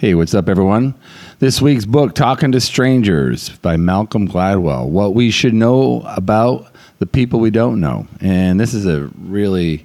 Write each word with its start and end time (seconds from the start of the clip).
Hey, 0.00 0.14
what's 0.14 0.32
up, 0.32 0.48
everyone? 0.48 0.94
This 1.40 1.60
week's 1.60 1.84
book, 1.84 2.14
Talking 2.14 2.52
to 2.52 2.60
Strangers 2.60 3.48
by 3.48 3.76
Malcolm 3.76 4.28
Gladwell. 4.28 4.88
What 4.88 5.12
we 5.12 5.32
should 5.32 5.54
know 5.54 6.02
about 6.06 6.72
the 7.00 7.06
people 7.06 7.40
we 7.40 7.50
don't 7.50 7.80
know. 7.80 8.06
And 8.20 8.60
this 8.60 8.74
is 8.74 8.86
a 8.86 9.10
really 9.18 9.84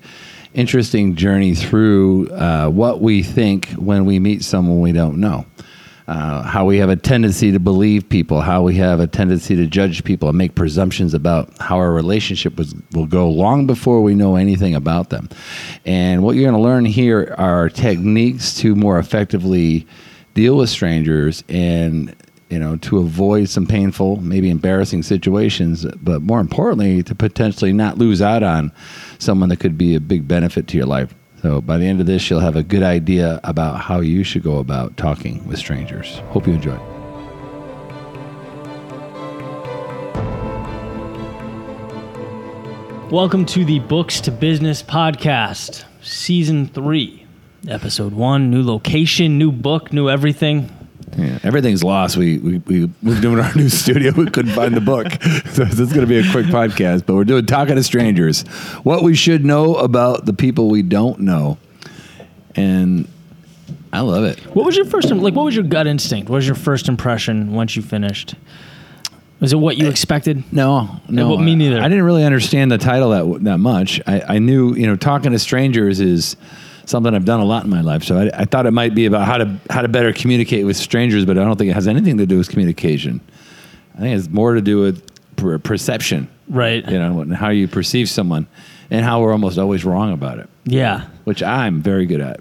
interesting 0.54 1.16
journey 1.16 1.56
through 1.56 2.30
uh, 2.30 2.70
what 2.70 3.02
we 3.02 3.24
think 3.24 3.70
when 3.70 4.06
we 4.06 4.20
meet 4.20 4.44
someone 4.44 4.82
we 4.82 4.92
don't 4.92 5.18
know. 5.18 5.48
Uh, 6.06 6.42
how 6.42 6.66
we 6.66 6.78
have 6.78 6.90
a 6.90 6.98
tendency 6.98 7.52
to 7.52 7.60
believe 7.60 8.08
people, 8.10 8.42
how 8.42 8.62
we 8.62 8.76
have 8.76 9.00
a 9.00 9.08
tendency 9.08 9.56
to 9.56 9.66
judge 9.66 10.04
people 10.04 10.28
and 10.28 10.38
make 10.38 10.54
presumptions 10.54 11.14
about 11.14 11.50
how 11.60 11.78
our 11.78 11.94
relationship 11.94 12.58
was, 12.58 12.76
will 12.92 13.06
go 13.06 13.30
long 13.30 13.66
before 13.66 14.02
we 14.02 14.14
know 14.14 14.36
anything 14.36 14.76
about 14.76 15.10
them. 15.12 15.30
And 15.86 16.22
what 16.22 16.36
you're 16.36 16.44
going 16.44 16.62
to 16.62 16.62
learn 16.62 16.84
here 16.84 17.34
are 17.38 17.70
techniques 17.70 18.54
to 18.56 18.76
more 18.76 19.00
effectively 19.00 19.88
deal 20.34 20.58
with 20.58 20.70
strangers 20.70 21.44
and 21.48 22.14
you 22.50 22.60
know 22.60 22.76
to 22.78 23.00
avoid 23.00 23.50
some 23.50 23.66
painful 23.66 24.18
maybe 24.18 24.50
embarrassing 24.50 25.04
situations 25.04 25.86
but 26.02 26.22
more 26.22 26.40
importantly 26.40 27.02
to 27.04 27.16
potentially 27.16 27.74
not 27.74 27.98
lose 27.98 28.22
out 28.22 28.44
on 28.44 28.72
someone 29.20 29.50
that 29.50 29.60
could 29.60 29.78
be 29.78 29.96
a 29.96 30.00
big 30.00 30.28
benefit 30.28 30.68
to 30.68 30.78
your 30.78 30.86
life 30.86 31.14
so 31.44 31.60
by 31.60 31.78
the 31.78 31.86
end 31.86 32.00
of 32.00 32.08
this, 32.08 32.30
you'll 32.30 32.40
have 32.40 32.56
a 32.56 32.64
good 32.64 32.84
idea 32.84 33.42
about 33.44 33.82
how 33.82 34.00
you 34.00 34.24
should 34.24 34.44
go 34.44 34.60
about 34.60 34.96
talking 34.96 35.46
with 35.46 35.60
strangers. 35.60 36.20
Hope 36.30 36.48
you 36.48 36.54
enjoy. 36.54 36.78
Welcome 43.12 43.46
to 43.48 43.66
the 43.66 43.80
Books 43.80 44.22
to 44.22 44.32
Business 44.32 44.82
podcast, 44.82 45.84
season 46.02 46.66
three, 46.66 47.26
episode 47.68 48.14
one. 48.14 48.50
New 48.50 48.64
location, 48.64 49.38
new 49.38 49.52
book, 49.52 49.92
new 49.92 50.10
everything. 50.10 50.83
Yeah, 51.18 51.40
everything's 51.44 51.84
lost. 51.84 52.18
We, 52.18 52.38
we, 52.40 52.58
we 52.60 52.80
moved 53.02 53.24
into 53.24 53.42
our 53.42 53.54
new 53.56 53.70
studio. 53.84 54.12
We 54.14 54.30
couldn't 54.30 54.54
find 54.54 54.76
the 54.76 54.82
book. 54.82 55.08
So 55.54 55.66
this 55.66 55.80
is 55.80 55.94
going 55.94 56.02
to 56.02 56.08
be 56.08 56.18
a 56.18 56.32
quick 56.32 56.48
podcast, 56.48 57.06
but 57.06 57.14
we're 57.14 57.26
doing 57.26 57.46
Talking 57.46 57.76
to 57.76 57.84
Strangers. 57.84 58.42
What 58.82 59.04
we 59.04 59.14
should 59.14 59.46
know 59.46 59.76
about 59.76 60.26
the 60.26 60.34
people 60.34 60.70
we 60.70 60.82
don't 60.82 61.20
know. 61.20 61.60
And 62.56 63.08
I 63.92 64.00
love 64.00 64.24
it. 64.24 64.40
What 64.56 64.66
was 64.66 64.76
your 64.76 64.86
first, 64.86 65.12
like, 65.12 65.36
what 65.36 65.46
was 65.46 65.54
your 65.54 65.64
gut 65.64 65.86
instinct? 65.86 66.28
What 66.30 66.38
was 66.38 66.48
your 66.48 66.56
first 66.56 66.88
impression 66.88 67.54
once 67.54 67.76
you 67.76 67.84
finished? 67.84 68.34
Was 69.40 69.54
it 69.54 69.58
what 69.58 69.78
you 69.78 69.90
expected? 69.90 70.44
No, 70.52 71.02
no. 71.08 71.30
well, 71.30 71.38
me 71.38 71.52
uh, 71.52 71.56
neither. 71.56 71.82
I, 71.82 71.86
I 71.86 71.90
didn't 71.90 72.06
really 72.06 72.24
understand 72.24 72.72
the 72.72 72.78
title 72.78 73.10
that 73.10 73.44
that 73.44 73.58
much. 73.58 74.02
I, 74.08 74.22
I 74.22 74.40
knew, 74.40 74.74
you 74.74 74.88
know, 74.88 74.96
talking 74.96 75.34
to 75.34 75.40
strangers 75.40 76.00
is 76.00 76.38
something 76.86 77.14
I've 77.14 77.26
done 77.26 77.40
a 77.40 77.46
lot 77.46 77.64
in 77.64 77.70
my 77.70 77.82
life. 77.82 78.04
So 78.04 78.18
I, 78.18 78.42
I 78.42 78.46
thought 78.46 78.66
it 78.66 78.72
might 78.72 78.94
be 78.96 79.06
about 79.06 79.26
how 79.26 79.38
to 79.38 79.58
how 79.70 79.82
to 79.82 79.88
better 79.88 80.14
communicate 80.14 80.66
with 80.66 80.78
strangers, 80.78 81.26
but 81.26 81.38
I 81.38 81.44
don't 81.44 81.58
think 81.58 81.72
it 81.72 81.74
has 81.76 81.88
anything 81.88 82.18
to 82.18 82.26
do 82.26 82.38
with 82.38 82.50
communication. 82.50 83.22
I 83.96 84.00
think 84.00 84.18
it's 84.18 84.30
more 84.30 84.54
to 84.56 84.62
do 84.62 84.80
with 84.80 85.04
per- 85.36 85.60
perception, 85.60 86.28
Right. 86.50 86.84
you 86.90 86.98
know, 86.98 87.22
and 87.22 87.34
how 87.36 87.50
you 87.50 87.68
perceive 87.68 88.10
someone, 88.10 88.48
and 88.90 89.06
how 89.06 89.22
we're 89.22 89.32
almost 89.32 89.58
always 89.60 89.86
wrong 89.86 90.14
about 90.14 90.40
it, 90.40 90.50
Yeah. 90.66 91.06
which 91.26 91.44
I'm 91.44 91.82
very 91.82 92.06
good 92.06 92.20
at. 92.22 92.40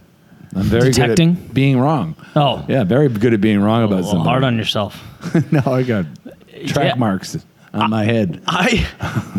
I'm 0.55 0.63
very 0.65 0.91
Detecting? 0.91 1.35
good 1.35 1.45
at 1.45 1.55
being 1.55 1.79
wrong. 1.79 2.15
Oh. 2.37 2.65
Yeah, 2.69 2.85
very 2.85 3.09
good 3.09 3.33
at 3.35 3.41
being 3.41 3.61
wrong 3.61 3.85
about 3.85 4.01
oh, 4.01 4.03
Well, 4.03 4.11
something. 4.11 4.25
hard 4.27 4.45
on 4.45 4.57
yourself. 4.57 5.03
no, 5.53 5.61
I 5.67 5.83
got 5.83 6.07
track 6.67 6.87
Yeah. 6.89 6.95
marks 6.97 7.39
on 7.75 7.89
my 7.91 8.05
head. 8.05 8.43
I 8.47 8.87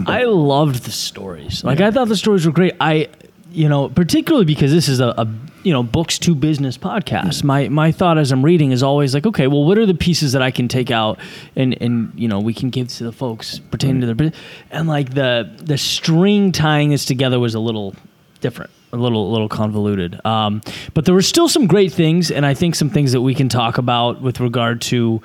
I 0.08 0.23
loved 0.23 0.84
the 0.86 0.92
stories. 0.92 1.64
Like 1.64 1.82
I 1.82 1.92
thought 1.92 2.08
the 2.08 2.16
stories 2.16 2.45
were 2.48 2.52
great. 2.52 2.73
I 2.82 3.10
you 3.54 3.70
know, 3.70 3.88
particularly 3.90 4.46
because 4.46 4.72
this 4.72 4.88
is 4.90 5.00
a, 5.00 5.09
a 5.18 5.28
you 5.64 5.72
know, 5.72 5.84
books 5.84 6.20
to 6.20 6.36
business 6.36 6.78
podcast. 6.78 7.44
My 7.44 7.70
my 7.70 7.92
thought 7.92 8.18
as 8.18 8.32
I'm 8.32 8.44
reading 8.44 8.72
is 8.72 8.84
always 8.84 9.14
like, 9.14 9.26
okay, 9.26 9.48
well 9.48 9.64
what 9.64 9.78
are 9.78 9.86
the 9.86 9.94
pieces 9.94 10.34
that 10.34 10.42
I 10.42 10.52
can 10.52 10.68
take 10.68 10.92
out 10.92 11.20
and 11.56 11.80
and 11.82 12.12
you 12.16 12.28
know, 12.28 12.40
we 12.40 12.54
can 12.54 12.70
give 12.70 12.88
to 12.90 13.04
the 13.04 13.12
folks 13.12 13.60
pertaining 13.60 14.02
to 14.02 14.08
their 14.08 14.16
business. 14.16 14.40
And 14.72 14.88
like 14.88 15.14
the 15.14 15.50
the 15.58 15.78
string 15.78 16.52
tying 16.52 16.89
this 16.89 17.05
together 17.05 17.39
was 17.39 17.55
a 17.55 17.60
little 17.60 17.95
different. 18.42 18.72
A 18.92 18.98
little, 18.98 19.27
a 19.27 19.32
little 19.32 19.50
convoluted, 19.50 20.23
um, 20.23 20.61
but 20.94 21.06
there 21.06 21.16
were 21.16 21.23
still 21.23 21.50
some 21.50 21.66
great 21.66 21.92
things, 21.92 22.30
and 22.30 22.45
I 22.45 22.54
think 22.54 22.76
some 22.76 22.92
things 22.92 23.11
that 23.14 23.22
we 23.22 23.33
can 23.33 23.50
talk 23.50 23.80
about 23.80 24.22
with 24.22 24.39
regard 24.39 24.82
to, 24.82 25.20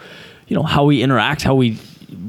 you 0.47 0.57
know, 0.57 0.63
how 0.63 0.85
we 0.85 1.03
interact, 1.03 1.43
how 1.43 1.55
we 1.55 1.77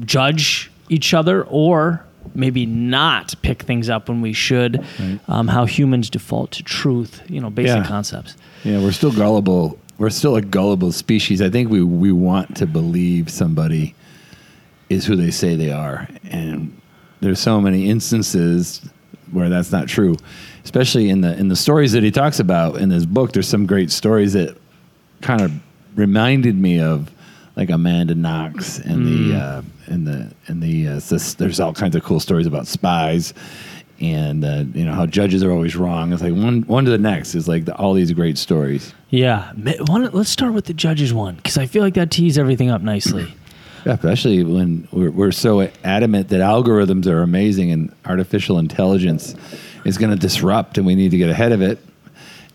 judge 0.04 0.70
each 0.90 1.14
other 1.14 1.44
or 1.44 2.04
maybe 2.34 2.66
not 2.66 3.34
pick 3.42 3.62
things 3.62 3.88
up 3.88 4.08
when 4.08 4.20
we 4.20 4.32
should 4.32 4.84
um, 5.28 5.48
how 5.48 5.64
humans 5.66 6.08
default 6.10 6.50
to 6.52 6.62
truth 6.62 7.22
you 7.28 7.40
know 7.40 7.50
basic 7.50 7.76
Yeah. 7.78 7.86
concepts 7.86 8.36
Yeah, 8.64 8.78
we're 8.80 8.92
still 8.92 9.12
gullible. 9.12 9.78
We're 9.98 10.10
still 10.10 10.36
a 10.36 10.42
gullible 10.42 10.92
species. 10.92 11.42
I 11.42 11.50
think 11.50 11.70
we 11.70 11.82
we 11.82 12.10
want 12.12 12.56
to 12.56 12.66
believe 12.66 13.28
somebody 13.30 13.94
is 14.88 15.06
who 15.06 15.14
they 15.16 15.30
say 15.30 15.56
they 15.56 15.70
are, 15.72 16.08
and 16.30 16.78
there's 17.20 17.38
so 17.40 17.60
many 17.60 17.88
instances 17.90 18.80
where 19.30 19.48
that's 19.48 19.70
not 19.72 19.88
true. 19.88 20.16
Especially 20.64 21.08
in 21.10 21.20
the 21.20 21.38
in 21.38 21.48
the 21.48 21.56
stories 21.56 21.92
that 21.92 22.02
he 22.02 22.10
talks 22.10 22.40
about 22.40 22.76
in 22.76 22.88
this 22.88 23.04
book, 23.06 23.32
there's 23.32 23.48
some 23.48 23.66
great 23.66 23.90
stories 23.90 24.32
that 24.32 24.56
kind 25.20 25.40
of 25.42 25.52
reminded 25.96 26.56
me 26.56 26.80
of 26.80 27.10
like 27.60 27.70
Amanda 27.70 28.14
Knox 28.14 28.78
and 28.78 29.06
the 29.06 29.36
uh, 29.38 29.62
and 29.86 30.06
the 30.06 30.32
and 30.48 30.62
the 30.62 30.88
uh, 30.88 31.00
sus- 31.00 31.34
there's 31.34 31.60
all 31.60 31.74
kinds 31.74 31.94
of 31.94 32.02
cool 32.02 32.18
stories 32.18 32.46
about 32.46 32.66
spies 32.66 33.34
and 34.00 34.44
uh, 34.44 34.64
you 34.72 34.84
know 34.84 34.94
how 34.94 35.04
judges 35.04 35.44
are 35.44 35.52
always 35.52 35.76
wrong. 35.76 36.12
It's 36.12 36.22
like 36.22 36.32
one 36.32 36.62
one 36.62 36.86
to 36.86 36.90
the 36.90 36.98
next 36.98 37.34
is 37.34 37.46
like 37.46 37.66
the, 37.66 37.76
all 37.76 37.92
these 37.92 38.12
great 38.12 38.38
stories. 38.38 38.94
yeah 39.10 39.52
one, 39.86 40.10
let's 40.12 40.30
start 40.30 40.54
with 40.54 40.64
the 40.64 40.72
judges 40.74 41.12
one 41.12 41.34
because 41.36 41.58
i 41.58 41.66
feel 41.66 41.82
like 41.82 41.94
that 41.94 42.10
tees 42.10 42.38
everything 42.38 42.70
up 42.70 42.80
nicely 42.80 43.32
Yeah, 43.86 43.94
especially 43.94 44.44
when 44.44 44.86
we're, 44.92 45.10
we're 45.10 45.32
so 45.32 45.66
adamant 45.84 46.28
that 46.28 46.40
algorithms 46.42 47.06
are 47.06 47.22
amazing 47.22 47.70
and 47.72 47.94
artificial 48.04 48.58
intelligence 48.58 49.34
is 49.86 49.96
going 49.96 50.10
to 50.10 50.18
disrupt, 50.18 50.76
and 50.76 50.86
we 50.86 50.94
need 50.94 51.12
to 51.12 51.16
get 51.16 51.30
ahead 51.30 51.52
of 51.52 51.62
it. 51.62 51.78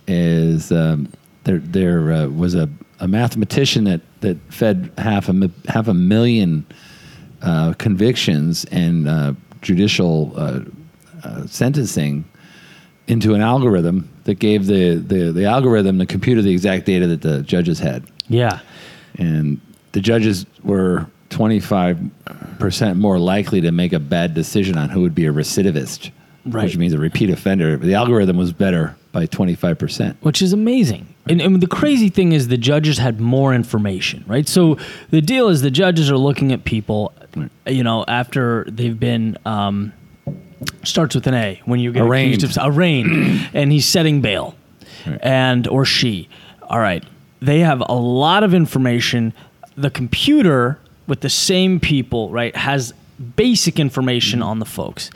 Is 0.08 0.72
um, 0.72 1.12
there 1.44 1.58
there 1.58 2.12
uh, 2.12 2.28
was 2.28 2.54
a, 2.54 2.70
a 3.00 3.08
mathematician 3.08 3.84
that, 3.86 4.02
that 4.22 4.38
fed 4.50 4.92
half 4.98 5.30
a 5.30 5.52
half 5.68 5.88
a 5.88 5.94
million 5.94 6.66
uh, 7.42 7.74
convictions 7.74 8.66
and 8.66 9.08
uh, 9.08 9.34
judicial 9.62 10.34
uh, 10.36 10.60
uh, 11.24 11.46
sentencing 11.48 12.24
into 13.08 13.34
an 13.34 13.42
algorithm 13.42 14.10
that 14.24 14.36
gave 14.36 14.66
the, 14.66 14.96
the, 14.96 15.32
the 15.32 15.46
algorithm 15.46 15.98
the 15.98 16.06
computer 16.06 16.42
the 16.42 16.52
exact 16.52 16.86
data 16.86 17.06
that 17.08 17.22
the 17.22 17.42
judges 17.44 17.78
had 17.80 18.04
yeah 18.30 18.60
and 19.18 19.60
the 19.92 20.02
judges 20.02 20.46
were 20.64 21.06
25% 21.30 22.98
more 22.98 23.20
likely 23.20 23.62
to 23.62 23.72
make 23.72 23.94
a 23.94 24.00
bad 24.00 24.34
decision 24.34 24.78
on 24.78 24.90
who 24.90 25.02
would 25.02 25.16
be 25.16 25.26
a 25.26 25.32
recidivist, 25.34 26.12
Right. 26.46 26.66
which 26.66 26.78
means 26.78 26.94
a 26.94 26.98
repeat 27.00 27.30
offender. 27.32 27.76
The 27.78 27.96
algorithm 27.96 28.38
was 28.38 28.54
better 28.54 28.96
by 29.12 29.26
25%. 29.26 30.16
which 30.22 30.42
is 30.42 30.54
amazing. 30.54 31.08
And, 31.28 31.42
and 31.42 31.62
the 31.62 31.68
crazy 31.68 32.10
thing 32.10 32.34
is, 32.34 32.48
the 32.50 32.58
judges 32.58 32.98
had 33.00 33.20
more 33.20 33.54
information, 33.54 34.24
right? 34.28 34.48
So 34.48 34.78
the 35.10 35.22
deal 35.22 35.48
is, 35.48 35.62
the 35.62 35.72
judges 35.72 36.12
are 36.12 36.18
looking 36.18 36.52
at 36.52 36.66
people, 36.66 37.14
you 37.66 37.84
know, 37.84 38.06
after 38.08 38.66
they've 38.68 39.00
been 39.00 39.38
um, 39.46 39.92
starts 40.84 41.16
with 41.16 41.26
an 41.28 41.34
A 41.34 41.62
when 41.66 41.80
you 41.80 41.92
get 41.92 42.04
Arraigned. 42.04 42.36
accused 42.36 42.58
of 42.58 42.76
arraigned, 42.76 43.50
and 43.54 43.72
he's 43.72 43.88
setting 43.88 44.22
bail, 44.22 44.56
and 45.22 45.68
or 45.68 45.84
she. 45.86 46.30
All 46.64 46.80
right, 46.80 47.04
they 47.42 47.60
have 47.60 47.82
a 47.88 47.94
lot 47.96 48.44
of 48.44 48.54
information. 48.54 49.34
The 49.76 49.90
computer 49.90 50.80
with 51.08 51.22
the 51.22 51.30
same 51.30 51.80
people, 51.80 52.30
right, 52.30 52.56
has 52.56 52.94
basic 53.36 53.80
information 53.80 54.42
on 54.42 54.60
the 54.60 54.66
folks. 54.66 55.10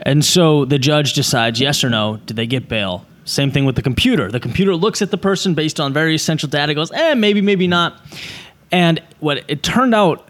And 0.00 0.24
so 0.24 0.64
the 0.64 0.78
judge 0.78 1.12
decides 1.12 1.60
yes 1.60 1.84
or 1.84 1.90
no, 1.90 2.18
did 2.26 2.36
they 2.36 2.46
get 2.46 2.68
bail? 2.68 3.06
Same 3.24 3.50
thing 3.50 3.64
with 3.64 3.76
the 3.76 3.82
computer. 3.82 4.30
The 4.30 4.40
computer 4.40 4.74
looks 4.74 5.02
at 5.02 5.10
the 5.10 5.18
person 5.18 5.54
based 5.54 5.78
on 5.78 5.92
very 5.92 6.14
essential 6.14 6.48
data, 6.48 6.74
goes, 6.74 6.90
eh, 6.92 7.14
maybe, 7.14 7.40
maybe 7.40 7.68
not. 7.68 8.00
And 8.70 9.00
what 9.20 9.44
it 9.48 9.62
turned 9.62 9.94
out, 9.94 10.28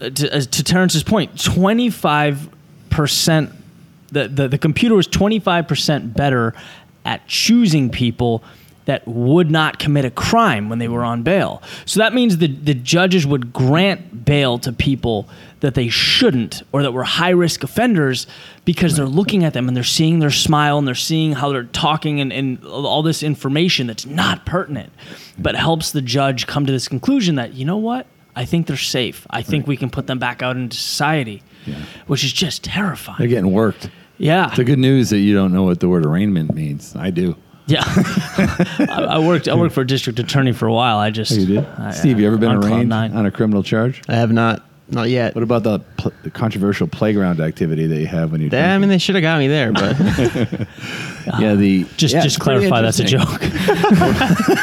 uh, 0.00 0.10
to, 0.10 0.34
as 0.34 0.46
to 0.48 0.64
Terrence's 0.64 1.02
point, 1.02 1.34
25%, 1.34 3.52
the, 4.12 4.28
the, 4.28 4.48
the 4.48 4.58
computer 4.58 4.94
was 4.94 5.08
25% 5.08 6.14
better 6.14 6.54
at 7.04 7.26
choosing 7.26 7.90
people 7.90 8.42
that 8.86 9.06
would 9.08 9.50
not 9.50 9.78
commit 9.78 10.04
a 10.04 10.10
crime 10.10 10.68
when 10.68 10.78
they 10.78 10.88
were 10.88 11.04
on 11.04 11.22
bail. 11.22 11.62
So 11.86 12.00
that 12.00 12.12
means 12.12 12.38
the, 12.38 12.48
the 12.48 12.74
judges 12.74 13.26
would 13.26 13.52
grant 13.52 14.24
bail 14.24 14.58
to 14.58 14.72
people 14.72 15.28
that 15.60 15.74
they 15.74 15.88
shouldn't 15.88 16.62
or 16.72 16.82
that 16.82 16.92
were 16.92 17.04
high 17.04 17.30
risk 17.30 17.64
offenders 17.64 18.26
because 18.66 18.96
they're 18.96 19.06
looking 19.06 19.42
at 19.42 19.54
them 19.54 19.68
and 19.68 19.76
they're 19.76 19.84
seeing 19.84 20.18
their 20.18 20.30
smile 20.30 20.76
and 20.76 20.86
they're 20.86 20.94
seeing 20.94 21.32
how 21.32 21.50
they're 21.50 21.64
talking 21.64 22.20
and, 22.20 22.32
and 22.32 22.62
all 22.66 23.02
this 23.02 23.22
information 23.22 23.86
that's 23.86 24.04
not 24.04 24.44
pertinent, 24.44 24.92
but 25.38 25.54
helps 25.54 25.92
the 25.92 26.02
judge 26.02 26.46
come 26.46 26.66
to 26.66 26.72
this 26.72 26.86
conclusion 26.86 27.36
that, 27.36 27.54
you 27.54 27.64
know 27.64 27.78
what? 27.78 28.06
I 28.36 28.44
think 28.44 28.66
they're 28.66 28.76
safe. 28.76 29.26
I 29.30 29.42
think 29.42 29.66
we 29.66 29.76
can 29.76 29.88
put 29.90 30.06
them 30.06 30.18
back 30.18 30.42
out 30.42 30.56
into 30.56 30.76
society, 30.76 31.42
which 32.06 32.24
is 32.24 32.32
just 32.32 32.64
terrifying. 32.64 33.18
They're 33.18 33.28
getting 33.28 33.52
worked. 33.52 33.88
yeah. 34.18 34.52
The 34.54 34.64
good 34.64 34.78
news 34.78 35.08
that 35.10 35.18
you 35.20 35.34
don't 35.34 35.52
know 35.52 35.62
what 35.62 35.80
the 35.80 35.88
word 35.88 36.04
arraignment 36.04 36.52
means. 36.52 36.94
I 36.96 37.10
do. 37.10 37.36
Yeah, 37.66 37.82
I, 37.86 39.06
I 39.12 39.18
worked. 39.18 39.48
I 39.48 39.54
worked 39.54 39.74
for 39.74 39.80
a 39.80 39.86
district 39.86 40.18
attorney 40.18 40.52
for 40.52 40.66
a 40.66 40.72
while. 40.72 40.98
I 40.98 41.10
just 41.10 41.32
Oh, 41.32 41.36
you 41.36 41.46
did, 41.46 41.66
I- 41.78 41.92
Steve? 41.92 42.20
You 42.20 42.26
ever 42.26 42.36
been 42.36 42.52
arraigned 42.52 42.92
on 42.92 43.24
a 43.26 43.30
criminal 43.30 43.62
charge? 43.62 44.02
I 44.08 44.16
have 44.16 44.30
not, 44.32 44.62
not 44.90 45.08
yet. 45.08 45.34
What 45.34 45.42
about 45.44 45.62
the, 45.62 45.78
pl- 45.96 46.12
the 46.24 46.30
controversial 46.30 46.86
playground 46.86 47.40
activity 47.40 47.86
that 47.86 47.98
you 47.98 48.06
have 48.06 48.32
when 48.32 48.42
you're? 48.42 48.50
Yeah, 48.52 48.74
I 48.74 48.78
mean, 48.78 48.90
they 48.90 48.98
should 48.98 49.14
have 49.14 49.22
got 49.22 49.38
me 49.38 49.48
there, 49.48 49.72
but 49.72 49.96
drinking? 49.96 50.66
yeah, 51.38 51.54
the 51.54 51.84
Just 51.96 52.14
yeah, 52.14 52.22
just 52.22 52.36
it's 52.36 52.44
pretty 52.44 52.68
clarify 52.68 52.82
that's 52.82 52.98
a 53.00 53.04
interesting. 53.04 53.50
joke. 53.50 54.54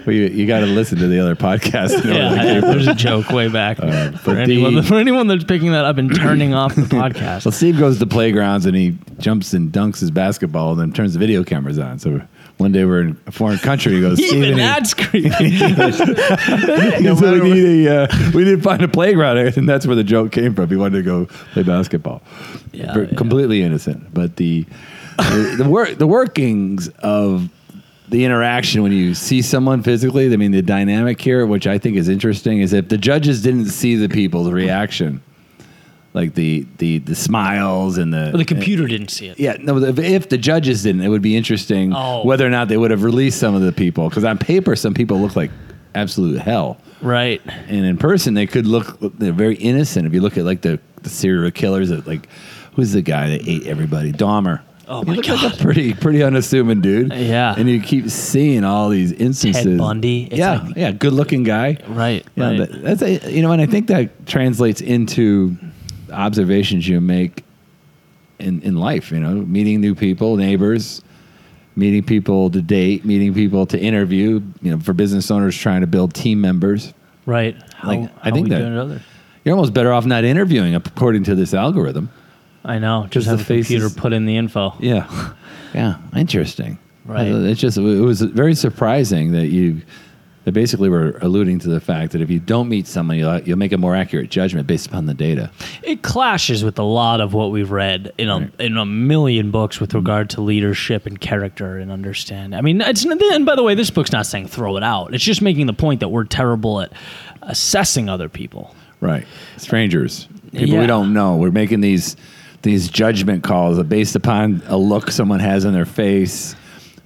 Well, 0.06 0.14
you, 0.16 0.24
you 0.28 0.46
got 0.46 0.60
to 0.60 0.66
listen 0.66 0.98
to 0.98 1.06
the 1.06 1.20
other 1.20 1.36
podcast. 1.36 1.90
in 2.02 2.10
order 2.10 2.28
to 2.36 2.44
yeah, 2.54 2.60
there's 2.60 2.86
a 2.88 2.94
joke 2.94 3.28
way 3.30 3.48
back 3.48 3.76
for 3.76 3.84
but 4.24 4.38
anyone. 4.38 4.74
the- 4.74 4.82
for 4.82 4.94
anyone 4.96 5.26
that's 5.26 5.44
picking 5.44 5.72
that 5.72 5.84
up 5.84 5.98
and 5.98 6.14
turning 6.14 6.54
off 6.54 6.74
the 6.74 6.82
podcast. 6.88 7.44
Well, 7.44 7.52
Steve 7.52 7.78
goes 7.78 7.98
to 7.98 8.06
playgrounds 8.06 8.64
and 8.66 8.74
he 8.74 8.96
jumps 9.18 9.52
and 9.52 9.70
dunks 9.70 10.00
his 10.00 10.10
basketball 10.10 10.72
and 10.72 10.80
then 10.80 10.92
turns 10.92 11.12
the 11.12 11.18
video 11.18 11.44
cameras 11.44 11.78
on. 11.78 11.98
So 11.98 12.22
one 12.56 12.72
day 12.72 12.84
we're 12.86 13.02
in 13.02 13.20
a 13.26 13.32
foreign 13.32 13.58
country. 13.58 13.92
He 13.94 14.00
goes, 14.00 14.16
Steve, 14.18 14.32
Even 14.44 14.54
he- 14.54 14.60
that's 14.60 14.94
creepy. 14.94 15.28
he 15.50 15.58
"So 15.58 17.32
we 17.42 17.50
need 17.52 17.86
a, 17.88 18.04
uh, 18.04 18.30
we 18.34 18.44
need 18.44 18.56
to 18.56 18.62
find 18.62 18.82
a 18.82 18.88
playground, 18.88 19.36
and 19.38 19.68
that's 19.68 19.86
where 19.86 19.96
the 19.96 20.04
joke 20.04 20.32
came 20.32 20.54
from. 20.54 20.68
He 20.70 20.76
wanted 20.76 20.96
to 20.98 21.02
go 21.02 21.26
play 21.52 21.62
basketball. 21.64 22.22
Yeah, 22.72 22.94
Ver- 22.94 23.04
yeah. 23.04 23.16
completely 23.16 23.62
innocent. 23.62 24.12
But 24.14 24.36
the 24.36 24.64
the, 25.16 25.54
the 25.58 25.68
work 25.68 25.98
the 25.98 26.06
workings 26.06 26.88
of 27.00 27.48
the 28.08 28.24
interaction 28.24 28.82
when 28.82 28.90
you 28.92 29.14
see 29.14 29.40
someone 29.42 29.82
physically. 29.82 30.32
I 30.32 30.36
mean, 30.36 30.50
the 30.50 30.62
dynamic 30.62 31.20
here, 31.20 31.46
which 31.46 31.66
I 31.66 31.78
think 31.78 31.96
is 31.96 32.08
interesting, 32.08 32.58
is 32.60 32.72
if 32.72 32.88
the 32.88 32.98
judges 32.98 33.42
didn't 33.42 33.66
see 33.66 33.94
the 33.96 34.08
people's 34.08 34.50
reaction, 34.50 35.22
like 36.12 36.34
the 36.34 36.66
the 36.78 36.98
the 36.98 37.14
smiles 37.14 37.98
and 37.98 38.12
the 38.12 38.30
Well, 38.32 38.38
the 38.38 38.44
computer 38.44 38.86
didn't 38.88 39.10
see 39.10 39.26
it. 39.28 39.38
yeah, 39.38 39.56
no. 39.60 39.76
If, 39.78 39.98
if 39.98 40.28
the 40.28 40.38
judges 40.38 40.82
didn't, 40.82 41.02
it 41.02 41.08
would 41.08 41.22
be 41.22 41.36
interesting 41.36 41.92
Oh. 41.94 42.24
whether 42.24 42.44
or 42.46 42.50
not 42.50 42.66
they 42.68 42.76
would 42.76 42.90
have 42.90 43.04
released 43.04 43.38
some 43.38 43.54
of 43.54 43.62
the 43.62 43.72
people. 43.72 44.08
Because 44.08 44.24
on 44.24 44.38
paper, 44.38 44.74
some 44.74 44.92
people 44.94 45.20
look 45.20 45.36
like 45.36 45.50
absolute 45.94 46.40
hell, 46.40 46.78
Right. 47.00 47.40
and 47.68 47.84
in 47.84 47.96
person, 47.96 48.34
they 48.34 48.46
could 48.46 48.66
look 48.66 48.98
they're 49.18 49.32
very 49.32 49.56
innocent. 49.56 50.06
If 50.06 50.14
you 50.14 50.20
look 50.20 50.36
at 50.36 50.44
like 50.44 50.62
the, 50.62 50.80
the 51.02 51.08
serial 51.10 51.50
killers, 51.52 51.90
that 51.90 52.06
like 52.08 52.28
who's 52.74 52.90
the 52.92 53.02
guy 53.02 53.30
that 53.30 53.46
ate 53.48 53.66
everybody? 53.68 54.12
Dahmer. 54.12 54.62
Oh 54.92 55.02
he 55.02 55.10
my 55.10 55.14
like 55.16 55.26
God. 55.26 55.54
a 55.54 55.56
pretty 55.62 55.94
pretty 55.94 56.22
unassuming 56.22 56.80
dude. 56.80 57.12
Yeah. 57.14 57.54
and 57.56 57.68
you 57.70 57.80
keep 57.80 58.10
seeing 58.10 58.64
all 58.64 58.88
these 58.88 59.12
instances. 59.12 59.64
Ted 59.64 59.78
Bundy. 59.78 60.24
It's 60.24 60.36
yeah, 60.36 60.62
like- 60.62 60.76
yeah, 60.76 60.90
good 60.90 61.12
looking 61.12 61.44
guy. 61.44 61.78
Right. 61.86 62.26
Yeah, 62.34 62.44
right. 62.44 62.58
that, 62.58 62.82
that's 62.82 63.02
a, 63.02 63.32
you 63.32 63.40
know, 63.42 63.52
and 63.52 63.62
I 63.62 63.66
think 63.66 63.86
that 63.86 64.26
translates 64.26 64.80
into 64.80 65.56
observations 66.12 66.88
you 66.88 67.00
make 67.00 67.44
in 68.40 68.62
in 68.62 68.76
life. 68.76 69.12
You 69.12 69.20
know, 69.20 69.34
meeting 69.34 69.80
new 69.80 69.94
people, 69.94 70.36
neighbors, 70.36 71.02
meeting 71.76 72.02
people 72.02 72.50
to 72.50 72.60
date, 72.60 73.04
meeting 73.04 73.32
people 73.32 73.66
to 73.66 73.78
interview. 73.78 74.42
You 74.60 74.72
know, 74.72 74.80
for 74.80 74.92
business 74.92 75.30
owners 75.30 75.56
trying 75.56 75.82
to 75.82 75.86
build 75.86 76.14
team 76.14 76.40
members, 76.40 76.92
right. 77.26 77.56
How, 77.76 77.88
like, 77.88 78.10
I 78.22 78.28
how 78.30 78.34
think 78.34 78.48
we 78.48 78.50
that- 78.50 79.00
you're 79.44 79.54
almost 79.54 79.72
better 79.72 79.92
off 79.92 80.04
not 80.04 80.24
interviewing 80.24 80.74
according 80.74 81.24
to 81.24 81.34
this 81.34 81.54
algorithm. 81.54 82.10
I 82.64 82.78
know. 82.78 83.02
Just 83.04 83.12
Just 83.12 83.26
have 83.28 83.38
the 83.38 83.44
the 83.44 83.60
computer 83.60 83.84
faces- 83.88 83.98
put 84.00 84.12
in 84.12 84.26
the 84.26 84.36
info. 84.36 84.74
Yeah, 84.80 85.32
yeah, 85.74 85.96
interesting. 86.16 86.78
Right. 87.04 87.32
Uh, 87.32 87.38
it's 87.40 87.60
just 87.60 87.78
it 87.78 87.80
was 87.82 88.20
very 88.20 88.54
surprising 88.54 89.32
that 89.32 89.46
you. 89.48 89.82
They 90.44 90.52
basically 90.52 90.88
were 90.88 91.18
alluding 91.20 91.58
to 91.60 91.68
the 91.68 91.80
fact 91.80 92.12
that 92.12 92.22
if 92.22 92.30
you 92.30 92.40
don't 92.40 92.70
meet 92.70 92.86
someone, 92.86 93.18
you'll, 93.18 93.40
you'll 93.42 93.58
make 93.58 93.72
a 93.72 93.76
more 93.78 93.94
accurate 93.94 94.30
judgment 94.30 94.66
based 94.66 94.86
upon 94.86 95.04
the 95.04 95.12
data. 95.12 95.50
It 95.82 96.00
clashes 96.00 96.64
with 96.64 96.78
a 96.78 96.82
lot 96.82 97.20
of 97.20 97.34
what 97.34 97.50
we've 97.50 97.70
read 97.70 98.10
in 98.16 98.30
a 98.30 98.50
in 98.58 98.78
a 98.78 98.86
million 98.86 99.50
books 99.50 99.80
with 99.80 99.92
regard 99.92 100.30
to 100.30 100.40
leadership 100.40 101.04
and 101.04 101.20
character 101.20 101.76
and 101.76 101.92
understand. 101.92 102.54
I 102.54 102.62
mean, 102.62 102.80
it's 102.80 103.04
and 103.04 103.44
by 103.44 103.54
the 103.54 103.62
way, 103.62 103.74
this 103.74 103.90
book's 103.90 104.12
not 104.12 104.24
saying 104.24 104.46
throw 104.48 104.78
it 104.78 104.82
out. 104.82 105.12
It's 105.12 105.22
just 105.22 105.42
making 105.42 105.66
the 105.66 105.74
point 105.74 106.00
that 106.00 106.08
we're 106.08 106.24
terrible 106.24 106.80
at 106.80 106.90
assessing 107.42 108.08
other 108.08 108.30
people. 108.30 108.74
Right. 109.00 109.26
Strangers. 109.58 110.26
People 110.52 110.68
Yeah. 110.68 110.80
we 110.80 110.86
don't 110.86 111.12
know. 111.12 111.36
We're 111.36 111.50
making 111.50 111.82
these 111.82 112.16
these 112.62 112.88
judgment 112.88 113.42
calls 113.42 113.82
based 113.84 114.16
upon 114.16 114.62
a 114.66 114.76
look 114.76 115.10
someone 115.10 115.40
has 115.40 115.64
on 115.64 115.72
their 115.72 115.86
face 115.86 116.54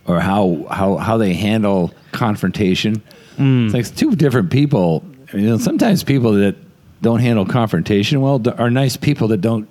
or 0.07 0.21
how 0.21 0.67
how 0.71 0.97
how 0.97 1.17
they 1.17 1.35
handle 1.35 1.93
confrontation. 2.13 3.03
Mm. 3.37 3.67
It's 3.67 3.75
like 3.75 3.81
it's 3.81 3.91
two 3.91 4.15
different 4.17 4.51
people. 4.51 5.05
You 5.33 5.41
know, 5.41 5.59
sometimes 5.59 6.05
people 6.05 6.33
that 6.35 6.57
don't 7.03 7.21
handle 7.21 7.45
confrontation 7.45 8.21
well 8.21 8.43
are 8.59 8.71
nice 8.71 8.97
people 8.97 9.29
that 9.29 9.41
don't 9.41 9.69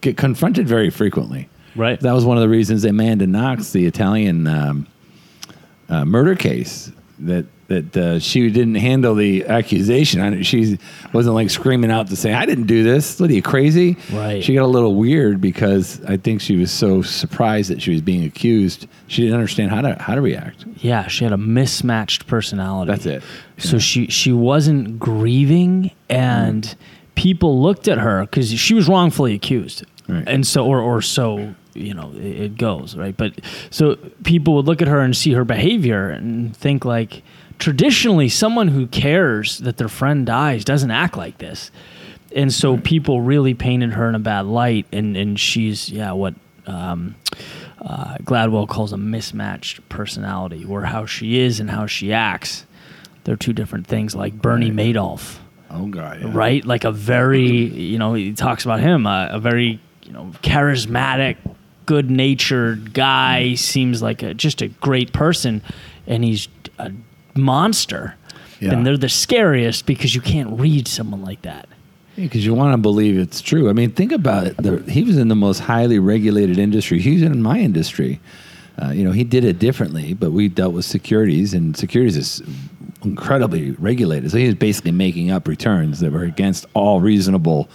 get 0.00 0.16
confronted 0.16 0.68
very 0.68 0.90
frequently. 0.90 1.48
Right. 1.74 1.98
That 2.00 2.12
was 2.12 2.24
one 2.24 2.36
of 2.36 2.42
the 2.42 2.48
reasons 2.48 2.84
Amanda 2.84 3.26
Knox, 3.26 3.70
the 3.70 3.86
Italian 3.86 4.46
um, 4.46 4.86
uh, 5.88 6.04
murder 6.04 6.34
case, 6.34 6.92
that 7.20 7.46
that 7.72 7.96
uh, 7.96 8.18
she 8.20 8.48
didn't 8.50 8.76
handle 8.76 9.14
the 9.14 9.44
accusation. 9.46 10.20
I- 10.20 10.42
She 10.42 10.78
wasn't 11.12 11.34
like 11.34 11.50
screaming 11.50 11.90
out 11.90 12.08
to 12.08 12.16
say, 12.16 12.32
"I 12.32 12.46
didn't 12.46 12.66
do 12.66 12.82
this." 12.84 13.18
What 13.20 13.30
are 13.30 13.34
you 13.34 13.42
crazy? 13.42 13.96
Right. 14.12 14.42
She 14.44 14.54
got 14.54 14.62
a 14.64 14.66
little 14.76 14.94
weird 14.94 15.40
because 15.40 16.00
I 16.04 16.16
think 16.16 16.40
she 16.40 16.56
was 16.56 16.70
so 16.70 17.02
surprised 17.02 17.70
that 17.70 17.82
she 17.82 17.90
was 17.92 18.00
being 18.00 18.24
accused. 18.24 18.86
She 19.08 19.22
didn't 19.22 19.34
understand 19.34 19.70
how 19.70 19.80
to 19.82 19.96
how 20.00 20.14
to 20.14 20.20
react. 20.20 20.64
Yeah, 20.78 21.06
she 21.08 21.24
had 21.24 21.32
a 21.32 21.36
mismatched 21.38 22.26
personality. 22.26 22.90
That's 22.92 23.06
it. 23.06 23.22
So 23.58 23.78
she 23.78 24.06
she 24.08 24.32
wasn't 24.32 24.98
grieving, 24.98 25.90
and 26.08 26.62
Mm. 26.64 26.74
people 27.14 27.62
looked 27.62 27.88
at 27.88 27.98
her 27.98 28.22
because 28.22 28.50
she 28.52 28.74
was 28.74 28.88
wrongfully 28.88 29.34
accused, 29.34 29.84
Right. 30.08 30.24
and 30.26 30.46
so 30.46 30.66
or 30.66 30.80
or 30.80 31.00
so 31.02 31.54
you 31.74 31.94
know 31.94 32.12
it, 32.16 32.40
it 32.46 32.58
goes 32.58 32.96
right. 32.96 33.16
But 33.16 33.32
so 33.70 33.96
people 34.24 34.54
would 34.56 34.66
look 34.66 34.82
at 34.82 34.88
her 34.88 35.00
and 35.00 35.16
see 35.16 35.32
her 35.32 35.44
behavior 35.44 36.10
and 36.10 36.54
think 36.56 36.84
like 36.84 37.22
traditionally 37.58 38.28
someone 38.28 38.68
who 38.68 38.86
cares 38.86 39.58
that 39.58 39.76
their 39.76 39.88
friend 39.88 40.26
dies 40.26 40.64
doesn't 40.64 40.90
act 40.90 41.16
like 41.16 41.38
this, 41.38 41.70
and 42.34 42.52
so 42.52 42.76
people 42.76 43.20
really 43.20 43.54
painted 43.54 43.92
her 43.92 44.08
in 44.08 44.14
a 44.14 44.18
bad 44.18 44.46
light, 44.46 44.86
and 44.92 45.16
and 45.16 45.38
she's 45.38 45.88
yeah 45.88 46.12
what. 46.12 46.34
Um, 46.66 47.16
uh, 47.80 48.16
Gladwell 48.18 48.68
calls 48.68 48.92
a 48.92 48.96
mismatched 48.96 49.88
personality, 49.88 50.64
where 50.64 50.82
how 50.82 51.04
she 51.04 51.40
is 51.40 51.58
and 51.58 51.68
how 51.68 51.86
she 51.86 52.12
acts, 52.12 52.64
they're 53.24 53.34
two 53.34 53.52
different 53.52 53.88
things. 53.88 54.14
Like 54.14 54.34
Bernie 54.40 54.70
Madoff, 54.70 55.38
Oh 55.68 55.86
God! 55.86 56.20
yeah. 56.20 56.30
right? 56.32 56.64
Like 56.64 56.84
a 56.84 56.92
very, 56.92 57.42
you 57.42 57.98
know, 57.98 58.14
he 58.14 58.34
talks 58.34 58.64
about 58.64 58.78
him, 58.78 59.04
uh, 59.08 59.26
a 59.30 59.40
very, 59.40 59.80
you 60.04 60.12
know, 60.12 60.30
charismatic, 60.44 61.38
good-natured 61.86 62.94
guy. 62.94 63.54
Seems 63.56 64.00
like 64.00 64.22
a, 64.22 64.32
just 64.32 64.62
a 64.62 64.68
great 64.68 65.12
person, 65.12 65.60
and 66.06 66.22
he's 66.22 66.46
a 66.78 66.92
monster. 67.34 68.14
Yeah. 68.60 68.72
And 68.72 68.86
they're 68.86 68.96
the 68.96 69.08
scariest 69.08 69.86
because 69.86 70.14
you 70.14 70.20
can't 70.20 70.60
read 70.60 70.86
someone 70.86 71.22
like 71.22 71.42
that. 71.42 71.68
Because 72.14 72.44
you 72.44 72.54
want 72.54 72.74
to 72.74 72.78
believe 72.78 73.18
it's 73.18 73.40
true. 73.40 73.70
I 73.70 73.72
mean, 73.72 73.90
think 73.90 74.12
about 74.12 74.46
it. 74.46 74.56
The, 74.58 74.82
he 74.90 75.02
was 75.02 75.16
in 75.16 75.28
the 75.28 75.34
most 75.34 75.60
highly 75.60 75.98
regulated 75.98 76.58
industry. 76.58 77.00
He 77.00 77.14
was 77.14 77.22
in 77.22 77.42
my 77.42 77.58
industry. 77.58 78.20
Uh, 78.80 78.90
you 78.90 79.04
know, 79.04 79.12
he 79.12 79.24
did 79.24 79.44
it 79.44 79.58
differently, 79.58 80.14
but 80.14 80.30
we 80.32 80.48
dealt 80.48 80.74
with 80.74 80.84
securities, 80.84 81.54
and 81.54 81.76
securities 81.76 82.16
is 82.16 82.42
incredibly 83.02 83.72
regulated. 83.72 84.30
So 84.30 84.38
he 84.38 84.46
was 84.46 84.54
basically 84.54 84.92
making 84.92 85.30
up 85.30 85.48
returns 85.48 86.00
that 86.00 86.12
were 86.12 86.22
against 86.22 86.66
all 86.74 87.00
reasonable 87.00 87.68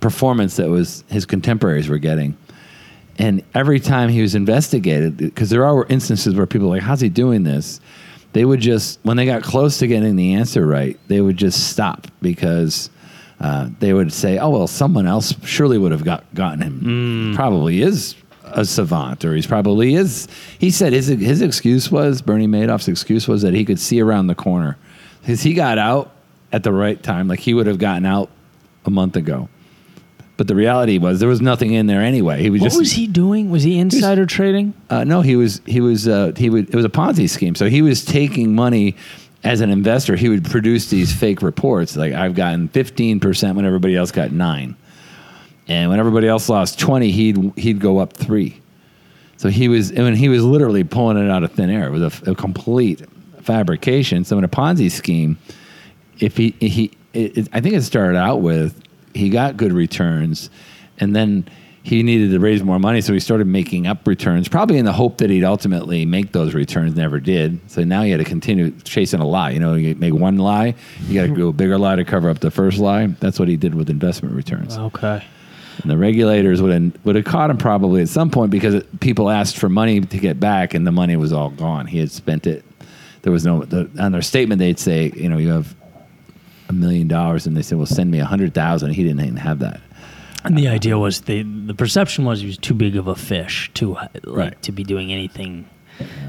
performance 0.00 0.56
that 0.56 0.68
was 0.68 1.02
his 1.08 1.24
contemporaries 1.24 1.88
were 1.88 1.98
getting. 1.98 2.36
And 3.18 3.42
every 3.54 3.80
time 3.80 4.08
he 4.08 4.20
was 4.20 4.34
investigated, 4.34 5.16
because 5.16 5.50
there 5.50 5.64
are 5.64 5.86
instances 5.86 6.34
where 6.34 6.46
people 6.46 6.68
are 6.68 6.72
like, 6.72 6.82
"How's 6.82 7.00
he 7.00 7.08
doing 7.08 7.44
this?" 7.44 7.80
They 8.36 8.44
would 8.44 8.60
just, 8.60 9.00
when 9.02 9.16
they 9.16 9.24
got 9.24 9.42
close 9.42 9.78
to 9.78 9.86
getting 9.86 10.14
the 10.14 10.34
answer 10.34 10.66
right, 10.66 11.00
they 11.08 11.22
would 11.22 11.38
just 11.38 11.70
stop 11.70 12.06
because 12.20 12.90
uh, 13.40 13.70
they 13.80 13.94
would 13.94 14.12
say, 14.12 14.36
"Oh 14.36 14.50
well, 14.50 14.66
someone 14.66 15.06
else 15.06 15.34
surely 15.42 15.78
would 15.78 15.90
have 15.90 16.04
got 16.04 16.22
gotten 16.34 16.60
him. 16.60 17.32
Probably 17.34 17.80
is 17.80 18.14
a 18.44 18.66
savant, 18.66 19.24
or 19.24 19.34
he's 19.34 19.46
probably 19.46 19.94
is." 19.94 20.28
He 20.58 20.70
said 20.70 20.92
his 20.92 21.06
his 21.06 21.40
excuse 21.40 21.90
was 21.90 22.20
Bernie 22.20 22.46
Madoff's 22.46 22.88
excuse 22.88 23.26
was 23.26 23.40
that 23.40 23.54
he 23.54 23.64
could 23.64 23.80
see 23.80 24.02
around 24.02 24.26
the 24.26 24.34
corner, 24.34 24.76
because 25.22 25.40
he 25.40 25.54
got 25.54 25.78
out 25.78 26.12
at 26.52 26.62
the 26.62 26.72
right 26.72 27.02
time, 27.02 27.28
like 27.28 27.40
he 27.40 27.54
would 27.54 27.66
have 27.66 27.78
gotten 27.78 28.04
out 28.04 28.28
a 28.84 28.90
month 28.90 29.16
ago. 29.16 29.48
But 30.36 30.48
the 30.48 30.54
reality 30.54 30.98
was 30.98 31.18
there 31.18 31.28
was 31.30 31.40
nothing 31.40 31.72
in 31.72 31.86
there 31.86 32.02
anyway. 32.02 32.42
He 32.42 32.50
was 32.50 32.60
What 32.60 32.66
just 32.68 32.78
was 32.78 32.92
he 32.92 33.06
doing? 33.06 33.50
Was 33.50 33.62
he 33.62 33.78
insider 33.78 34.26
trading? 34.26 34.74
uh, 34.90 35.04
no, 35.04 35.22
he 35.22 35.34
was 35.36 35.62
he 35.64 35.80
was 35.80 36.06
uh, 36.06 36.32
he 36.36 36.50
would 36.50 36.68
it 36.68 36.74
was 36.74 36.84
a 36.84 36.90
Ponzi 36.90 37.28
scheme. 37.28 37.54
So 37.54 37.68
he 37.68 37.80
was 37.80 38.04
taking 38.04 38.54
money 38.54 38.96
as 39.44 39.60
an 39.62 39.70
investor. 39.70 40.14
He 40.16 40.28
would 40.28 40.44
produce 40.44 40.90
these 40.90 41.12
fake 41.12 41.40
reports 41.40 41.96
like 41.96 42.12
I've 42.12 42.34
gotten 42.34 42.68
fifteen 42.68 43.18
percent 43.18 43.56
when 43.56 43.64
everybody 43.64 43.96
else 43.96 44.10
got 44.10 44.30
nine, 44.30 44.76
and 45.68 45.88
when 45.88 45.98
everybody 45.98 46.28
else 46.28 46.48
lost 46.50 46.78
twenty, 46.78 47.10
he'd 47.12 47.52
he'd 47.56 47.80
go 47.80 47.98
up 47.98 48.12
three. 48.12 48.60
So 49.38 49.48
he 49.48 49.68
was 49.68 49.90
I 49.92 50.02
mean 50.02 50.16
he 50.16 50.28
was 50.28 50.44
literally 50.44 50.84
pulling 50.84 51.16
it 51.16 51.30
out 51.30 51.44
of 51.44 51.52
thin 51.52 51.70
air. 51.70 51.86
It 51.86 51.92
was 51.92 52.20
a, 52.22 52.32
a 52.32 52.34
complete 52.34 53.02
fabrication. 53.40 54.24
So 54.24 54.36
in 54.36 54.44
a 54.44 54.48
Ponzi 54.48 54.90
scheme, 54.90 55.38
if 56.18 56.36
he 56.36 56.54
he 56.60 56.90
it, 57.14 57.38
it, 57.38 57.48
I 57.54 57.60
think 57.62 57.74
it 57.74 57.82
started 57.82 58.18
out 58.18 58.42
with 58.42 58.82
he 59.16 59.30
got 59.30 59.56
good 59.56 59.72
returns, 59.72 60.50
and 60.98 61.14
then 61.14 61.48
he 61.82 62.02
needed 62.02 62.32
to 62.32 62.40
raise 62.40 62.64
more 62.64 62.80
money, 62.80 63.00
so 63.00 63.12
he 63.12 63.20
started 63.20 63.46
making 63.46 63.86
up 63.86 64.08
returns, 64.08 64.48
probably 64.48 64.76
in 64.76 64.84
the 64.84 64.92
hope 64.92 65.18
that 65.18 65.30
he'd 65.30 65.44
ultimately 65.44 66.04
make 66.04 66.32
those 66.32 66.52
returns. 66.52 66.96
Never 66.96 67.20
did. 67.20 67.60
So 67.70 67.84
now 67.84 68.02
he 68.02 68.10
had 68.10 68.18
to 68.18 68.24
continue 68.24 68.72
chasing 68.82 69.20
a 69.20 69.26
lie. 69.26 69.50
You 69.50 69.60
know, 69.60 69.74
you 69.74 69.94
make 69.94 70.12
one 70.12 70.36
lie, 70.36 70.74
you 71.06 71.14
got 71.14 71.28
to 71.28 71.34
do 71.34 71.48
a 71.48 71.52
bigger 71.52 71.78
lie 71.78 71.94
to 71.94 72.04
cover 72.04 72.28
up 72.28 72.40
the 72.40 72.50
first 72.50 72.78
lie. 72.78 73.06
That's 73.06 73.38
what 73.38 73.46
he 73.46 73.56
did 73.56 73.74
with 73.74 73.88
investment 73.88 74.34
returns. 74.34 74.76
Okay. 74.76 75.24
And 75.82 75.90
the 75.90 75.96
regulators 75.96 76.60
would 76.60 76.72
have, 76.72 77.04
would 77.04 77.14
have 77.14 77.24
caught 77.24 77.50
him 77.50 77.58
probably 77.58 78.02
at 78.02 78.08
some 78.08 78.30
point 78.30 78.50
because 78.50 78.74
it, 78.74 78.98
people 78.98 79.30
asked 79.30 79.56
for 79.56 79.68
money 79.68 80.00
to 80.00 80.18
get 80.18 80.40
back, 80.40 80.74
and 80.74 80.84
the 80.84 80.92
money 80.92 81.14
was 81.14 81.32
all 81.32 81.50
gone. 81.50 81.86
He 81.86 81.98
had 81.98 82.10
spent 82.10 82.48
it. 82.48 82.64
There 83.22 83.32
was 83.32 83.44
no 83.44 83.64
the, 83.64 83.88
on 84.00 84.10
their 84.10 84.22
statement. 84.22 84.58
They'd 84.58 84.80
say, 84.80 85.12
you 85.14 85.28
know, 85.28 85.38
you 85.38 85.50
have 85.50 85.74
a 86.68 86.72
million 86.72 87.08
dollars, 87.08 87.46
and 87.46 87.56
they 87.56 87.62
said, 87.62 87.78
"Well, 87.78 87.86
send 87.86 88.10
me 88.10 88.18
a 88.18 88.24
hundred 88.24 88.54
thousand. 88.54 88.92
He 88.92 89.02
didn't 89.04 89.20
even 89.20 89.36
have 89.36 89.58
that. 89.60 89.80
And 90.44 90.56
the 90.56 90.68
idea 90.68 90.96
was 90.98 91.22
the 91.22 91.42
the 91.42 91.74
perception 91.74 92.24
was 92.24 92.40
he 92.40 92.46
was 92.46 92.58
too 92.58 92.74
big 92.74 92.96
of 92.96 93.06
a 93.08 93.14
fish 93.16 93.70
to 93.74 93.96
uh, 93.96 94.08
like, 94.24 94.36
Right. 94.36 94.62
to 94.62 94.72
be 94.72 94.84
doing 94.84 95.12
anything 95.12 95.68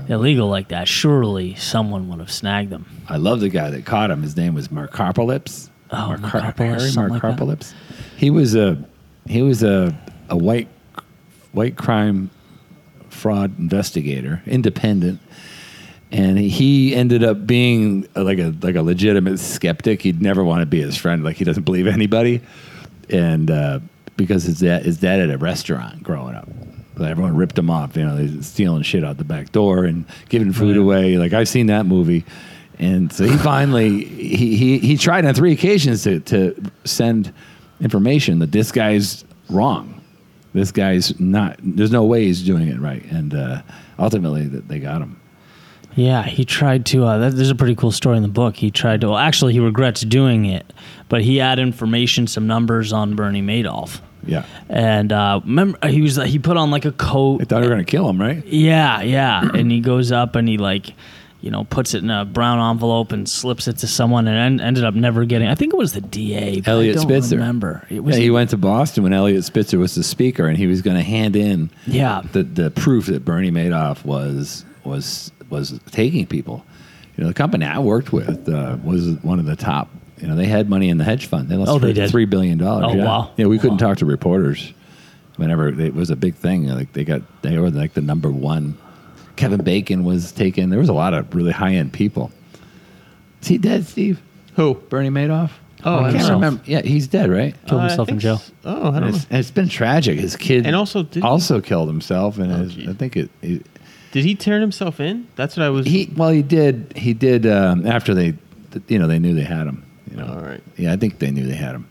illegal 0.07 0.47
like 0.47 0.69
that. 0.69 0.87
Surely 0.87 1.53
someone 1.55 2.07
would 2.09 2.19
have 2.19 2.31
snagged 2.31 2.69
them. 2.71 2.85
I 3.07 3.17
love 3.17 3.41
the 3.41 3.49
guy 3.49 3.69
that 3.69 3.85
caught 3.85 4.09
him. 4.09 4.21
His 4.23 4.35
name 4.37 4.53
was 4.55 4.71
Mark 4.71 4.93
Harpolips. 4.93 5.69
Oh, 5.91 6.07
Mark, 6.07 6.21
Mark 6.21 6.33
Har- 6.33 6.41
Harpolips, 6.53 6.57
Harry 6.57 6.79
something 6.91 7.19
Mark 7.21 7.39
like 7.41 7.63
He 8.15 8.29
was 8.29 8.55
a 8.55 8.83
he 9.27 9.41
was 9.41 9.61
a 9.63 9.95
a 10.29 10.37
white 10.37 10.67
white 11.51 11.75
crime 11.75 12.29
fraud 13.09 13.57
investigator, 13.59 14.41
independent, 14.45 15.19
and 16.11 16.37
he 16.37 16.95
ended 16.95 17.23
up 17.23 17.45
being 17.45 18.07
like 18.15 18.39
a 18.39 18.53
like 18.61 18.75
a 18.75 18.81
legitimate 18.81 19.39
skeptic. 19.39 20.01
He'd 20.01 20.21
never 20.21 20.43
want 20.43 20.61
to 20.61 20.65
be 20.65 20.81
his 20.81 20.95
friend. 20.97 21.23
Like 21.23 21.35
he 21.37 21.43
doesn't 21.43 21.63
believe 21.63 21.87
anybody, 21.87 22.41
and 23.09 23.49
uh, 23.51 23.79
because 24.15 24.43
his 24.43 24.59
dad 24.59 24.83
his 24.83 24.97
dad 24.99 25.19
at 25.19 25.29
a 25.29 25.37
restaurant 25.37 26.03
growing 26.03 26.35
up. 26.35 26.47
But 26.95 27.11
everyone 27.11 27.35
ripped 27.35 27.57
him 27.59 27.69
off, 27.69 27.95
you 27.95 28.03
know, 28.03 28.15
they 28.17 28.41
stealing 28.41 28.81
shit 28.81 29.03
out 29.03 29.17
the 29.17 29.23
back 29.23 29.51
door 29.51 29.85
and 29.85 30.03
giving 30.29 30.51
food 30.51 30.75
Right. 30.77 30.81
away. 30.81 31.17
Like 31.19 31.31
I've 31.33 31.47
seen 31.47 31.67
that 31.67 31.85
movie, 31.85 32.25
and 32.79 33.13
so 33.13 33.25
he 33.25 33.37
finally 33.37 34.03
he 34.05 34.55
he, 34.57 34.79
he 34.79 34.97
tried 34.97 35.23
on 35.25 35.35
three 35.35 35.51
occasions 35.51 36.03
to 36.05 36.21
to 36.21 36.55
send 36.85 37.31
information 37.81 38.39
that 38.39 38.51
this 38.51 38.71
guy's 38.71 39.25
wrong. 39.49 40.01
This 40.53 40.71
guy's 40.71 41.19
not. 41.19 41.57
There's 41.61 41.91
no 41.91 42.03
way 42.05 42.23
he's 42.25 42.41
doing 42.43 42.67
it 42.69 42.79
right, 42.79 43.03
and 43.11 43.35
uh, 43.35 43.61
ultimately 43.99 44.47
that 44.47 44.67
they 44.67 44.79
got 44.79 45.01
him. 45.01 45.16
Yeah, 45.97 46.23
he 46.23 46.45
tried 46.45 46.85
to. 46.87 47.03
Uh, 47.05 47.17
that, 47.17 47.35
there's 47.35 47.49
a 47.49 47.55
pretty 47.55 47.75
cool 47.75 47.91
story 47.91 48.15
in 48.17 48.23
the 48.23 48.29
book. 48.29 48.55
He 48.55 48.71
tried 48.71 49.01
to. 49.01 49.07
Well, 49.09 49.17
actually, 49.17 49.53
he 49.53 49.59
regrets 49.59 50.01
doing 50.01 50.45
it, 50.45 50.71
but 51.09 51.21
he 51.23 51.37
had 51.37 51.59
information, 51.59 52.27
some 52.27 52.47
numbers 52.47 52.93
on 52.93 53.15
Bernie 53.15 53.41
Madoff, 53.41 53.99
Yeah, 54.25 54.45
and 54.69 55.11
uh, 55.11 55.41
remember 55.43 55.79
he 55.87 56.01
was 56.01 56.15
he 56.17 56.37
put 56.39 56.55
on 56.55 56.69
like 56.71 56.85
a 56.85 56.91
coat. 56.91 57.39
they 57.39 57.45
thought 57.45 57.61
they 57.61 57.67
were 57.67 57.73
gonna 57.73 57.83
kill 57.83 58.07
him, 58.07 58.21
right? 58.21 58.45
Yeah, 58.45 59.01
yeah. 59.01 59.41
and 59.53 59.71
he 59.71 59.79
goes 59.81 60.11
up 60.11 60.35
and 60.35 60.47
he 60.47 60.57
like, 60.59 60.93
you 61.41 61.49
know, 61.49 61.63
puts 61.63 61.93
it 61.95 62.03
in 62.03 62.11
a 62.11 62.25
brown 62.25 62.59
envelope 62.71 63.11
and 63.11 63.27
slips 63.27 63.67
it 63.67 63.77
to 63.79 63.87
someone 63.87 64.27
and 64.27 64.59
en- 64.59 64.67
ended 64.67 64.83
up 64.83 64.93
never 64.93 65.25
getting. 65.25 65.47
I 65.47 65.55
think 65.55 65.73
it 65.73 65.77
was 65.77 65.93
the 65.93 66.01
DA. 66.01 66.61
but 66.61 66.67
Eliot 66.69 66.97
I 66.97 66.99
don't 66.99 67.09
Spitzer. 67.09 67.37
Remember? 67.37 67.85
It 67.89 68.03
was. 68.03 68.17
Yeah, 68.17 68.23
he 68.23 68.29
went 68.29 68.51
to 68.51 68.57
Boston 68.57 69.03
when 69.03 69.13
Eliot 69.13 69.43
Spitzer 69.45 69.79
was 69.79 69.95
the 69.95 70.03
speaker, 70.03 70.47
and 70.47 70.57
he 70.57 70.67
was 70.67 70.81
going 70.83 70.97
to 70.97 71.03
hand 71.03 71.35
in 71.35 71.71
Yeah. 71.87 72.21
the 72.33 72.43
the 72.43 72.69
proof 72.69 73.07
that 73.07 73.25
Bernie 73.25 73.51
Madoff 73.51 74.05
was 74.05 74.63
was 74.83 75.31
was 75.49 75.79
taking 75.91 76.25
people. 76.25 76.65
You 77.15 77.23
know, 77.23 77.27
the 77.29 77.33
company 77.33 77.65
I 77.65 77.79
worked 77.79 78.13
with 78.13 78.47
uh, 78.47 78.77
was 78.83 79.09
one 79.23 79.39
of 79.39 79.45
the 79.45 79.55
top. 79.55 79.89
You 80.21 80.27
know, 80.27 80.35
they 80.35 80.45
had 80.45 80.69
money 80.69 80.89
in 80.89 80.97
the 80.97 81.03
hedge 81.03 81.25
fund. 81.27 81.47
They 81.49 81.55
lost 81.55 81.69
Oh, 81.71 81.79
they 81.79 81.87
three- 81.87 81.93
did? 81.93 82.09
three 82.11 82.25
billion 82.25 82.57
dollars. 82.57 82.85
Oh, 82.89 82.93
yeah. 82.95 83.05
wow. 83.05 83.31
Yeah, 83.37 83.45
we 83.47 83.59
couldn't 83.59 83.77
talk 83.77 83.97
to 83.97 84.05
reporters 84.05 84.73
whenever 85.37 85.67
it 85.69 85.93
was 85.93 86.09
a 86.09 86.15
big 86.15 86.35
thing. 86.35 86.67
Like 86.67 86.93
they 86.93 87.03
got 87.03 87.21
they 87.41 87.57
were 87.57 87.69
like 87.69 87.93
the 87.93 88.01
number 88.01 88.31
one. 88.31 88.77
Kevin 89.35 89.63
Bacon 89.63 90.03
was 90.03 90.31
taken. 90.31 90.69
There 90.71 90.79
was 90.79 90.89
a 90.89 90.93
lot 90.93 91.13
of 91.13 91.33
really 91.35 91.51
high 91.51 91.73
end 91.75 91.93
people. 91.93 92.31
Is 93.41 93.47
he 93.47 93.57
dead, 93.59 93.85
Steve? 93.85 94.19
Who? 94.55 94.73
Bernie 94.89 95.09
Madoff? 95.09 95.51
Oh, 95.85 95.97
I 95.97 96.01
can't 96.05 96.13
himself. 96.13 96.31
remember. 96.33 96.63
Yeah, 96.65 96.81
he's 96.81 97.05
dead, 97.07 97.29
right? 97.29 97.55
Killed 97.67 97.81
Uh, 97.81 97.87
himself 97.87 98.09
in 98.09 98.17
jail. 98.19 98.35
s- 98.35 98.51
Oh, 98.65 98.89
I 98.91 98.99
don't 98.99 99.11
know. 99.11 99.15
it's, 99.15 99.27
and 99.29 99.37
it's 99.39 99.51
been 99.51 99.69
tragic. 99.69 100.17
His 100.19 100.35
kid 100.35 100.65
And 100.65 100.75
also, 100.75 101.03
did- 101.03 101.21
also 101.21 101.61
killed 101.61 101.87
himself, 101.87 102.39
and 102.39 102.51
Oh, 102.51 102.57
his- 102.63 102.87
I 102.89 102.93
think 102.93 103.15
it, 103.15 103.29
it. 103.43 103.63
Did 104.17 104.25
he 104.25 104.33
turn 104.33 104.61
himself 104.61 104.99
in? 104.99 105.27
That's 105.35 105.55
what 105.55 105.63
I 105.63 105.69
was. 105.69 105.85
He 105.85 106.11
well, 106.17 106.29
he 106.29 106.41
did. 106.41 106.91
He 106.95 107.13
did 107.13 107.45
um, 107.45 107.85
after 107.85 108.15
they, 108.15 108.33
you 108.87 108.97
know, 108.97 109.05
they 109.05 109.19
knew 109.19 109.35
they 109.35 109.43
had 109.43 109.67
him. 109.67 109.85
You 110.09 110.17
know, 110.17 110.25
All 110.25 110.39
right. 110.39 110.59
Yeah, 110.75 110.91
I 110.91 110.97
think 110.97 111.19
they 111.19 111.29
knew 111.29 111.45
they 111.45 111.53
had 111.53 111.75
him. 111.75 111.87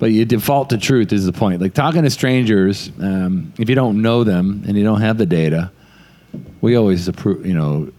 But 0.00 0.06
you 0.06 0.24
default 0.24 0.70
to 0.70 0.76
truth 0.76 1.12
is 1.12 1.26
the 1.26 1.32
point. 1.32 1.62
Like 1.62 1.72
talking 1.72 2.02
to 2.02 2.10
strangers, 2.10 2.90
um, 2.98 3.52
if 3.58 3.68
you 3.68 3.76
don't 3.76 4.02
know 4.02 4.24
them 4.24 4.64
and 4.66 4.76
you 4.76 4.82
don't 4.82 5.02
have 5.02 5.18
the 5.18 5.24
data, 5.26 5.70
we 6.62 6.74
always 6.74 7.06
approve. 7.06 7.46
You 7.46 7.54
know, 7.54 7.92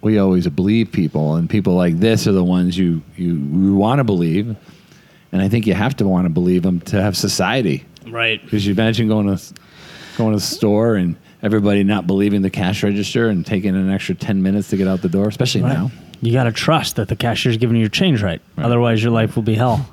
we 0.00 0.18
always 0.18 0.48
believe 0.48 0.90
people, 0.90 1.36
and 1.36 1.48
people 1.48 1.74
like 1.74 2.00
this 2.00 2.26
are 2.26 2.32
the 2.32 2.42
ones 2.42 2.76
you 2.76 3.02
you, 3.14 3.36
you 3.36 3.76
want 3.76 4.00
to 4.00 4.04
believe. 4.04 4.56
And 5.30 5.40
I 5.40 5.48
think 5.48 5.68
you 5.68 5.74
have 5.74 5.94
to 5.98 6.08
want 6.08 6.24
to 6.24 6.30
believe 6.30 6.64
them 6.64 6.80
to 6.80 7.00
have 7.00 7.16
society. 7.16 7.86
Right. 8.04 8.42
Because 8.42 8.66
you 8.66 8.72
imagine 8.72 9.06
going 9.06 9.28
to 9.28 9.40
going 10.16 10.32
to 10.32 10.38
the 10.38 10.44
store 10.44 10.96
and 10.96 11.14
everybody 11.44 11.84
not 11.84 12.06
believing 12.06 12.42
the 12.42 12.50
cash 12.50 12.82
register 12.82 13.28
and 13.28 13.44
taking 13.46 13.76
an 13.76 13.90
extra 13.90 14.14
ten 14.16 14.42
minutes 14.42 14.70
to 14.70 14.76
get 14.76 14.88
out 14.88 15.02
the 15.02 15.08
door, 15.08 15.28
especially 15.28 15.62
Right. 15.62 15.74
now. 15.74 15.90
You 16.20 16.32
got 16.32 16.44
to 16.44 16.52
trust 16.52 16.96
that 16.96 17.08
the 17.08 17.16
cashier's 17.16 17.58
giving 17.58 17.76
you 17.76 17.80
your 17.82 17.90
change 17.90 18.22
right. 18.22 18.40
Right. 18.56 18.64
Otherwise, 18.64 19.02
your 19.02 19.12
life 19.12 19.36
will 19.36 19.42
be 19.42 19.54
hell. 19.54 19.86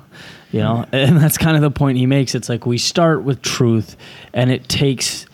You 0.50 0.60
know, 0.60 0.84
and 0.92 1.16
that's 1.18 1.38
kind 1.38 1.56
of 1.56 1.62
the 1.62 1.70
point 1.70 1.98
he 1.98 2.06
makes. 2.06 2.34
It's 2.34 2.48
like 2.48 2.66
we 2.66 2.76
start 2.78 3.22
with 3.22 3.40
truth, 3.42 3.96
and 4.34 4.50
it 4.50 4.68
takes 4.68 5.26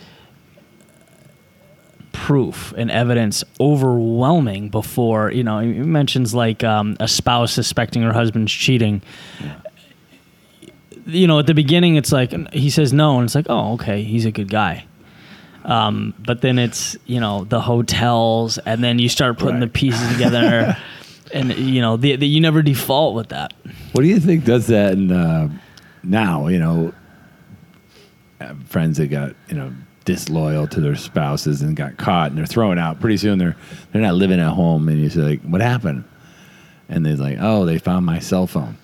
proof 2.12 2.72
and 2.76 2.90
evidence 2.90 3.44
overwhelming 3.60 4.68
before 4.70 5.30
you 5.30 5.44
know. 5.44 5.60
He 5.60 5.72
mentions 5.72 6.34
like 6.34 6.64
um, 6.64 6.96
a 7.00 7.08
spouse 7.08 7.52
suspecting 7.52 8.02
her 8.02 8.12
husband's 8.12 8.52
cheating. 8.52 9.02
You 11.06 11.26
know, 11.26 11.38
at 11.38 11.46
the 11.46 11.54
beginning, 11.54 11.96
it's 11.96 12.12
like 12.12 12.32
he 12.52 12.70
says 12.70 12.92
no, 12.92 13.16
and 13.18 13.24
it's 13.24 13.34
like, 13.34 13.46
oh, 13.48 13.74
okay, 13.74 14.02
he's 14.02 14.24
a 14.26 14.30
good 14.30 14.48
guy. 14.50 14.84
Um, 15.68 16.14
but 16.18 16.40
then 16.40 16.58
it's 16.58 16.96
you 17.06 17.20
know 17.20 17.44
the 17.44 17.60
hotels, 17.60 18.58
and 18.58 18.82
then 18.82 18.98
you 18.98 19.08
start 19.08 19.38
putting 19.38 19.60
Right. 19.60 19.72
the 19.72 19.78
pieces 19.78 20.12
together, 20.12 20.76
and 21.34 21.54
you 21.56 21.80
know 21.82 21.96
the, 21.98 22.16
the, 22.16 22.26
you 22.26 22.40
never 22.40 22.62
default 22.62 23.14
with 23.14 23.28
that. 23.28 23.52
What 23.92 24.00
do 24.02 24.08
you 24.08 24.18
think 24.18 24.44
does 24.44 24.66
that 24.68 24.94
in, 24.94 25.12
uh, 25.12 25.50
now? 26.02 26.48
You 26.48 26.58
know, 26.58 26.92
friends 28.66 28.98
that 28.98 29.08
got 29.08 29.34
you 29.48 29.56
know 29.56 29.72
disloyal 30.04 30.66
to 30.66 30.80
their 30.80 30.96
spouses 30.96 31.60
and 31.60 31.76
got 31.76 31.98
caught 31.98 32.30
and 32.30 32.38
they're 32.38 32.46
thrown 32.46 32.78
out. 32.78 32.98
Pretty 33.00 33.18
soon 33.18 33.38
they're 33.38 33.56
they're 33.92 34.02
not 34.02 34.14
living 34.14 34.40
at 34.40 34.52
home, 34.52 34.88
and 34.88 34.98
you 35.00 35.10
say 35.10 35.20
like, 35.20 35.42
"What 35.42 35.60
happened?" 35.60 36.04
And 36.88 37.04
they're 37.04 37.16
like, 37.16 37.36
"Oh, 37.40 37.64
they 37.66 37.78
found 37.78 38.06
my 38.06 38.18
cell 38.20 38.46
phone." 38.46 38.76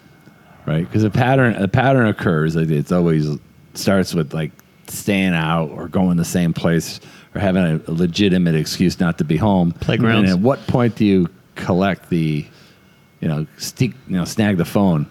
Right? 0.66 0.86
Because 0.86 1.02
a 1.04 1.10
pattern 1.10 1.54
a 1.54 1.68
pattern 1.68 2.06
occurs. 2.08 2.56
Like 2.56 2.68
it's 2.68 2.92
always 2.92 3.26
starts 3.74 4.14
with 4.14 4.34
like 4.34 4.52
staying 4.90 5.34
out 5.34 5.70
or 5.70 5.88
going 5.88 6.16
the 6.16 6.24
same 6.24 6.52
place 6.52 7.00
or 7.34 7.40
having 7.40 7.62
a, 7.62 7.90
a 7.90 7.92
legitimate 7.92 8.54
excuse 8.54 9.00
not 9.00 9.18
to 9.18 9.24
be 9.24 9.36
home. 9.36 9.72
Playgrounds. 9.72 10.30
And 10.30 10.38
at 10.38 10.44
what 10.44 10.66
point 10.66 10.96
do 10.96 11.04
you 11.04 11.28
collect 11.56 12.10
the 12.10 12.46
you 13.24 13.30
know, 13.30 13.46
stick, 13.56 13.92
you 14.06 14.16
know, 14.16 14.26
snag 14.26 14.58
the 14.58 14.66
phone 14.66 15.06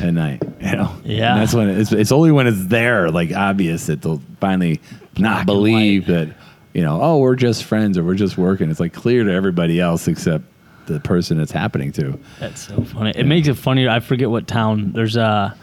at 0.00 0.12
night. 0.12 0.42
You 0.60 0.72
know, 0.72 0.96
Yeah. 1.04 1.34
And 1.34 1.42
that's 1.42 1.54
when 1.54 1.68
it's, 1.68 1.92
it's 1.92 2.10
only 2.10 2.32
when 2.32 2.48
it's 2.48 2.66
there, 2.66 3.08
like 3.08 3.32
obvious, 3.32 3.86
that 3.86 4.02
they'll 4.02 4.20
finally 4.40 4.80
not 5.16 5.46
believe 5.46 6.06
that, 6.06 6.34
you 6.74 6.82
know, 6.82 7.00
oh, 7.00 7.18
we're 7.18 7.36
just 7.36 7.62
friends 7.62 7.96
or 7.96 8.02
we're 8.02 8.16
just 8.16 8.36
working. 8.36 8.68
It's 8.68 8.80
like 8.80 8.92
clear 8.92 9.22
to 9.22 9.32
everybody 9.32 9.78
else 9.78 10.08
except 10.08 10.42
the 10.86 10.98
person 10.98 11.38
it's 11.38 11.52
happening 11.52 11.92
to. 11.92 12.18
That's 12.40 12.66
so 12.66 12.82
funny. 12.82 13.12
It 13.14 13.26
makes 13.26 13.46
it 13.46 13.54
funnier. 13.54 13.90
I 13.90 14.00
forget 14.00 14.28
what 14.28 14.48
town. 14.48 14.90
There's 14.90 15.16
a. 15.16 15.22
Uh, 15.22 15.54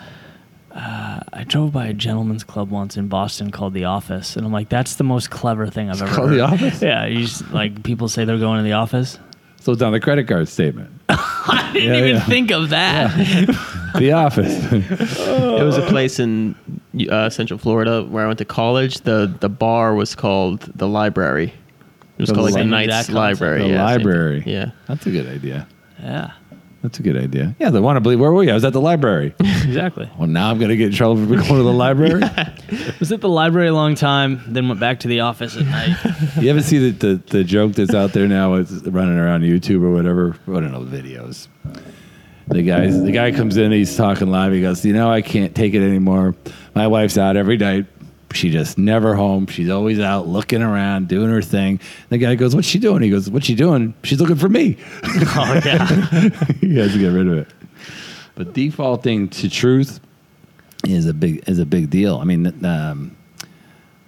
I 0.75 1.45
drove 1.47 1.71
by 1.71 1.87
a 1.87 1.93
gentleman's 1.93 2.43
club 2.43 2.69
once 2.71 2.97
in 2.97 3.07
Boston 3.07 3.51
called 3.51 3.73
The 3.73 3.85
Office, 3.85 4.35
and 4.35 4.45
I'm 4.45 4.51
like, 4.51 4.69
that's 4.69 4.95
the 4.95 5.03
most 5.03 5.29
clever 5.29 5.67
thing 5.67 5.89
I've 5.89 6.01
ever 6.01 6.13
called 6.13 6.29
heard. 6.29 6.37
The 6.39 6.43
Office? 6.43 6.81
Yeah, 6.81 7.05
you 7.05 7.21
just 7.21 7.49
like 7.51 7.83
people 7.83 8.07
say 8.09 8.25
they're 8.25 8.37
going 8.39 8.57
to 8.57 8.63
the 8.63 8.73
office. 8.73 9.19
So 9.59 9.71
it's 9.71 9.81
on 9.81 9.93
the 9.93 9.99
credit 9.99 10.27
card 10.27 10.47
statement. 10.49 10.89
I 11.09 11.69
didn't 11.73 11.89
Yeah, 11.93 11.97
even 11.99 12.15
yeah. 12.15 12.25
think 12.25 12.51
of 12.51 12.69
that. 12.69 13.15
the 13.97 14.11
office. 14.11 14.71
It 14.71 15.63
was 15.63 15.77
a 15.77 15.85
place 15.87 16.19
in 16.19 16.55
uh, 17.09 17.29
Central 17.29 17.57
Florida 17.59 18.03
where 18.03 18.25
I 18.25 18.27
went 18.27 18.39
to 18.39 18.45
college. 18.45 19.01
the 19.01 19.33
The 19.39 19.49
bar 19.49 19.93
was 19.95 20.15
called 20.15 20.61
the 20.75 20.87
library. 20.87 21.53
It 22.17 22.21
was 22.21 22.29
The 22.29 22.35
called 22.35 22.45
like 22.51 22.55
the 22.55 22.63
li- 22.63 22.87
Knights 22.87 23.09
Library. 23.09 23.61
The 23.63 23.69
yeah, 23.69 23.83
library. 23.85 24.43
Yeah. 24.45 24.71
That's 24.87 25.05
a 25.07 25.11
good 25.11 25.27
idea. 25.27 25.65
yeah, 25.99 26.31
That's 26.83 26.99
a 26.99 27.01
good 27.01 27.15
idea. 27.15 27.55
Yeah, 27.59 27.69
they 27.69 27.79
want 27.79 27.95
to 27.95 28.01
believe. 28.01 28.19
Where 28.19 28.33
were 28.33 28.43
you? 28.43 28.51
I 28.51 28.53
was 28.55 28.65
at 28.65 28.73
the 28.73 28.81
library. 28.81 29.33
exactly. 29.39 30.09
well, 30.19 30.27
now 30.27 30.51
I'm 30.51 30.59
going 30.59 30.69
to 30.69 30.75
get 30.75 30.87
in 30.87 30.93
trouble 30.93 31.15
for 31.15 31.27
going 31.27 31.47
to 31.47 31.63
the 31.63 31.71
library. 31.71 32.21
Was 32.99 33.11
at 33.11 33.21
the 33.21 33.29
library 33.29 33.69
a 33.69 33.73
long 33.73 33.95
time, 33.95 34.41
then 34.47 34.67
went 34.67 34.79
back 34.81 34.99
to 35.01 35.07
the 35.07 35.21
office 35.21 35.55
at 35.55 35.65
night. 35.65 35.95
You 36.43 36.49
ever 36.49 36.61
see 36.61 36.89
the, 36.89 37.07
the, 37.07 37.15
the 37.27 37.43
joke 37.45 37.73
that's 37.73 37.93
out 37.93 38.11
there 38.11 38.27
now? 38.27 38.55
It's 38.55 38.71
running 38.71 39.17
around 39.17 39.41
YouTube 39.43 39.81
or 39.83 39.91
whatever. 39.91 40.35
I 40.47 40.51
don't 40.59 40.71
know 40.71 40.81
videos. 40.81 41.47
The 42.47 42.63
guys, 42.63 43.01
the 43.01 43.11
guy 43.11 43.31
comes 43.31 43.55
in, 43.55 43.71
he's 43.71 43.95
talking 43.95 44.27
live. 44.29 44.51
He 44.51 44.61
goes, 44.61 44.83
"You 44.83 44.91
know, 44.91 45.09
I 45.09 45.21
can't 45.21 45.55
take 45.55 45.73
it 45.73 45.81
anymore. 45.81 46.35
My 46.75 46.87
wife's 46.87 47.17
out 47.17 47.37
every 47.37 47.55
night 47.55 47.85
She 48.33 48.49
just 48.49 48.77
never 48.77 49.15
home. 49.15 49.47
She's 49.47 49.69
always 49.69 49.99
out 49.99 50.27
looking 50.27 50.61
around, 50.61 51.07
doing 51.07 51.29
her 51.29 51.41
thing. 51.41 51.79
The 52.09 52.17
guy 52.17 52.35
goes, 52.35 52.55
"What's 52.55 52.67
she 52.67 52.79
doing?" 52.79 53.01
He 53.01 53.09
goes, 53.09 53.29
"What's 53.29 53.45
she 53.45 53.55
doing? 53.55 53.93
She's 54.03 54.19
looking 54.19 54.35
for 54.35 54.49
me." 54.49 54.77
Oh 55.35 55.61
yeah. 55.65 55.87
he 56.61 56.75
has 56.77 56.93
to 56.93 56.99
get 56.99 57.09
rid 57.09 57.27
of 57.27 57.37
it. 57.37 57.47
But 58.35 58.53
defaulting 58.53 59.29
to 59.29 59.49
truth 59.49 59.99
is 60.87 61.05
a 61.05 61.13
big 61.13 61.47
is 61.47 61.59
a 61.59 61.65
big 61.65 61.89
deal. 61.89 62.17
I 62.17 62.23
mean, 62.25 62.65
um, 62.65 63.15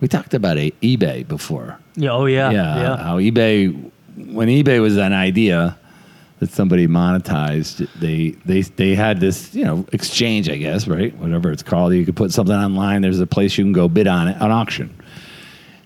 we 0.01 0.08
talked 0.08 0.34
about 0.34 0.58
a, 0.58 0.72
eBay 0.82 1.27
before. 1.27 1.77
yeah. 1.96 2.10
Oh 2.12 2.25
yeah. 2.25 2.50
yeah, 2.51 2.82
Yeah. 2.82 2.98
how 2.98 3.17
eBay 3.20 3.91
when 4.17 4.48
eBay 4.48 4.82
was 4.82 4.98
an 4.98 5.13
idea 5.13 5.77
that 6.39 6.50
somebody 6.50 6.88
monetized, 6.88 7.88
they 8.00 8.32
they 8.46 8.62
they 8.62 8.96
had 8.96 9.20
this 9.20 9.54
you 9.56 9.63
know 9.65 9.86
exchange, 9.92 10.50
I 10.50 10.58
guess, 10.58 10.88
right? 10.88 11.15
Whatever 11.18 11.51
it's 11.51 11.63
called, 11.63 11.94
you 11.94 12.06
could 12.06 12.15
put 12.15 12.32
something 12.32 12.56
online. 12.56 13.01
There's 13.01 13.20
a 13.20 13.27
place 13.27 13.58
you 13.58 13.63
can 13.63 13.74
go 13.74 13.88
bid 13.88 14.08
on 14.08 14.27
it, 14.27 14.38
an 14.39 14.51
auction. 14.51 14.94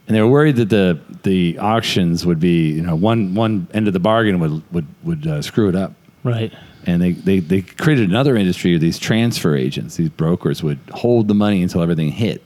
And 0.08 0.15
they 0.15 0.22
were 0.22 0.27
worried 0.29 0.56
that 0.56 0.70
the 0.70 1.00
the 1.24 1.60
auctions 1.60 2.25
would 2.25 2.39
be 2.39 2.72
you 2.72 2.82
know 2.82 2.96
one 2.96 3.36
one 3.36 3.68
end 3.74 3.88
of 3.88 3.94
the 3.94 4.00
bargain 4.00 4.39
would 4.39 4.63
would 4.74 4.88
would 5.03 5.27
uh, 5.27 5.41
screw 5.41 5.70
it 5.70 5.75
up 5.75 5.94
Right. 6.24 6.51
and 6.86 7.01
they, 7.01 7.12
they, 7.13 7.39
they 7.39 7.62
created 7.62 8.10
another 8.10 8.36
industry 8.36 8.75
of 8.75 8.82
these 8.82 9.00
transfer 9.00 9.56
agents. 9.56 9.96
These 9.96 10.10
brokers 10.10 10.62
would 10.63 10.79
hold 10.91 11.27
the 11.29 11.34
money 11.34 11.62
until 11.63 11.82
everything 11.82 12.12
hit. 12.12 12.44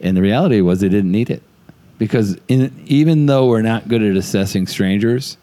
And 0.00 0.16
the 0.16 0.22
reality 0.22 0.60
was 0.60 0.80
they 0.80 0.88
didn't 0.88 1.10
need 1.10 1.28
it. 1.30 1.42
Because 1.98 2.36
in, 2.46 2.72
even 2.86 3.26
though 3.26 3.48
we're 3.48 3.62
not 3.62 3.88
good 3.88 4.02
at 4.02 4.16
assessing 4.16 4.66
strangers, 4.68 5.36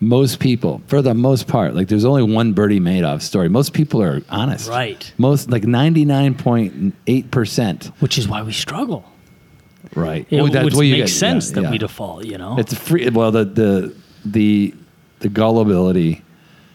most 0.00 0.38
people, 0.38 0.80
for 0.86 1.02
the 1.02 1.12
most 1.14 1.48
part, 1.48 1.74
like 1.74 1.88
there's 1.88 2.04
only 2.04 2.22
one 2.22 2.52
Bernie 2.52 2.78
Madoff 2.80 3.22
story. 3.22 3.48
Most 3.48 3.72
people 3.72 4.00
are 4.02 4.22
honest. 4.28 4.68
Right. 4.68 5.12
Most, 5.18 5.50
like 5.50 5.62
99.8%. 5.64 7.86
Which 8.00 8.18
is 8.18 8.28
why 8.28 8.42
we 8.42 8.52
struggle. 8.52 9.04
Right. 9.94 10.26
It 10.30 10.42
Well, 10.42 10.50
that's 10.52 10.64
which 10.66 10.74
makes 10.76 11.10
get- 11.12 11.18
sense 11.18 11.48
yeah, 11.48 11.54
that 11.56 11.62
yeah. 11.62 11.70
we 11.70 11.78
default. 11.78 12.24
You 12.26 12.38
know. 12.38 12.58
It's 12.58 12.74
free. 12.74 13.08
Well, 13.08 13.30
the 13.30 13.44
the 13.44 13.94
the 14.24 14.74
the 15.20 15.28
gullibility 15.28 16.22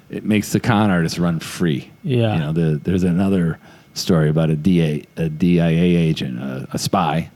it 0.09 0.23
makes 0.23 0.51
the 0.51 0.59
con 0.59 0.89
artist 0.91 1.17
run 1.17 1.39
free. 1.39 1.89
Yeah. 2.03 2.33
You 2.33 2.39
know, 2.39 2.53
the, 2.53 2.79
there's 2.83 3.03
another 3.03 3.57
story 3.93 4.29
about 4.29 4.49
a 4.49 4.55
DA 4.55 5.03
a 5.17 5.29
DIA 5.29 5.99
agent, 5.99 6.39
a, 6.39 6.67
a 6.71 6.77
spy. 6.77 7.29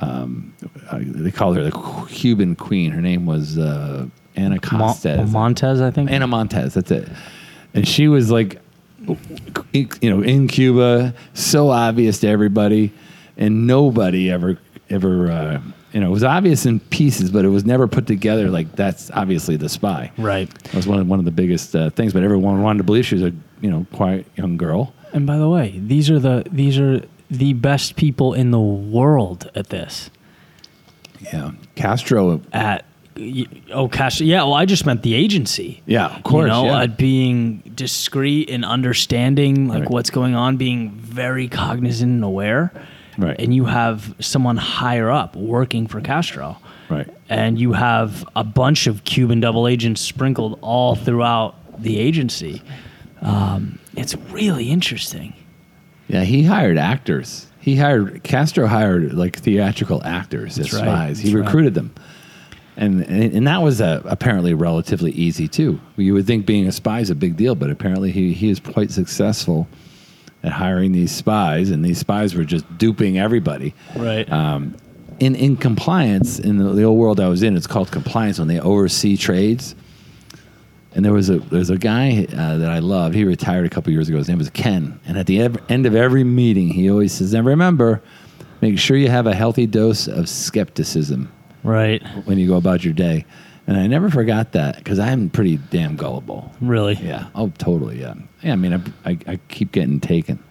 Um, 0.00 0.54
they 0.92 1.30
called 1.30 1.56
her 1.56 1.64
the 1.64 2.06
Cuban 2.08 2.56
Queen. 2.56 2.90
Her 2.92 3.02
name 3.02 3.26
was 3.26 3.58
uh, 3.58 4.06
Anna 4.36 4.58
Costes. 4.58 5.30
Montez, 5.30 5.80
I 5.80 5.90
think. 5.90 6.10
Ana 6.10 6.26
Montes. 6.26 6.74
That's 6.74 6.90
it. 6.90 7.08
And 7.74 7.86
she 7.86 8.08
was 8.08 8.30
like, 8.30 8.60
you 9.72 9.88
know, 10.02 10.22
in 10.22 10.48
Cuba, 10.48 11.14
so 11.34 11.70
obvious 11.70 12.20
to 12.20 12.28
everybody, 12.28 12.92
and 13.36 13.66
nobody 13.66 14.30
ever, 14.30 14.58
ever, 14.90 15.30
uh, 15.30 15.60
you 15.92 16.00
know, 16.00 16.06
it 16.08 16.10
was 16.12 16.24
obvious 16.24 16.66
in 16.66 16.80
pieces, 16.80 17.30
but 17.30 17.44
it 17.44 17.48
was 17.48 17.64
never 17.64 17.86
put 17.88 18.06
together 18.06 18.48
like 18.50 18.74
that's 18.76 19.10
obviously 19.10 19.56
the 19.56 19.68
spy. 19.68 20.10
Right. 20.18 20.48
That 20.64 20.74
was 20.74 20.86
one 20.86 21.00
of 21.00 21.06
one 21.08 21.18
of 21.18 21.24
the 21.24 21.30
biggest 21.30 21.74
uh, 21.74 21.90
things. 21.90 22.12
But 22.12 22.22
everyone 22.22 22.62
wanted 22.62 22.78
to 22.78 22.84
believe 22.84 23.04
she 23.06 23.16
was 23.16 23.24
a, 23.24 23.32
you 23.60 23.70
know, 23.70 23.86
quiet 23.92 24.26
young 24.36 24.56
girl. 24.56 24.94
And 25.12 25.26
by 25.26 25.36
the 25.36 25.48
way, 25.48 25.78
these 25.78 26.10
are 26.10 26.18
the 26.18 26.44
these 26.50 26.78
are 26.78 27.02
the 27.30 27.52
best 27.54 27.96
people 27.96 28.32
in 28.34 28.50
the 28.50 28.60
world 28.60 29.50
at 29.54 29.68
this. 29.68 30.10
Yeah, 31.20 31.52
Castro. 31.74 32.40
At 32.52 32.84
y- 32.84 32.88
oh, 33.72 33.88
Cash. 33.88 34.20
Yeah. 34.20 34.42
Well, 34.44 34.54
I 34.54 34.64
just 34.64 34.86
meant 34.86 35.02
the 35.02 35.14
agency. 35.14 35.82
Yeah, 35.86 36.16
of 36.16 36.22
course. 36.22 36.42
you 36.44 36.48
know, 36.48 36.66
yeah. 36.66 36.82
at 36.82 36.96
being 36.96 37.58
discreet 37.74 38.50
and 38.50 38.64
understanding 38.64 39.68
like 39.68 39.80
Right. 39.82 39.90
what's 39.90 40.10
going 40.10 40.34
on, 40.34 40.56
being 40.56 40.90
very 40.90 41.48
cognizant 41.48 42.10
and 42.12 42.24
aware. 42.24 42.72
Right. 43.18 43.36
And 43.38 43.54
you 43.54 43.66
have 43.66 44.14
someone 44.20 44.56
higher 44.56 45.10
up 45.10 45.36
working 45.36 45.86
for 45.86 46.00
Castro. 46.00 46.56
right. 46.88 47.08
And 47.28 47.58
you 47.58 47.72
have 47.72 48.24
a 48.36 48.44
bunch 48.44 48.86
of 48.86 49.04
Cuban 49.04 49.40
double 49.40 49.66
agents 49.68 50.00
sprinkled 50.02 50.58
all 50.60 50.94
throughout 50.94 51.54
the 51.82 51.98
agency. 51.98 52.62
Um, 53.22 53.78
it's 53.96 54.14
really 54.30 54.70
interesting. 54.70 55.32
Yeah, 56.08 56.24
he 56.24 56.42
hired 56.44 56.76
actors. 56.78 57.46
He 57.60 57.76
hired 57.76 58.22
Castro 58.24 58.66
hired 58.66 59.14
like 59.14 59.36
theatrical 59.38 60.02
actors 60.04 60.58
as 60.58 60.72
right. 60.72 60.82
spies. 60.82 61.18
He 61.20 61.28
That's 61.28 61.36
right. 61.36 61.44
recruited 61.46 61.74
them, 61.74 61.94
and 62.76 63.02
and, 63.02 63.34
and 63.34 63.46
that 63.46 63.62
was 63.62 63.80
uh, 63.80 64.02
apparently 64.04 64.54
relatively 64.54 65.12
easy 65.12 65.48
too. 65.48 65.80
You 65.96 66.14
would 66.14 66.26
think 66.26 66.46
being 66.46 66.66
a 66.66 66.72
spy 66.72 67.00
is 67.00 67.10
a 67.10 67.14
big 67.14 67.36
deal, 67.36 67.54
but 67.54 67.70
apparently 67.70 68.10
he 68.10 68.32
he 68.32 68.50
is 68.50 68.60
quite 68.60 68.90
successful 68.90 69.68
at 70.42 70.52
hiring 70.52 70.92
these 70.92 71.12
spies, 71.12 71.70
and 71.70 71.84
these 71.84 71.98
spies 71.98 72.34
were 72.34 72.44
just 72.44 72.66
duping 72.78 73.18
everybody. 73.18 73.74
Right. 73.96 74.30
Um, 74.30 74.76
in 75.20 75.36
in 75.36 75.56
compliance 75.56 76.38
in 76.38 76.58
the, 76.58 76.72
the 76.72 76.82
old 76.82 76.98
world 76.98 77.20
I 77.20 77.28
was 77.28 77.42
in, 77.42 77.56
it's 77.56 77.66
called 77.66 77.90
compliance 77.90 78.38
when 78.38 78.48
they 78.48 78.60
oversee 78.60 79.16
trades. 79.16 79.74
And 80.94 81.02
there 81.04 81.12
was 81.12 81.30
a 81.30 81.38
there's 81.38 81.70
a 81.70 81.78
guy 81.78 82.26
uh, 82.36 82.58
that 82.58 82.70
I 82.70 82.80
loved. 82.80 83.14
He 83.14 83.24
retired 83.24 83.64
a 83.64 83.70
couple 83.70 83.92
years 83.92 84.08
ago. 84.08 84.18
His 84.18 84.28
name 84.28 84.38
was 84.38 84.50
Ken. 84.50 85.00
And 85.06 85.16
at 85.16 85.26
the 85.26 85.40
ev- 85.40 85.56
end 85.70 85.86
of 85.86 85.94
every 85.94 86.22
meeting, 86.22 86.68
he 86.68 86.90
always 86.90 87.12
says, 87.12 87.32
"And 87.32 87.46
remember, 87.46 88.02
make 88.60 88.78
sure 88.78 88.96
you 88.96 89.08
have 89.08 89.26
a 89.26 89.34
healthy 89.34 89.66
dose 89.66 90.06
of 90.06 90.28
skepticism 90.28 91.32
right. 91.62 92.02
when 92.24 92.38
you 92.38 92.48
go 92.48 92.56
about 92.56 92.84
your 92.84 92.94
day." 92.94 93.24
And 93.66 93.76
I 93.76 93.86
never 93.86 94.10
forgot 94.10 94.52
that 94.52 94.76
because 94.76 94.98
I'm 94.98 95.30
pretty 95.30 95.56
damn 95.70 95.94
gullible. 95.94 96.52
Really. 96.60 96.94
Yeah. 96.94 97.28
Oh, 97.34 97.52
totally. 97.58 98.00
Yeah. 98.00 98.14
Yeah. 98.42 98.54
I 98.54 98.56
mean, 98.56 98.74
I, 98.74 99.10
I, 99.10 99.18
I 99.26 99.36
keep 99.48 99.70
getting 99.70 100.00
taken. 100.00 100.42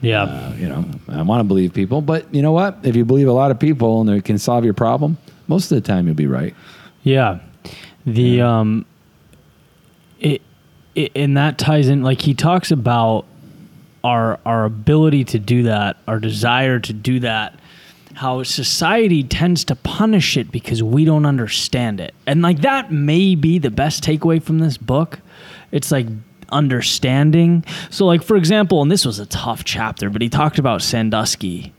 Yeah. 0.00 0.22
Uh, 0.22 0.54
you 0.56 0.68
know, 0.68 0.84
I 1.08 1.22
want 1.22 1.40
to 1.40 1.44
believe 1.44 1.74
people, 1.74 2.00
but 2.00 2.32
you 2.32 2.42
know 2.42 2.52
what? 2.52 2.78
If 2.84 2.94
you 2.94 3.04
believe 3.04 3.28
a 3.28 3.32
lot 3.32 3.50
of 3.50 3.58
people 3.58 4.00
and 4.00 4.08
they 4.08 4.20
can 4.20 4.38
solve 4.38 4.64
your 4.64 4.74
problem, 4.74 5.18
most 5.48 5.72
of 5.72 5.82
the 5.82 5.86
time 5.86 6.06
you'll 6.06 6.14
be 6.14 6.26
right. 6.26 6.54
Yeah. 7.02 7.40
The 8.04 8.42
um 8.42 8.86
it, 10.20 10.42
it 10.94 11.12
and 11.16 11.36
that 11.36 11.58
ties 11.58 11.88
in 11.88 12.02
like 12.02 12.20
he 12.20 12.34
talks 12.34 12.70
about 12.70 13.26
our 14.04 14.38
our 14.46 14.64
ability 14.64 15.24
to 15.24 15.38
do 15.40 15.64
that, 15.64 15.96
our 16.06 16.20
desire 16.20 16.78
to 16.78 16.92
do 16.92 17.20
that, 17.20 17.58
how 18.16 18.42
society 18.42 19.22
tends 19.22 19.62
to 19.62 19.76
punish 19.76 20.38
it 20.38 20.50
because 20.50 20.82
we 20.82 21.04
don't 21.04 21.26
understand 21.26 22.00
it. 22.00 22.14
And 22.26 22.40
like 22.40 22.62
that 22.62 22.90
may 22.90 23.34
be 23.34 23.58
the 23.58 23.70
best 23.70 24.02
takeaway 24.02 24.42
from 24.42 24.58
this 24.58 24.78
book. 24.78 25.20
It's 25.70 25.92
like 25.92 26.06
understanding. 26.50 27.62
So 27.90 28.06
like 28.06 28.22
for 28.22 28.36
example, 28.36 28.80
and 28.80 28.90
this 28.90 29.04
was 29.04 29.18
a 29.18 29.26
tough 29.26 29.64
chapter, 29.64 30.08
but 30.08 30.22
he 30.22 30.30
talked 30.30 30.58
about 30.58 30.80
Sandusky. 30.80 31.74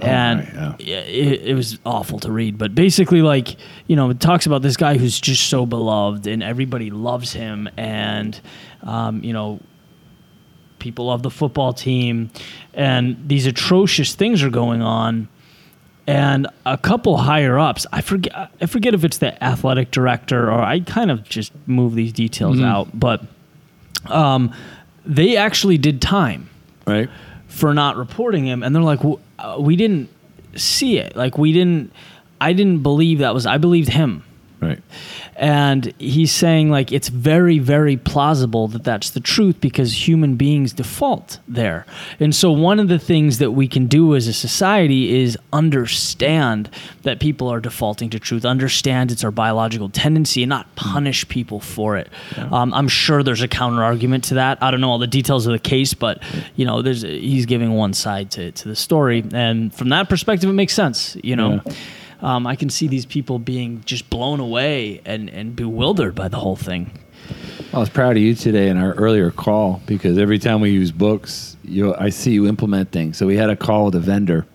and 0.00 0.40
right, 0.40 0.80
yeah. 0.80 1.00
it, 1.00 1.42
it 1.48 1.54
was 1.54 1.78
awful 1.86 2.18
to 2.18 2.32
read 2.32 2.58
but 2.58 2.74
basically 2.74 3.22
like 3.22 3.56
you 3.86 3.94
know 3.94 4.10
it 4.10 4.18
talks 4.18 4.44
about 4.44 4.60
this 4.60 4.76
guy 4.76 4.98
who's 4.98 5.20
just 5.20 5.46
so 5.48 5.64
beloved 5.64 6.26
and 6.26 6.42
everybody 6.42 6.90
loves 6.90 7.32
him 7.32 7.68
and 7.76 8.40
um, 8.82 9.22
you 9.22 9.32
know 9.32 9.60
people 10.80 11.06
love 11.06 11.22
the 11.22 11.30
football 11.30 11.72
team 11.72 12.28
and 12.74 13.16
these 13.28 13.46
atrocious 13.46 14.16
things 14.16 14.42
are 14.42 14.50
going 14.50 14.82
on 14.82 15.28
and 16.06 16.46
a 16.66 16.76
couple 16.76 17.16
higher 17.16 17.58
ups 17.58 17.86
i 17.92 18.00
forget 18.00 18.50
i 18.60 18.66
forget 18.66 18.92
if 18.94 19.04
it's 19.04 19.18
the 19.18 19.42
athletic 19.42 19.90
director 19.90 20.50
or 20.50 20.60
i 20.60 20.78
kind 20.80 21.10
of 21.10 21.24
just 21.24 21.50
move 21.66 21.94
these 21.94 22.12
details 22.12 22.60
out 22.60 22.88
but 22.98 23.22
um, 24.06 24.52
they 25.06 25.36
actually 25.36 25.78
did 25.78 26.02
time 26.02 26.48
Right. 26.86 27.08
for 27.48 27.72
not 27.72 27.96
reporting 27.96 28.44
him 28.46 28.62
and 28.62 28.74
they're 28.74 28.82
like 28.82 28.98
"W- 29.00 29.18
uh, 29.38 29.56
we 29.58 29.74
didn't 29.76 30.10
see 30.56 30.98
it. 30.98 31.16
Like 31.16 31.38
we 31.38 31.52
didn't 31.52 31.90
i 32.40 32.52
didn't 32.52 32.82
believe 32.82 33.20
that 33.20 33.32
was 33.32 33.46
i 33.46 33.56
believed 33.56 33.88
him 33.88 34.22
Right. 34.64 34.82
and 35.36 35.92
he's 35.98 36.32
saying 36.32 36.70
like 36.70 36.92
it's 36.92 37.08
very 37.08 37.58
very 37.58 37.96
plausible 37.96 38.68
that 38.68 38.84
that's 38.84 39.10
the 39.10 39.20
truth 39.20 39.60
because 39.60 40.08
human 40.08 40.36
beings 40.36 40.72
default 40.72 41.38
there. 41.48 41.86
And 42.20 42.34
so 42.34 42.50
one 42.52 42.80
of 42.80 42.88
the 42.88 42.98
things 42.98 43.38
that 43.38 43.52
we 43.52 43.68
can 43.68 43.86
do 43.86 44.14
as 44.14 44.26
a 44.26 44.32
society 44.32 45.22
is 45.22 45.36
understand 45.52 46.70
that 47.02 47.20
people 47.20 47.48
are 47.48 47.60
defaulting 47.60 48.10
to 48.10 48.18
truth 48.18 48.44
understand 48.44 49.10
it's 49.10 49.24
our 49.24 49.30
biological 49.30 49.88
tendency 49.88 50.42
and 50.42 50.50
not 50.50 50.74
punish 50.76 51.28
people 51.28 51.60
for 51.60 51.96
it. 51.96 52.08
Um, 52.36 52.72
i'm 52.74 52.88
sure 52.88 53.22
there's 53.22 53.42
a 53.42 53.48
counter 53.48 53.82
argument 53.82 54.24
to 54.24 54.34
that. 54.34 54.58
I 54.62 54.70
don't 54.70 54.80
know 54.80 54.90
all 54.90 54.98
the 54.98 55.06
details 55.06 55.46
of 55.46 55.52
the 55.52 55.58
case 55.58 55.94
but 55.94 56.22
you 56.56 56.64
know 56.64 56.82
there's 56.82 57.02
he's 57.02 57.46
giving 57.46 57.72
one 57.72 57.92
side 57.94 58.30
to, 58.32 58.52
to 58.52 58.68
the 58.68 58.76
story. 58.76 59.24
And 59.32 59.74
from 59.74 59.88
that 59.90 60.08
perspective 60.08 60.48
it 60.48 60.54
makes 60.54 60.74
sense 60.74 61.16
you 61.22 61.36
know? 61.36 61.60
Yeah. 61.64 61.72
Um, 62.24 62.46
I 62.46 62.56
can 62.56 62.70
see 62.70 62.88
these 62.88 63.04
people 63.04 63.38
being 63.38 63.82
just 63.84 64.08
blown 64.08 64.40
away 64.40 65.02
and, 65.04 65.28
and 65.28 65.54
bewildered 65.54 66.14
by 66.14 66.28
the 66.28 66.38
whole 66.38 66.56
thing. 66.56 66.90
I 67.74 67.78
was 67.78 67.90
proud 67.90 68.16
of 68.16 68.22
you 68.22 68.34
today 68.34 68.68
in 68.68 68.78
our 68.78 68.94
earlier 68.94 69.30
call 69.30 69.82
because 69.84 70.16
every 70.16 70.38
time 70.38 70.62
we 70.62 70.70
use 70.70 70.90
books, 70.90 71.56
you 71.62 71.94
I 71.94 72.08
see 72.08 72.32
you 72.32 72.46
implement 72.46 72.92
things. 72.92 73.18
So 73.18 73.26
we 73.26 73.36
had 73.36 73.50
a 73.50 73.56
call 73.56 73.86
with 73.86 73.94
a 73.96 74.00
vendor, 74.00 74.46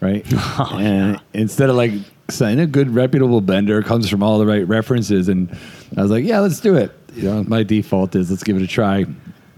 right? 0.00 0.24
Oh, 0.56 0.78
and 0.78 1.20
instead 1.32 1.68
of 1.68 1.74
like 1.74 1.92
saying 2.30 2.60
a 2.60 2.66
good 2.66 2.90
reputable 2.90 3.40
vendor 3.40 3.82
comes 3.82 4.08
from 4.08 4.22
all 4.22 4.38
the 4.38 4.46
right 4.46 4.66
references, 4.68 5.28
and 5.28 5.50
I 5.96 6.02
was 6.02 6.12
like, 6.12 6.24
yeah, 6.24 6.38
let's 6.38 6.60
do 6.60 6.76
it. 6.76 6.92
You 7.14 7.24
know, 7.24 7.42
my 7.44 7.64
default 7.64 8.14
is 8.14 8.30
let's 8.30 8.44
give 8.44 8.56
it 8.56 8.62
a 8.62 8.68
try. 8.68 9.04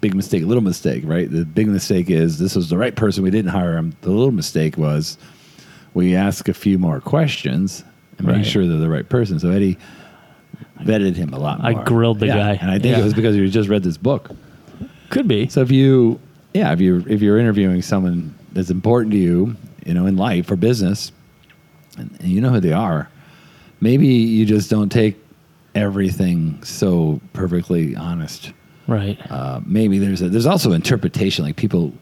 Big 0.01 0.15
mistake, 0.15 0.45
little 0.45 0.63
mistake, 0.63 1.03
right? 1.07 1.31
The 1.31 1.45
big 1.45 1.69
mistake 1.69 2.09
is 2.09 2.39
this 2.39 2.55
was 2.55 2.71
the 2.71 2.79
right 2.79 2.95
person. 2.95 3.25
We 3.25 3.31
didn't 3.31 3.51
hire 3.51 3.77
him. 3.77 3.95
The 4.03 4.11
little 4.11 4.33
mistake 4.33 4.77
was 4.79 5.19
we 5.97 6.15
ask 6.15 6.47
a 6.51 6.53
few 6.55 6.79
more 6.79 7.01
questions 7.01 7.83
and 8.19 8.27
make 8.27 8.45
sure 8.45 8.67
they're 8.67 8.77
the 8.77 8.91
right 8.91 9.09
person. 9.09 9.39
So 9.41 9.51
Eddie 9.51 9.79
vetted 10.81 11.17
him 11.17 11.33
a 11.33 11.39
lot 11.39 11.65
I 11.65 11.73
grilled 11.85 12.21
the 12.21 12.27
guy. 12.27 12.53
and 12.61 12.71
I 12.71 12.79
think 12.79 12.95
Yeah. 12.97 13.01
it 13.01 13.05
was 13.05 13.15
because 13.15 13.35
you 13.35 13.49
just 13.49 13.71
read 13.71 13.83
this 13.83 13.97
book. 13.97 14.31
Could 15.09 15.27
be. 15.27 15.49
So 15.49 15.63
if 15.63 15.71
you, 15.71 16.21
yeah, 16.53 16.71
if 16.75 16.83
you 16.83 17.03
if 17.09 17.23
you're 17.23 17.39
interviewing 17.39 17.81
someone 17.81 18.35
that's 18.53 18.69
important 18.69 19.13
to 19.13 19.19
you, 19.19 19.57
you 19.87 19.95
know, 19.95 20.05
in 20.05 20.17
life 20.19 20.51
or 20.51 20.57
business, 20.57 21.13
and, 21.97 22.11
and 22.21 22.29
you 22.29 22.43
know 22.43 22.51
who 22.51 22.61
they 22.61 22.73
are, 22.75 23.09
maybe 23.81 24.07
you 24.07 24.45
just 24.45 24.69
don't 24.69 24.91
take 24.93 25.17
everything 25.75 26.63
so 26.63 27.21
perfectly 27.33 27.97
honest. 27.97 28.53
Right. 28.87 29.19
Uh, 29.31 29.61
maybe 29.65 29.99
there's 29.99 30.21
a, 30.21 30.29
there's 30.29 30.47
also 30.47 30.73
interpretation. 30.73 31.45
Like 31.47 31.57
people 31.57 31.95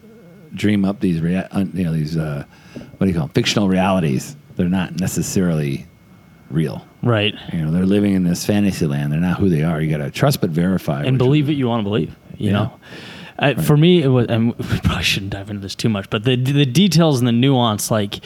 dream 0.55 0.85
up 0.85 1.01
these 1.01 1.21
rea- 1.21 1.49
you 1.75 1.85
know 1.85 1.93
these 1.93 2.17
uh, 2.17 2.45
what 2.75 3.01
do 3.01 3.07
you 3.07 3.12
call 3.14 3.27
them? 3.27 3.35
fictional 3.35 3.69
realities. 3.69 4.37
They're 4.57 4.69
not 4.69 5.01
necessarily 5.01 5.87
real. 6.51 6.87
right. 7.03 7.35
You 7.53 7.62
know, 7.64 7.71
they're 7.73 7.87
living 7.87 8.14
in 8.14 8.23
this 8.25 8.45
fantasy 8.47 8.87
land. 8.87 9.12
They're 9.12 9.21
not 9.21 9.38
who 9.38 9.49
they 9.49 9.62
are. 9.64 9.81
You 9.81 9.90
got 9.90 10.05
to 10.05 10.11
trust 10.11 10.40
but 10.40 10.51
verify. 10.51 11.03
and 11.05 11.19
believe 11.19 11.49
what 11.49 11.57
you 11.57 11.67
want 11.69 11.81
to 11.81 11.85
believe. 11.85 12.14
You 12.38 12.47
Yeah. 12.49 12.53
know, 12.53 12.81
uh, 13.38 13.55
for 13.62 13.77
me, 13.77 14.03
it 14.03 14.09
was. 14.09 14.27
And 14.29 14.55
we 14.59 14.79
probably 14.81 15.03
shouldn't 15.03 15.33
dive 15.33 15.51
into 15.51 15.61
this 15.62 15.75
too 15.75 15.88
much, 15.88 16.09
but 16.11 16.25
the 16.25 16.37
the 16.37 16.67
details 16.67 17.19
and 17.19 17.27
the 17.27 17.33
nuance, 17.33 17.90
like 17.90 18.21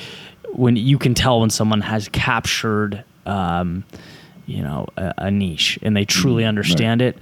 when 0.53 0.77
you 0.77 0.99
can 0.99 1.15
tell 1.15 1.41
when 1.41 1.51
someone 1.51 1.81
has 1.83 2.09
captured, 2.11 3.05
um, 3.27 3.85
you 4.47 4.63
know, 4.63 4.87
a, 4.97 5.15
a 5.19 5.31
niche 5.31 5.79
and 5.83 5.97
they 5.97 6.05
truly 6.05 6.43
Mm, 6.45 6.49
understand 6.49 7.01
it, 7.03 7.17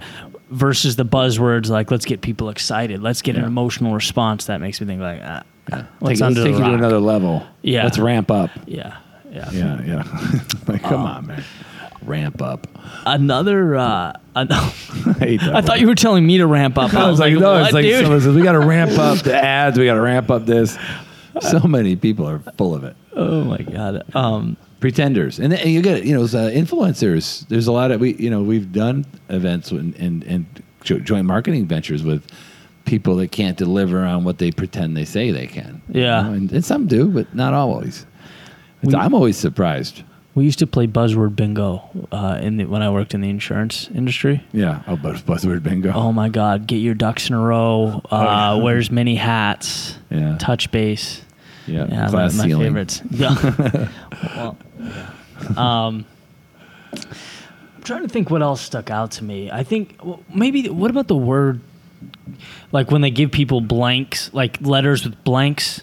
versus 0.49 0.95
the 0.95 1.05
buzzwords 1.05 1.69
like 1.69 1.91
"let's 1.91 2.05
get 2.05 2.21
people 2.21 2.49
excited," 2.49 3.01
"let's 3.01 3.21
get 3.21 3.35
an 3.35 3.43
emotional 3.43 3.93
response." 3.93 4.45
That 4.45 4.61
makes 4.61 4.79
me 4.81 4.87
think 4.87 5.01
like, 5.01 5.21
ah, 5.23 5.43
Take, 5.69 5.85
what's 5.99 6.01
let's 6.01 6.21
under 6.21 6.43
take 6.43 6.53
the 6.53 6.59
you 6.59 6.65
to 6.65 6.73
another 6.73 6.99
level. 6.99 7.45
Yeah. 7.61 7.83
Let's 7.83 7.99
ramp 7.99 8.31
up. 8.31 8.49
Yeah, 8.65 8.97
yeah. 9.29 9.51
Yeah, 9.51 9.81
yeah. 9.83 10.39
like, 10.67 10.81
come 10.81 11.01
on, 11.01 11.27
man. 11.27 11.43
Ramp 12.03 12.41
up. 12.41 12.67
Another. 13.05 13.75
Uh, 13.75 14.13
an- 14.35 14.47
I, 14.51 15.37
I 15.41 15.61
thought 15.61 15.79
you 15.81 15.87
were 15.87 15.95
telling 15.95 16.25
me 16.25 16.37
to 16.37 16.47
ramp 16.47 16.77
up. 16.77 16.93
I 16.95 17.09
was 17.09 17.19
like, 17.19 17.33
no, 17.33 17.61
it's 17.63 17.73
like 17.73 17.83
dude? 17.83 18.03
someone 18.03 18.21
says, 18.21 18.35
we 18.35 18.43
got 18.43 18.53
to 18.53 18.59
ramp 18.59 18.97
up 18.97 19.19
the 19.19 19.35
ads. 19.35 19.77
We 19.77 19.85
got 19.85 19.95
to 19.95 20.01
ramp 20.01 20.29
up 20.29 20.45
this. 20.45 20.77
So 21.41 21.59
many 21.59 21.95
people 21.95 22.27
are 22.27 22.39
full 22.57 22.73
of 22.73 22.83
it. 22.83 22.95
Oh 23.13 23.43
my 23.43 23.57
god. 23.57 24.03
Um, 24.15 24.57
Pretenders, 24.79 25.39
and, 25.39 25.51
then 25.51 25.67
you 25.67 25.81
get 25.81 26.03
you 26.05 26.13
know 26.15 26.23
uh, 26.25 26.51
influencers. 26.51 27.47
There's 27.47 27.65
a 27.67 27.71
lot 27.71 27.89
of 27.91 27.99
we 27.99 28.13
you 28.15 28.29
know 28.29 28.43
we've 28.43 28.71
done 28.71 29.05
events 29.29 29.71
and 29.71 29.95
and, 29.95 30.23
and 30.25 30.45
jo- 30.83 30.99
joint 30.99 31.25
marketing 31.25 31.65
ventures 31.65 32.03
with 32.03 32.23
people 32.85 33.15
that 33.17 33.31
can't 33.31 33.57
deliver 33.57 34.05
on 34.05 34.23
what 34.23 34.37
they 34.37 34.51
pretend 34.51 34.95
they 34.95 35.03
say 35.05 35.31
they 35.31 35.47
can. 35.47 35.81
you 35.89 36.01
Yeah. 36.01 36.21
know, 36.21 36.31
and, 36.33 36.51
and 36.51 36.63
some 36.63 36.87
do, 36.87 37.07
but 37.07 37.33
not 37.35 37.53
always. 37.53 38.05
We- 38.83 38.93
I'm 38.93 39.13
always 39.13 39.35
surprised. 39.35 40.03
We 40.35 40.45
used 40.45 40.59
to 40.59 40.67
play 40.67 40.85
buzzword 40.85 41.35
bingo 41.35 41.81
uh, 42.11 42.37
in 42.39 42.57
the, 42.57 42.65
when 42.65 42.83
I 42.83 42.91
worked 42.91 43.15
in 43.15 43.21
the 43.21 43.29
insurance 43.31 43.89
industry. 43.95 44.43
Yeah. 44.53 44.83
Oh, 44.87 44.95
buzz, 44.95 45.23
buzzword 45.23 45.63
bingo. 45.63 45.91
Oh 45.91 46.11
my 46.13 46.29
God! 46.29 46.67
Get 46.67 46.75
your 46.77 46.93
ducks 46.93 47.27
in 47.29 47.35
a 47.35 47.41
row. 47.41 48.01
Uh, 48.11 48.55
yeah. 48.57 48.63
Wears 48.63 48.91
many 48.91 49.15
hats. 49.15 49.97
Yeah. 50.11 50.37
Touch 50.37 50.69
base. 50.71 51.23
Yeah. 51.67 51.85
Yeah, 51.89 52.09
Glass 52.09 52.33
my, 52.35 52.43
my 52.43 52.47
ceiling. 52.49 52.65
favorites. 52.67 53.01
Yeah. 53.11 53.89
well, 54.35 54.57
yeah. 54.79 55.09
Um, 55.55 56.05
I'm 56.93 57.83
trying 57.83 58.03
to 58.03 58.09
think 58.09 58.29
what 58.29 58.41
else 58.41 58.61
stuck 58.61 58.89
out 58.89 59.11
to 59.11 59.23
me. 59.23 59.51
I 59.51 59.63
think 59.63 59.99
well, 60.03 60.23
maybe 60.33 60.69
what 60.69 60.89
about 60.91 61.07
the 61.07 61.15
word? 61.15 61.61
Like 62.71 62.91
when 62.91 63.01
they 63.01 63.11
give 63.11 63.31
people 63.31 63.61
blanks, 63.61 64.31
like 64.33 64.59
letters 64.61 65.03
with 65.05 65.23
blanks, 65.23 65.81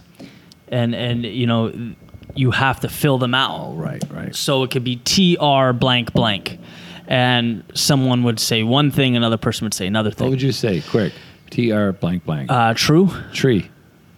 and 0.69 0.95
and 0.95 1.25
you 1.25 1.47
know 1.47 1.95
you 2.35 2.51
have 2.51 2.81
to 2.81 2.89
fill 2.89 3.19
them 3.19 3.35
out. 3.35 3.61
Oh, 3.69 3.75
right, 3.75 4.03
right. 4.11 4.35
So 4.35 4.63
it 4.65 4.71
could 4.71 4.85
be 4.85 4.97
TR 4.97 5.73
blank 5.73 6.13
blank. 6.13 6.59
And 7.07 7.63
someone 7.75 8.23
would 8.23 8.41
say 8.41 8.63
one 8.63 8.91
thing, 8.91 9.15
another 9.15 9.37
person 9.37 9.67
would 9.67 9.75
say 9.75 9.87
another 9.87 10.11
thing. 10.11 10.25
What 10.27 10.31
would 10.31 10.43
you 10.43 10.53
say? 10.53 10.81
Quick. 10.81 11.13
Tr 11.51 11.91
blank 11.91 12.25
blank. 12.25 12.51
uh, 12.51 12.73
true? 12.75 13.11
Tree. 13.33 13.69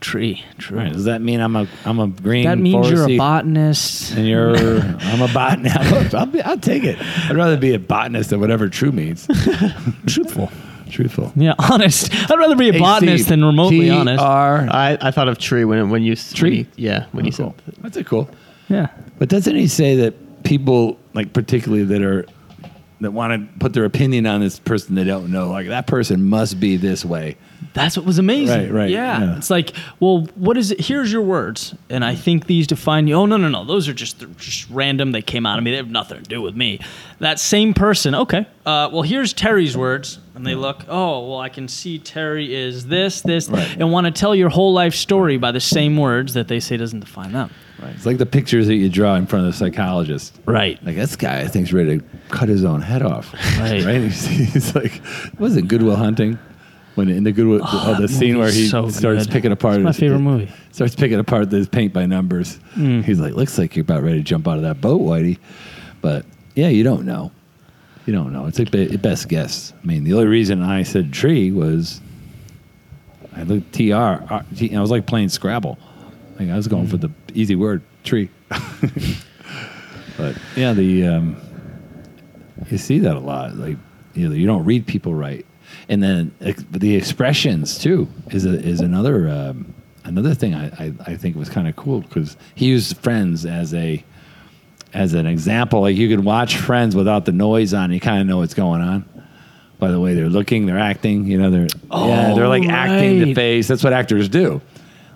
Tree. 0.07 0.45
True. 0.59 0.79
Right. 0.79 0.93
Does 0.93 1.05
that 1.07 1.21
mean 1.21 1.41
I'm 1.41 1.57
a 1.57 1.67
I'm 1.85 1.99
a 1.99 2.07
green? 2.07 2.45
That 2.45 2.59
means 2.59 2.89
you're 2.89 3.09
a 3.11 3.17
botanist. 3.17 4.13
And 4.15 4.25
you're 4.27 4.57
I'm 4.57 5.21
a 5.21 5.27
botanist. 5.33 6.15
I'll, 6.15 6.27
be, 6.27 6.41
I'll 6.43 6.59
take 6.59 6.85
it. 6.85 6.97
I'd 7.29 7.35
rather 7.37 7.57
be 7.57 7.75
a 7.75 7.79
botanist 7.81 8.31
than 8.31 8.39
whatever 8.39 8.69
true 8.69 8.93
means. 8.93 9.27
Truthful. 10.07 10.51
Truthful. 10.89 11.33
Yeah, 11.35 11.55
honest. 11.59 12.15
I'd 12.31 12.39
rather 12.39 12.55
be 12.55 12.69
a 12.69 12.79
botanist 12.79 13.25
Steve, 13.25 13.29
than 13.31 13.45
remotely 13.45 13.91
honest. 13.91 14.21
TR. 14.23 14.25
I, 14.73 14.97
I 15.01 15.11
thought 15.11 15.27
of 15.27 15.39
tree 15.39 15.65
when 15.65 15.91
when 15.91 16.05
you 16.05 16.13
s- 16.13 16.31
when 16.33 16.39
Tree? 16.39 16.57
you- 16.59 16.67
yeah, 16.77 17.07
when 17.11 17.25
you 17.25 17.33
oh, 17.35 17.37
Cool. 17.37 17.55
said 17.65 17.75
That's 17.83 17.97
a 17.97 18.05
cool. 18.05 18.31
Yeah. 18.69 18.87
But 19.19 19.29
doesn't 19.29 19.57
he 19.57 19.67
say 19.67 19.97
that 19.97 20.45
people 20.45 20.99
like 21.15 21.33
particularly 21.33 21.83
that 21.85 22.03
are 22.03 22.25
that 23.01 23.11
want 23.13 23.33
to 23.53 23.59
put 23.59 23.73
their 23.75 23.85
opinion 23.85 24.27
on 24.27 24.41
this 24.41 24.59
person 24.59 24.95
they 24.95 25.05
don't 25.05 25.31
know, 25.31 25.51
like 25.51 25.69
that 25.69 25.87
person 25.87 26.23
must 26.25 26.59
be 26.59 26.77
this 26.77 27.05
way. 27.05 27.37
That's 27.75 27.95
what 27.95 28.07
was 28.07 28.19
amazing. 28.19 28.59
Right, 28.59 28.73
right, 28.73 28.91
Yeah. 28.91 29.21
yeah. 29.21 29.37
It's 29.37 29.51
like, 29.51 29.73
well, 30.01 30.27
what 30.35 30.57
is 30.57 30.71
it? 30.71 30.81
Here's 30.81 31.13
your 31.13 31.21
words. 31.21 31.75
And 31.91 32.03
I 32.03 32.15
think 32.15 32.47
these 32.47 32.67
define 32.67 33.07
you. 33.07 33.15
Oh, 33.15 33.27
no, 33.27 33.37
no, 33.37 33.49
no. 33.51 33.65
Those 33.67 33.87
are 33.87 33.93
just, 33.93 34.25
just 34.39 34.71
random. 34.71 35.13
They 35.13 35.21
came 35.21 35.45
out 35.45 35.59
of 35.59 35.65
me. 35.65 35.73
They 35.73 35.77
have 35.77 35.91
nothing 35.91 36.17
to 36.23 36.25
do 36.25 36.41
with 36.41 36.57
me. 36.57 36.81
That 37.19 37.39
same 37.39 37.75
person, 37.75 38.15
okay. 38.15 38.47
Uh, 38.65 38.89
well, 38.91 39.03
here's 39.03 39.35
Terry's 39.35 39.77
words. 39.77 40.19
And 40.35 40.47
they 40.47 40.55
look, 40.55 40.85
oh, 40.89 41.29
well, 41.29 41.39
I 41.39 41.51
can 41.51 41.69
see 41.69 41.99
Terry 41.99 42.55
is 42.55 42.87
this, 42.87 43.21
this, 43.21 43.49
Right. 43.51 43.77
and 43.79 43.93
want 43.93 44.07
to 44.07 44.11
tell 44.11 44.35
your 44.35 44.49
whole 44.49 44.73
life 44.73 44.95
story 44.95 45.37
by 45.37 45.53
the 45.53 45.61
same 45.61 45.97
words 45.99 46.33
that 46.35 46.49
they 46.49 46.61
say 46.61 46.77
doesn't 46.79 47.01
define 47.01 47.33
them. 47.33 47.51
It's 47.95 48.07
like 48.07 48.19
the 48.19 48.27
pictures 48.27 48.67
that 48.67 48.75
you 48.75 48.89
draw 48.89 49.15
in 49.15 49.27
front 49.27 49.47
of 49.47 49.53
the 49.53 49.57
psychologist. 49.59 50.39
Right. 50.47 50.83
Like 50.85 50.97
this 50.97 51.17
guy, 51.17 51.41
I 51.41 51.47
think's 51.47 51.73
ready 51.73 51.99
to 51.99 52.05
cut 52.31 52.49
his 52.49 52.65
own 52.65 52.81
head 52.83 53.03
off. 53.03 53.33
Right. 53.59 53.85
right? 53.85 54.01
He's, 54.03 54.27
he's 54.53 54.75
like, 54.75 55.01
was 55.39 55.57
it 55.57 55.69
Good 55.69 55.83
Will 55.83 55.97
Hunting? 55.97 56.39
When 56.95 57.11
in 57.11 57.25
the 57.25 57.33
Goodwill, 57.33 57.61
oh, 57.63 57.97
the 58.01 58.09
scene 58.09 58.39
where 58.39 58.51
he 58.51 58.69
so 58.69 58.89
starts 58.89 59.27
good. 59.27 59.33
picking 59.33 59.53
apart, 59.53 59.77
It's 59.77 59.85
my 59.85 59.91
his- 59.91 59.99
favorite 59.99 60.21
movie. 60.21 60.51
Starts 60.73 60.95
picking 60.95 61.19
apart 61.19 61.51
this 61.51 61.69
paint 61.69 61.93
by 61.93 62.07
numbers. 62.07 62.59
Mm. 62.75 63.05
He's 63.05 63.21
like, 63.21 63.35
looks 63.35 63.59
like 63.59 63.77
you're 63.77 63.83
about 63.83 64.03
ready 64.03 64.17
to 64.19 64.23
jump 64.25 64.49
out 64.49 64.57
of 64.57 64.63
that 64.63 64.81
boat, 64.81 65.03
Whitey. 65.03 65.39
But 66.01 66.25
yeah, 66.55 66.69
you 66.69 66.85
don't 66.85 67.05
know. 67.05 67.33
You 68.07 68.15
don't 68.15 68.33
know. 68.33 68.47
It's 68.47 68.59
a 68.61 68.65
be- 68.65 68.97
best 68.97 69.29
guess. 69.29 69.75
I 69.83 69.87
mean, 69.87 70.05
the 70.05 70.15
only 70.15 70.27
reason 70.27 70.63
I 70.63 70.85
said 70.85 71.13
tree 71.13 71.51
was 71.53 72.01
I 73.35 73.43
looked 73.43 73.75
tr. 73.75 73.93
I 73.93 74.43
was 74.81 74.91
like 74.91 75.07
playing 75.07 75.29
Scrabble. 75.29 75.77
Like 76.39 76.49
I 76.49 76.57
was 76.57 76.67
going 76.69 76.87
for 76.87 76.97
the 76.97 77.11
easy 77.37 77.55
word, 77.55 77.83
tree. 78.05 78.31
but 80.17 80.37
yeah, 80.57 80.73
the 80.73 81.07
um, 81.07 81.37
you 82.71 82.79
see 82.79 82.99
that 83.01 83.17
a 83.17 83.21
lot. 83.21 83.57
Like 83.57 83.77
you 84.15 84.29
know, 84.29 84.35
you 84.35 84.47
don't 84.47 84.65
read 84.65 84.87
people 84.87 85.15
right, 85.15 85.45
and 85.89 86.03
then 86.03 86.35
ex- 86.41 86.65
the 86.71 86.97
expressions 86.97 87.79
too 87.79 88.09
is 88.31 88.47
a, 88.47 88.59
is 88.59 88.81
another 88.81 89.29
um, 89.29 89.75
another 90.05 90.35
thing 90.35 90.55
I, 90.55 90.67
I, 90.67 90.93
I 91.07 91.17
think 91.17 91.37
was 91.37 91.49
kind 91.49 91.69
of 91.69 91.77
cool 91.77 92.01
because 92.01 92.37
he 92.55 92.67
used 92.67 92.97
friends 92.99 93.45
as 93.45 93.75
a 93.75 94.03
as 94.95 95.15
an 95.15 95.27
example. 95.27 95.83
Like 95.83 95.97
you 95.97 96.09
could 96.09 96.25
watch 96.25 96.57
Friends 96.57 96.97
without 96.97 97.25
the 97.25 97.33
noise 97.33 97.75
on, 97.75 97.93
you 97.93 98.01
kind 98.01 98.21
of 98.21 98.27
know 98.27 98.39
what's 98.39 98.55
going 98.55 98.81
on. 98.81 99.05
By 99.79 99.91
the 99.91 100.01
way 100.01 100.15
they're 100.15 100.31
looking, 100.31 100.65
they're 100.65 100.79
acting. 100.79 101.27
You 101.27 101.39
know, 101.39 101.51
they're 101.51 101.69
yeah, 101.91 102.33
they're 102.35 102.49
like 102.49 102.67
acting 102.67 103.21
the 103.21 103.35
face. 103.35 103.69
That's 103.69 103.85
what 103.85 103.93
actors 103.93 104.29
do. 104.31 104.63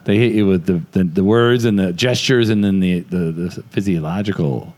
They 0.05 0.17
hit 0.17 0.33
you 0.33 0.47
with 0.47 0.67
the, 0.67 0.83
the, 0.93 1.05
the 1.05 1.25
words 1.25 1.65
and 1.65 1.79
the 1.79 1.93
gestures, 1.93 2.49
and 2.49 2.65
then 2.65 2.81
the, 2.81 3.01
the, 3.01 3.33
the 3.33 3.63
physiological 3.71 4.75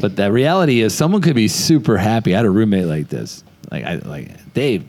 but 0.00 0.16
the 0.16 0.32
reality 0.32 0.80
is, 0.80 0.94
someone 0.94 1.22
could 1.22 1.36
be 1.36 1.48
super 1.48 1.96
happy. 1.96 2.34
I 2.34 2.38
had 2.38 2.46
a 2.46 2.50
roommate 2.50 2.86
like 2.86 3.08
this. 3.08 3.44
Like, 3.70 3.84
I 3.84 3.96
like 3.96 4.52
Dave. 4.54 4.88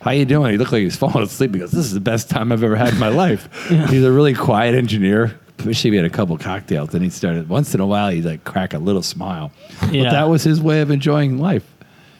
How 0.00 0.10
you 0.10 0.24
doing? 0.24 0.52
He 0.52 0.58
looked 0.58 0.72
like 0.72 0.80
he 0.80 0.84
was 0.84 0.96
falling 0.96 1.22
asleep 1.22 1.52
because 1.52 1.70
this 1.70 1.84
is 1.86 1.94
the 1.94 2.00
best 2.00 2.28
time 2.28 2.52
I've 2.52 2.62
ever 2.62 2.76
had 2.76 2.92
in 2.92 2.98
my 2.98 3.08
life. 3.24 3.48
He's 3.68 4.04
a 4.04 4.12
really 4.12 4.34
quiet 4.34 4.74
engineer. 4.74 5.38
Wish 5.64 5.82
he 5.82 5.94
had 5.94 6.04
a 6.04 6.10
couple 6.10 6.36
cocktails. 6.36 6.90
Then 6.90 7.02
he 7.02 7.10
started 7.10 7.48
once 7.48 7.74
in 7.74 7.80
a 7.80 7.86
while. 7.86 8.10
He'd 8.10 8.24
like 8.24 8.44
crack 8.44 8.74
a 8.74 8.78
little 8.78 9.02
smile. 9.02 9.50
Yeah. 9.90 10.04
But 10.04 10.10
that 10.10 10.28
was 10.28 10.42
his 10.42 10.60
way 10.60 10.80
of 10.80 10.90
enjoying 10.90 11.38
life. 11.38 11.64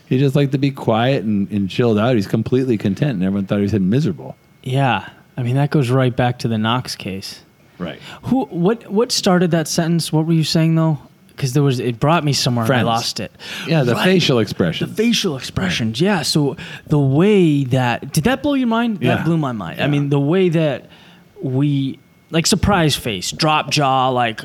He 0.07 0.18
just 0.18 0.37
liked 0.37 0.53
to 0.53 0.59
be 0.59 0.70
quiet 0.70 1.24
and, 1.24 1.50
and 1.50 1.68
chilled 1.68 1.98
out. 1.98 2.14
He's 2.14 2.27
completely 2.27 2.79
content, 2.79 3.14
and 3.14 3.22
everyone 3.22 3.46
thought 3.46 3.57
he 3.57 3.62
was 3.62 3.72
miserable. 3.74 4.37
Yeah. 4.62 5.09
I 5.37 5.42
mean, 5.42 5.57
that 5.57 5.70
goes 5.70 5.90
right 5.90 6.14
back 6.14 6.38
to 6.40 6.49
the 6.49 6.59
Knox 6.59 6.94
case. 6.97 7.42
Right. 7.79 7.99
Who? 8.25 8.44
What? 8.47 8.90
What 8.90 9.11
started 9.12 9.51
that 9.51 9.66
sentence? 9.68 10.12
What 10.12 10.27
were 10.27 10.33
you 10.33 10.44
saying 10.44 10.75
though? 10.77 10.99
Because 11.29 11.53
there 11.53 11.64
was, 11.64 11.81
it 11.81 11.99
brought 11.99 12.23
me 12.23 12.33
somewhere. 12.33 12.64
and 12.64 12.73
I 12.73 12.83
lost 12.83 13.18
it. 13.18 13.33
Yeah, 13.66 13.83
the 13.83 13.94
Right. 13.94 14.05
facial 14.05 14.38
expressions. 14.38 14.90
The 14.90 14.97
facial 14.97 15.37
expressions. 15.37 16.01
Yeah. 16.01 16.23
So 16.23 16.57
the 16.87 16.99
way 17.01 17.64
that 17.64 18.12
did 18.12 18.23
that 18.25 18.40
blow 18.40 18.55
your 18.55 18.68
mind? 18.68 18.99
Yeah. 19.03 19.16
That 19.16 19.25
blew 19.25 19.37
my 19.37 19.51
mind. 19.51 19.81
I 19.83 19.88
mean, 19.88 20.11
the 20.11 20.20
way 20.20 20.49
that 20.51 20.88
we 21.42 21.99
like 22.31 22.47
surprise 22.47 22.94
face, 22.94 23.33
drop 23.33 23.70
jaw, 23.70 24.11
like 24.11 24.42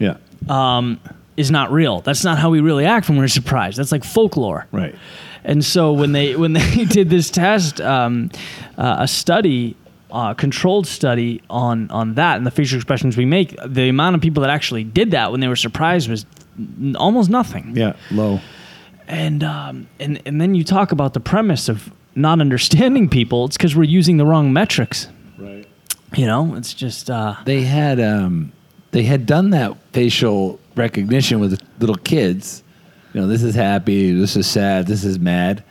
yeah. 0.00 0.16
um, 0.48 0.98
is 1.36 1.52
not 1.52 1.70
real. 1.70 2.00
That's 2.00 2.24
not 2.24 2.38
how 2.38 2.50
we 2.50 2.58
really 2.60 2.84
act 2.84 3.08
when 3.08 3.16
we're 3.18 3.28
surprised. 3.28 3.78
That's 3.78 3.92
like 3.92 4.02
folklore. 4.02 4.66
Right. 4.72 4.96
And 5.44 5.64
so 5.64 5.92
when 5.92 6.10
they 6.10 6.34
when 6.34 6.54
they 6.54 6.84
did 6.88 7.10
this 7.10 7.30
test, 7.30 7.80
um, 7.80 8.30
uh, 8.76 8.96
a 8.98 9.06
study 9.06 9.76
uh, 10.14 10.32
controlled 10.32 10.86
study 10.86 11.42
on 11.50 11.90
on 11.90 12.14
that 12.14 12.36
and 12.36 12.46
the 12.46 12.50
facial 12.50 12.76
expressions 12.76 13.16
we 13.16 13.24
make, 13.24 13.56
the 13.66 13.88
amount 13.88 14.14
of 14.14 14.22
people 14.22 14.40
that 14.42 14.50
actually 14.50 14.84
did 14.84 15.10
that 15.10 15.32
when 15.32 15.40
they 15.40 15.48
were 15.48 15.56
surprised 15.56 16.08
was 16.08 16.24
n- 16.56 16.96
almost 16.98 17.28
nothing. 17.28 17.72
Yeah, 17.76 17.94
low. 18.12 18.40
And 19.08 19.42
um, 19.42 19.88
and 19.98 20.22
and 20.24 20.40
then 20.40 20.54
you 20.54 20.62
talk 20.62 20.92
about 20.92 21.14
the 21.14 21.20
premise 21.20 21.68
of 21.68 21.92
not 22.14 22.40
understanding 22.40 23.08
people. 23.08 23.44
It's 23.46 23.56
because 23.56 23.74
we're 23.74 23.82
using 23.82 24.16
the 24.16 24.24
wrong 24.24 24.52
metrics. 24.52 25.08
Right. 25.36 25.66
You 26.14 26.26
know, 26.26 26.54
it's 26.54 26.72
just 26.72 27.10
uh, 27.10 27.34
They 27.44 27.62
had 27.62 27.98
um, 28.00 28.52
they 28.92 29.02
had 29.02 29.26
done 29.26 29.50
that 29.50 29.76
facial 29.92 30.60
recognition 30.76 31.40
with 31.40 31.60
little 31.80 31.96
kids. 31.96 32.62
You 33.12 33.20
know, 33.20 33.26
this 33.26 33.42
is 33.42 33.54
happy, 33.56 34.12
this 34.12 34.36
is 34.36 34.46
sad, 34.46 34.86
this 34.86 35.04
is 35.04 35.18
mad, 35.18 35.64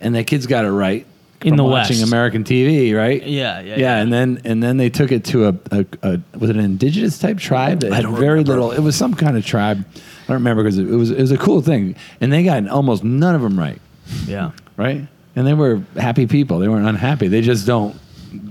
and 0.00 0.14
the 0.14 0.24
kids 0.24 0.46
got 0.46 0.64
it 0.64 0.70
right 0.70 1.06
In 1.44 1.56
the 1.56 1.64
watching 1.64 1.98
West. 1.98 2.08
American 2.10 2.44
TV, 2.44 2.96
right? 2.96 3.22
Yeah, 3.22 3.60
yeah, 3.60 3.68
yeah. 3.68 3.76
yeah. 3.76 3.96
And 3.98 4.12
then 4.12 4.40
and 4.44 4.62
then 4.62 4.76
they 4.76 4.90
took 4.90 5.12
it 5.12 5.24
to 5.26 5.48
a, 5.48 5.54
a, 5.70 5.86
a 6.02 6.20
was 6.38 6.50
it 6.50 6.56
an 6.56 6.64
indigenous 6.64 7.18
type 7.18 7.38
tribe 7.38 7.80
that 7.80 7.92
had 7.92 8.08
very 8.08 8.40
remember. 8.40 8.52
little. 8.52 8.72
It 8.72 8.80
was 8.80 8.96
some 8.96 9.14
kind 9.14 9.36
of 9.36 9.44
tribe. 9.44 9.84
I 9.94 10.26
don't 10.28 10.36
remember 10.36 10.62
because 10.62 10.78
it 10.78 10.86
was 10.86 11.10
it 11.10 11.20
was 11.20 11.30
a 11.30 11.38
cool 11.38 11.60
thing, 11.60 11.96
and 12.20 12.32
they 12.32 12.42
got 12.42 12.66
almost 12.68 13.04
none 13.04 13.34
of 13.34 13.42
them 13.42 13.58
right 13.58 13.80
yeah. 14.26 14.52
right? 14.76 15.06
And 15.36 15.46
they 15.46 15.54
were 15.54 15.82
happy 15.96 16.26
people. 16.26 16.58
They 16.58 16.68
weren't 16.68 16.86
unhappy. 16.86 17.28
They 17.28 17.40
just 17.40 17.66
don't, 17.66 17.96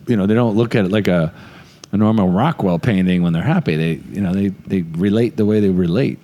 you 0.07 0.15
know, 0.15 0.25
they 0.25 0.33
don't 0.33 0.55
look 0.55 0.75
at 0.75 0.85
it 0.85 0.91
like 0.91 1.07
a, 1.07 1.33
a 1.91 1.97
normal 1.97 2.29
Rockwell 2.29 2.79
painting 2.79 3.23
when 3.23 3.33
they're 3.33 3.43
happy. 3.43 3.75
They, 3.75 3.93
you 4.11 4.21
know, 4.21 4.33
they, 4.33 4.49
they 4.49 4.81
relate 4.81 5.37
the 5.37 5.45
way 5.45 5.59
they 5.59 5.69
relate. 5.69 6.19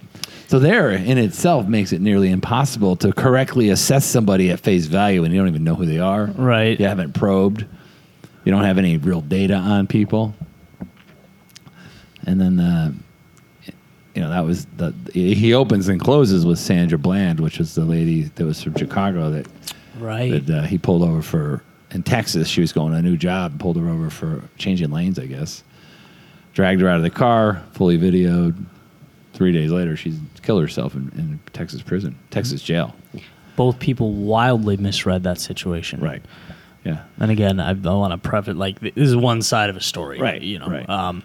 So 0.49 0.57
there 0.57 0.89
in 0.89 1.19
itself 1.19 1.67
makes 1.67 1.93
it 1.93 2.01
nearly 2.01 2.31
impossible 2.31 2.95
to 2.95 3.13
correctly 3.13 3.69
assess 3.69 4.03
somebody 4.03 4.49
at 4.49 4.59
face 4.59 4.87
value 4.87 5.21
when 5.21 5.31
you 5.31 5.37
don't 5.37 5.47
even 5.47 5.63
know 5.63 5.75
who 5.75 5.85
they 5.85 5.99
are. 5.99 6.25
Right. 6.25 6.79
You 6.79 6.87
haven't 6.87 7.13
probed. 7.13 7.65
You 8.45 8.51
don't 8.51 8.63
have 8.63 8.79
any 8.79 8.97
real 8.97 9.21
data 9.21 9.53
on 9.53 9.85
people. 9.85 10.33
And 12.25 12.41
then, 12.41 12.59
uh, 12.59 12.91
you 14.15 14.21
know, 14.23 14.31
that 14.31 14.43
was 14.43 14.65
the 14.77 14.91
he 15.13 15.53
opens 15.53 15.87
and 15.87 16.01
closes 16.01 16.47
with 16.47 16.57
Sandra 16.57 16.97
Bland, 16.97 17.39
which 17.39 17.59
was 17.59 17.75
the 17.75 17.85
lady 17.85 18.23
that 18.23 18.43
was 18.43 18.63
from 18.63 18.73
Chicago 18.75 19.29
that 19.29 19.47
Right. 19.99 20.31
that 20.31 20.49
uh, 20.49 20.63
he 20.63 20.79
pulled 20.79 21.03
over 21.03 21.21
for 21.21 21.63
in 21.91 22.01
Texas. 22.01 22.47
She 22.47 22.61
was 22.61 22.73
going 22.73 22.93
to 22.93 22.97
a 22.97 23.01
new 23.03 23.17
job, 23.17 23.59
pulled 23.59 23.77
her 23.77 23.87
over 23.87 24.09
for 24.09 24.41
changing 24.57 24.89
lanes, 24.89 25.19
I 25.19 25.27
guess. 25.27 25.63
Dragged 26.53 26.81
her 26.81 26.89
out 26.89 26.97
of 26.97 27.03
the 27.03 27.11
car, 27.11 27.61
fully 27.73 27.99
videoed. 27.99 28.55
Three 29.39 29.53
days 29.53 29.71
later, 29.71 29.95
she's 29.95 30.19
killed 30.41 30.61
herself 30.61 30.95
in, 30.95 31.13
in 31.17 31.39
Texas 31.53 31.81
prison, 31.81 32.19
Texas 32.29 32.61
jail. 32.61 32.93
Both 33.55 33.79
people 33.79 34.11
wildly 34.11 34.75
misread 34.75 35.23
that 35.23 35.39
situation. 35.39 36.01
Right. 36.01 36.21
Yeah. 36.83 37.03
And 37.21 37.31
again, 37.31 37.61
I, 37.61 37.69
I 37.69 37.73
want 37.73 38.11
to 38.21 38.29
preface 38.29 38.57
like 38.57 38.81
this 38.81 38.91
is 38.97 39.15
one 39.15 39.41
side 39.41 39.69
of 39.69 39.77
a 39.77 39.81
story, 39.81 40.19
Right, 40.19 40.41
You 40.41 40.59
know, 40.59 40.67
right. 40.67 40.89
um, 40.89 41.23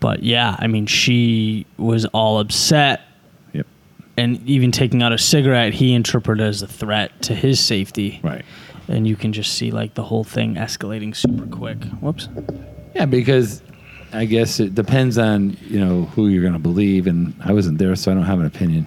but 0.00 0.24
yeah, 0.24 0.56
I 0.58 0.66
mean, 0.66 0.86
she 0.86 1.64
was 1.76 2.04
all 2.06 2.40
upset, 2.40 3.02
Yep. 3.52 3.66
and 4.16 4.44
even 4.48 4.72
taking 4.72 5.00
out 5.00 5.12
a 5.12 5.18
cigarette, 5.18 5.72
he 5.72 5.92
interpreted 5.94 6.44
as 6.44 6.62
a 6.62 6.66
threat 6.66 7.22
to 7.22 7.34
his 7.34 7.60
safety, 7.60 8.18
Right. 8.24 8.44
And 8.88 9.06
you 9.06 9.14
can 9.14 9.32
just 9.32 9.54
see 9.54 9.70
like 9.70 9.94
the 9.94 10.02
whole 10.02 10.24
thing 10.24 10.56
escalating 10.56 11.14
super 11.14 11.46
quick. 11.46 11.78
Whoops. 12.00 12.28
Yeah, 12.96 13.06
because 13.06 13.62
I 14.12 14.24
guess 14.26 14.60
it 14.60 14.74
depends 14.74 15.18
on 15.18 15.56
you 15.62 15.80
know 15.80 16.04
who 16.06 16.28
you're 16.28 16.42
going 16.42 16.52
to 16.52 16.58
believe, 16.58 17.06
and 17.06 17.34
I 17.44 17.52
wasn't 17.52 17.78
there, 17.78 17.94
so 17.96 18.10
I 18.10 18.14
don't 18.14 18.24
have 18.24 18.40
an 18.40 18.46
opinion. 18.46 18.86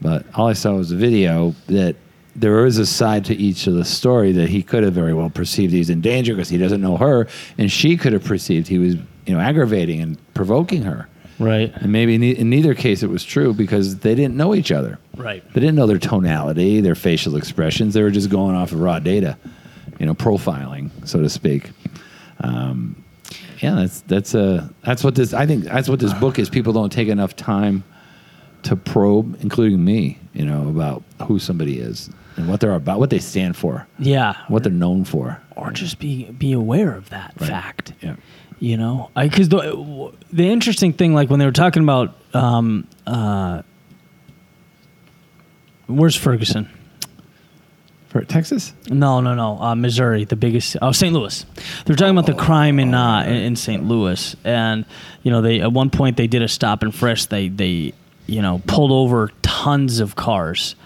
But 0.00 0.26
all 0.34 0.48
I 0.48 0.52
saw 0.52 0.74
was 0.74 0.92
a 0.92 0.96
video 0.96 1.54
that 1.68 1.96
there 2.36 2.66
is 2.66 2.78
a 2.78 2.86
side 2.86 3.24
to 3.26 3.34
each 3.34 3.66
of 3.66 3.74
the 3.74 3.84
story 3.84 4.32
that 4.32 4.48
he 4.48 4.62
could 4.62 4.82
have 4.82 4.92
very 4.92 5.14
well 5.14 5.30
perceived 5.30 5.72
he's 5.72 5.88
in 5.88 6.00
danger 6.00 6.34
because 6.34 6.48
he 6.48 6.58
doesn't 6.58 6.80
know 6.80 6.96
her, 6.96 7.26
and 7.58 7.70
she 7.70 7.96
could 7.96 8.12
have 8.12 8.24
perceived 8.24 8.68
he 8.68 8.78
was 8.78 8.94
you 9.26 9.34
know 9.34 9.40
aggravating 9.40 10.00
and 10.00 10.34
provoking 10.34 10.82
her. 10.82 11.08
Right. 11.38 11.72
And 11.74 11.90
maybe 11.90 12.16
ne- 12.16 12.36
in 12.36 12.48
neither 12.48 12.74
case 12.74 13.02
it 13.02 13.10
was 13.10 13.24
true 13.24 13.52
because 13.52 13.98
they 13.98 14.14
didn't 14.14 14.36
know 14.36 14.54
each 14.54 14.70
other. 14.70 14.98
Right. 15.16 15.42
They 15.52 15.60
didn't 15.60 15.74
know 15.74 15.86
their 15.86 15.98
tonality, 15.98 16.80
their 16.80 16.94
facial 16.94 17.36
expressions. 17.36 17.94
They 17.94 18.02
were 18.02 18.10
just 18.10 18.30
going 18.30 18.54
off 18.54 18.72
of 18.72 18.80
raw 18.80 19.00
data, 19.00 19.36
you 19.98 20.06
know, 20.06 20.14
profiling, 20.14 20.90
so 21.06 21.20
to 21.20 21.28
speak. 21.28 21.70
Um, 22.40 23.03
yeah, 23.60 23.74
that's 23.74 24.00
that's 24.02 24.34
uh, 24.34 24.68
that's 24.82 25.02
what 25.04 25.14
this. 25.14 25.32
I 25.34 25.46
think 25.46 25.64
that's 25.64 25.88
what 25.88 26.00
this 26.00 26.12
book 26.14 26.38
is. 26.38 26.48
People 26.50 26.72
don't 26.72 26.90
take 26.92 27.08
enough 27.08 27.34
time 27.36 27.84
to 28.64 28.76
probe, 28.76 29.36
including 29.42 29.84
me, 29.84 30.18
you 30.32 30.44
know, 30.44 30.68
about 30.68 31.02
who 31.26 31.38
somebody 31.38 31.78
is 31.78 32.08
and 32.36 32.48
what 32.48 32.60
they're 32.60 32.74
about, 32.74 32.98
what 32.98 33.10
they 33.10 33.18
stand 33.18 33.56
for, 33.56 33.86
Yeah. 33.98 34.34
what 34.48 34.62
they're 34.62 34.72
known 34.72 35.04
for. 35.04 35.40
or 35.56 35.70
just 35.70 35.98
be 36.00 36.24
be 36.32 36.52
aware 36.52 36.94
of 36.96 37.10
that 37.10 37.32
Right. 37.38 37.48
fact. 37.48 37.92
Yeah. 38.00 38.16
You 38.58 38.76
know, 38.76 39.10
because 39.14 39.48
the 39.50 40.10
the 40.32 40.48
interesting 40.50 40.92
thing, 40.92 41.14
like 41.14 41.28
when 41.30 41.38
they 41.38 41.44
were 41.46 41.52
talking 41.52 41.82
about, 41.82 42.16
um, 42.32 42.86
uh, 43.06 43.62
where's 45.86 46.16
Ferguson? 46.16 46.68
Texas? 48.22 48.72
No, 48.88 49.20
no, 49.20 49.34
no. 49.34 49.58
Uh, 49.60 49.74
Missouri, 49.74 50.24
the 50.24 50.36
biggest. 50.36 50.76
Oh, 50.80 50.92
St. 50.92 51.12
Louis. 51.12 51.44
They're 51.84 51.96
talking 51.96 52.16
about 52.16 52.26
the 52.26 52.34
crime 52.34 52.78
in 52.78 52.94
uh, 52.94 53.22
in, 53.22 53.56
St. 53.56 53.84
Louis, 53.84 54.36
and 54.44 54.84
you 55.22 55.30
know, 55.30 55.42
they 55.42 55.60
at 55.60 55.72
one 55.72 55.90
point 55.90 56.16
they 56.16 56.26
did 56.26 56.42
a 56.42 56.48
stop 56.48 56.82
and 56.82 56.94
frisk. 56.94 57.30
They 57.30 57.48
they 57.48 57.92
you 58.26 58.40
know 58.40 58.62
pulled 58.66 58.92
over 58.92 59.30
tons 59.42 59.98
of 60.00 60.14
cars, 60.16 60.76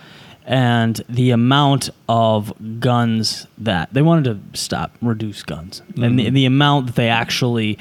and 0.45 1.01
the 1.09 1.31
amount 1.31 1.91
of 2.09 2.53
guns 2.81 3.47
that 3.59 3.93
they 3.93 4.03
wanted 4.03 4.25
to 4.53 4.59
stop, 4.59 4.93
reduce 5.03 5.43
guns, 5.43 5.83
and 6.01 6.19
the, 6.19 6.31
the 6.31 6.47
amount 6.47 6.87
that 6.87 6.95
they 6.95 7.09
actually 7.09 7.79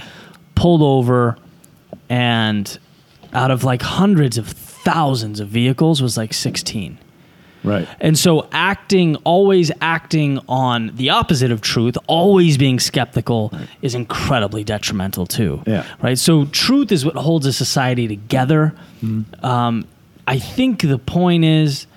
pulled 0.55 0.81
over, 0.81 1.37
and 2.09 2.77
out 3.33 3.51
of 3.51 3.63
like 3.63 3.81
hundreds 3.81 4.37
of 4.37 4.47
thousands 4.47 5.39
of 5.39 5.47
vehicles 5.47 6.01
was 6.01 6.17
like 6.17 6.33
sixteen. 6.33 6.97
Right. 7.67 7.87
And 7.99 8.17
so 8.17 8.47
acting, 8.51 9.15
always 9.17 9.71
acting 9.81 10.39
on 10.47 10.95
the 10.95 11.09
opposite 11.09 11.51
of 11.51 11.61
truth, 11.61 11.97
always 12.07 12.57
being 12.57 12.79
skeptical 12.79 13.51
is 13.81 13.93
incredibly 13.95 14.63
detrimental 14.63 15.27
too. 15.27 15.61
Yeah. 15.67 15.85
Right. 16.01 16.17
So 16.17 16.45
truth 16.45 16.91
is 16.91 17.05
what 17.05 17.15
holds 17.15 17.45
a 17.45 17.53
society 17.53 18.07
together. 18.07 18.73
Mm-hmm. 19.01 19.45
Um, 19.45 19.85
I 20.25 20.39
think 20.39 20.81
the 20.81 20.97
point 20.97 21.45
is 21.45 21.87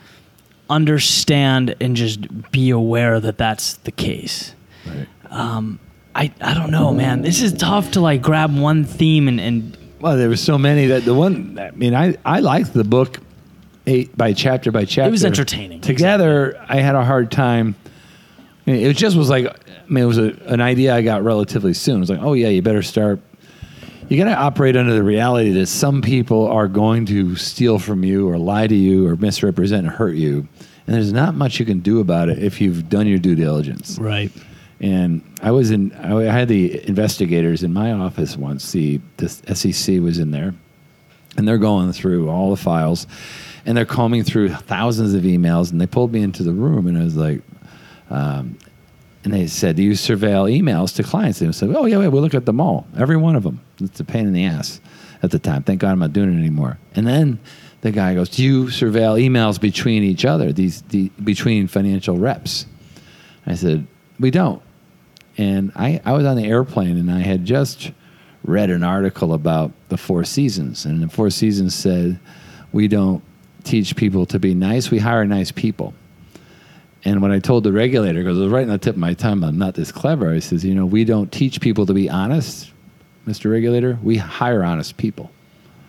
understand 0.68 1.74
and 1.80 1.96
just 1.96 2.50
be 2.52 2.70
aware 2.70 3.20
that 3.20 3.38
that's 3.38 3.74
the 3.74 3.92
case. 3.92 4.54
Right. 4.87 5.09
I, 6.14 6.33
I 6.40 6.54
don't 6.54 6.70
know, 6.70 6.92
man. 6.92 7.22
This 7.22 7.40
is 7.40 7.52
tough 7.52 7.92
to 7.92 8.00
like 8.00 8.20
grab 8.20 8.56
one 8.56 8.85
theme 8.85 9.28
and, 9.28 9.40
and 9.40 9.76
Well, 10.00 10.16
there 10.16 10.28
were 10.28 10.37
so 10.37 10.59
many 10.59 10.87
that 10.87 11.04
the 11.04 11.14
one. 11.14 11.59
I 11.59 11.70
mean, 11.70 11.94
I 11.94 12.16
I 12.24 12.40
liked 12.40 12.72
the 12.74 12.85
book, 12.85 13.18
eight 13.87 14.16
by 14.16 14.33
chapter 14.33 14.71
by 14.71 14.85
chapter. 14.85 15.09
It 15.09 15.12
was 15.12 15.25
entertaining, 15.25 15.81
Together, 15.81 16.64
I 16.69 16.77
had 16.77 16.95
a 16.95 17.05
hard 17.05 17.31
time. 17.31 17.75
It 18.66 18.95
just 18.95 19.16
was 19.16 19.29
like, 19.31 19.47
I 19.47 19.88
mean, 19.88 20.05
it 20.05 20.07
was 20.07 20.19
a, 20.19 20.33
an 20.47 20.61
idea 20.61 20.95
I 20.95 21.03
got 21.03 21.25
relatively 21.25 21.75
soon. 21.75 21.97
It 21.97 22.01
was 22.01 22.11
like, 22.11 22.21
oh 22.23 22.35
yeah, 22.35 22.49
you 22.49 22.62
better 22.62 22.83
start. 22.83 23.21
You 24.09 24.16
got 24.16 24.29
to 24.29 24.37
operate 24.37 24.77
under 24.77 24.93
the 24.93 25.03
reality 25.03 25.53
that 25.53 25.66
some 25.66 26.03
people 26.03 26.49
are 26.49 26.66
going 26.66 27.07
to 27.07 27.37
steal 27.37 27.79
from 27.79 28.05
you, 28.05 28.29
or 28.29 28.38
lie 28.38 28.66
to 28.66 28.75
you, 28.75 29.07
or 29.07 29.16
misrepresent 29.16 29.87
and 29.87 29.95
hurt 29.97 30.16
you, 30.16 30.49
and 30.87 30.97
there's 30.97 31.12
not 31.12 31.37
much 31.37 31.61
you 31.61 31.66
can 31.66 31.79
do 31.79 32.01
about 32.01 32.29
it 32.29 32.40
if 32.43 32.61
you've 32.61 32.88
done 32.88 33.07
your 33.07 33.19
due 33.19 33.35
diligence. 33.37 33.99
right. 33.99 34.31
And 34.83 35.23
I 35.43 35.51
was 35.51 35.71
in, 35.71 35.93
I 35.93 36.23
had 36.23 36.49
the 36.49 36.88
investigators 36.88 37.62
in 37.62 37.73
my 37.73 37.93
office 37.93 38.35
once. 38.37 38.73
The, 38.73 38.99
the 39.19 39.29
SEC 39.29 40.01
was 40.01 40.19
in 40.19 40.31
there, 40.31 40.55
and 41.37 41.47
they're 41.47 41.59
going 41.59 41.93
through 41.93 42.31
all 42.31 42.51
the 42.51 42.57
files, 42.57 43.07
and 43.66 43.77
they're 43.77 43.87
combing 43.87 44.25
through 44.25 44.51
thousands 44.51 45.14
of 45.14 45.23
emails. 45.23 45.70
And 45.70 45.81
they 45.81 45.87
pulled 45.87 46.12
me 46.12 46.23
into 46.23 46.42
the 46.42 46.53
room, 46.53 46.87
and 46.87 46.99
I 46.99 47.05
was 47.05 47.16
like, 47.16 47.42
um, 48.11 48.59
and 49.23 49.35
they 49.35 49.46
said, 49.46 49.77
"Do 49.77 49.83
you 49.83 49.92
surveil 49.92 50.51
emails 50.51 50.94
to 50.96 51.03
clients?" 51.03 51.40
And 51.40 51.49
I 51.49 51.53
said, 51.53 51.70
"Oh 51.75 51.87
yeah, 51.87 52.01
yeah, 52.01 52.09
we 52.09 52.20
look 52.20 52.35
at 52.35 52.46
them 52.46 52.61
all, 52.61 52.87
every 52.96 53.16
one 53.16 53.37
of 53.37 53.42
them." 53.42 53.61
It's 53.81 54.01
a 54.01 54.05
pain 54.05 54.27
in 54.27 54.33
the 54.33 54.44
ass 54.44 54.81
at 55.23 55.31
the 55.31 55.38
time. 55.38 55.62
Thank 55.62 55.81
God 55.81 55.92
I'm 55.92 55.99
not 55.99 56.12
doing 56.12 56.33
it 56.33 56.38
anymore. 56.38 56.79
And 56.94 57.07
then 57.07 57.38
the 57.83 57.90
guy 57.90 58.14
goes, 58.14 58.31
"Do 58.31 58.42
you 58.42 58.64
surveil 58.64 59.20
emails 59.20 59.61
between 59.61 60.03
each 60.03 60.25
other? 60.25 60.53
These 60.53 60.83
the, 60.83 61.11
between 61.23 61.66
financial 61.66 62.18
reps?" 62.18 62.66
I 63.46 63.55
said, 63.55 63.87
"We 64.18 64.31
don't." 64.31 64.62
And 65.40 65.73
I, 65.75 66.01
I 66.05 66.12
was 66.12 66.27
on 66.27 66.37
the 66.37 66.44
airplane 66.44 66.99
and 66.99 67.11
I 67.11 67.20
had 67.20 67.46
just 67.46 67.92
read 68.44 68.70
an 68.70 68.83
article 68.83 69.33
about 69.33 69.73
the 69.88 69.96
Four 69.96 70.25
Seasons. 70.25 70.85
And 70.85 71.03
the 71.03 71.09
Four 71.09 71.31
Seasons 71.31 71.75
said, 71.75 72.18
We 72.73 72.88
don't 72.88 73.23
teach 73.64 73.96
people 73.96 74.27
to 74.27 74.38
be 74.38 74.55
nice, 74.55 74.90
we 74.90 74.99
hire 74.99 75.25
nice 75.25 75.53
people. 75.53 75.94
And 77.05 77.23
when 77.23 77.33
I 77.33 77.38
told 77.38 77.64
the 77.64 77.73
regulator, 77.73 78.20
because 78.20 78.38
it 78.38 78.42
was 78.42 78.53
right 78.53 78.62
on 78.62 78.68
the 78.68 78.79
tip 78.79 78.94
of 78.94 79.01
my 79.01 79.14
tongue, 79.14 79.42
I'm 79.42 79.59
not 79.59 79.75
this 79.75 79.90
clever, 79.90 80.31
I 80.31 80.38
says, 80.40 80.64
You 80.64 80.75
know, 80.75 80.85
we 80.85 81.05
don't 81.05 81.33
teach 81.33 81.61
people 81.61 81.87
to 81.87 81.94
be 81.94 82.11
honest, 82.11 82.70
Mr. 83.27 83.51
Regulator. 83.51 83.99
We 84.03 84.16
hire 84.18 84.62
honest 84.62 84.96
people. 84.96 85.31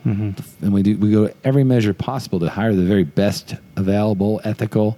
Mm-hmm. 0.06 0.66
And 0.66 0.74
we, 0.74 0.82
do, 0.82 0.98
we 0.98 1.12
go 1.12 1.32
every 1.44 1.64
measure 1.64 1.94
possible 1.94 2.40
to 2.40 2.50
hire 2.50 2.74
the 2.74 2.84
very 2.84 3.04
best 3.04 3.56
available, 3.76 4.42
ethical, 4.44 4.98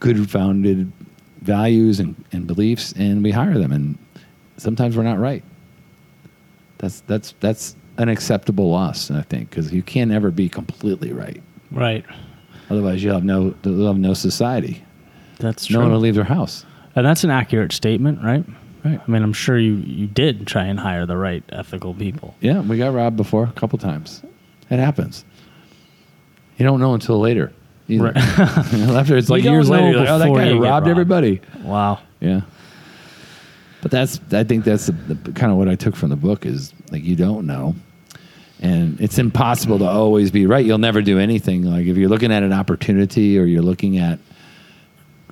good 0.00 0.28
founded 0.30 0.92
values 1.40 2.00
and, 2.00 2.22
and 2.32 2.46
beliefs, 2.46 2.92
and 2.96 3.22
we 3.22 3.30
hire 3.30 3.58
them. 3.58 3.72
And 3.72 3.98
sometimes 4.56 4.96
we're 4.96 5.04
not 5.04 5.18
right. 5.18 5.42
That's 6.78 7.00
that's 7.02 7.34
that's 7.40 7.74
an 7.96 8.10
acceptable 8.10 8.70
loss, 8.70 9.10
I 9.10 9.22
think, 9.22 9.48
because 9.48 9.72
you 9.72 9.82
can't 9.82 10.12
ever 10.12 10.30
be 10.30 10.48
completely 10.48 11.12
right. 11.12 11.42
Right. 11.76 12.04
Otherwise, 12.70 13.02
you'll 13.02 13.14
have 13.14 13.24
no 13.24 13.54
you'll 13.62 13.86
have 13.86 13.98
no 13.98 14.14
society. 14.14 14.82
That's 15.38 15.66
true. 15.66 15.74
No 15.76 15.80
one 15.82 15.92
will 15.92 16.00
leave 16.00 16.14
their 16.14 16.24
house. 16.24 16.64
and 16.94 17.04
that's 17.06 17.22
an 17.24 17.30
accurate 17.30 17.72
statement, 17.72 18.22
right? 18.22 18.44
Right. 18.84 19.00
I 19.06 19.10
mean, 19.10 19.22
I'm 19.22 19.32
sure 19.32 19.58
you, 19.58 19.74
you 19.76 20.06
did 20.06 20.46
try 20.46 20.64
and 20.64 20.78
hire 20.78 21.06
the 21.06 21.16
right 21.16 21.42
ethical 21.50 21.92
people. 21.92 22.34
Yeah, 22.40 22.60
we 22.60 22.78
got 22.78 22.94
robbed 22.94 23.16
before 23.16 23.44
a 23.44 23.52
couple 23.52 23.78
times. 23.78 24.22
It 24.70 24.78
happens. 24.78 25.24
You 26.56 26.64
don't 26.64 26.80
know 26.80 26.94
until 26.94 27.18
later. 27.20 27.52
either. 27.88 28.04
Right. 28.04 28.16
After 28.16 29.16
it's 29.16 29.28
You 29.28 29.34
like 29.34 29.44
don't 29.44 29.52
years 29.54 29.68
know 29.68 29.76
later, 29.76 29.90
you're 29.90 29.98
like, 30.00 30.08
oh, 30.08 30.18
that 30.18 30.24
before 30.24 30.38
guy 30.38 30.44
you 30.46 30.54
get 30.54 30.60
robbed 30.60 30.86
robbed. 30.86 30.88
everybody. 30.88 31.40
Wow. 31.62 31.98
Yeah. 32.20 32.40
But 33.82 33.90
that's 33.90 34.20
I 34.32 34.42
think 34.44 34.64
that's 34.64 34.86
the, 34.86 34.92
the 34.92 35.32
kind 35.32 35.52
of 35.52 35.58
what 35.58 35.68
I 35.68 35.74
took 35.76 35.94
from 35.94 36.10
the 36.10 36.16
book 36.16 36.46
is 36.46 36.72
like 36.90 37.04
you 37.04 37.14
don't 37.16 37.46
know. 37.46 37.74
And 38.60 39.00
it's 39.00 39.18
impossible 39.18 39.78
to 39.80 39.84
always 39.86 40.30
be 40.30 40.46
right. 40.46 40.64
You'll 40.64 40.78
never 40.78 41.02
do 41.02 41.18
anything. 41.18 41.62
Like 41.64 41.86
if 41.86 41.96
you're 41.96 42.08
looking 42.08 42.32
at 42.32 42.42
an 42.42 42.52
opportunity 42.52 43.38
or 43.38 43.44
you're 43.44 43.62
looking 43.62 43.98
at 43.98 44.18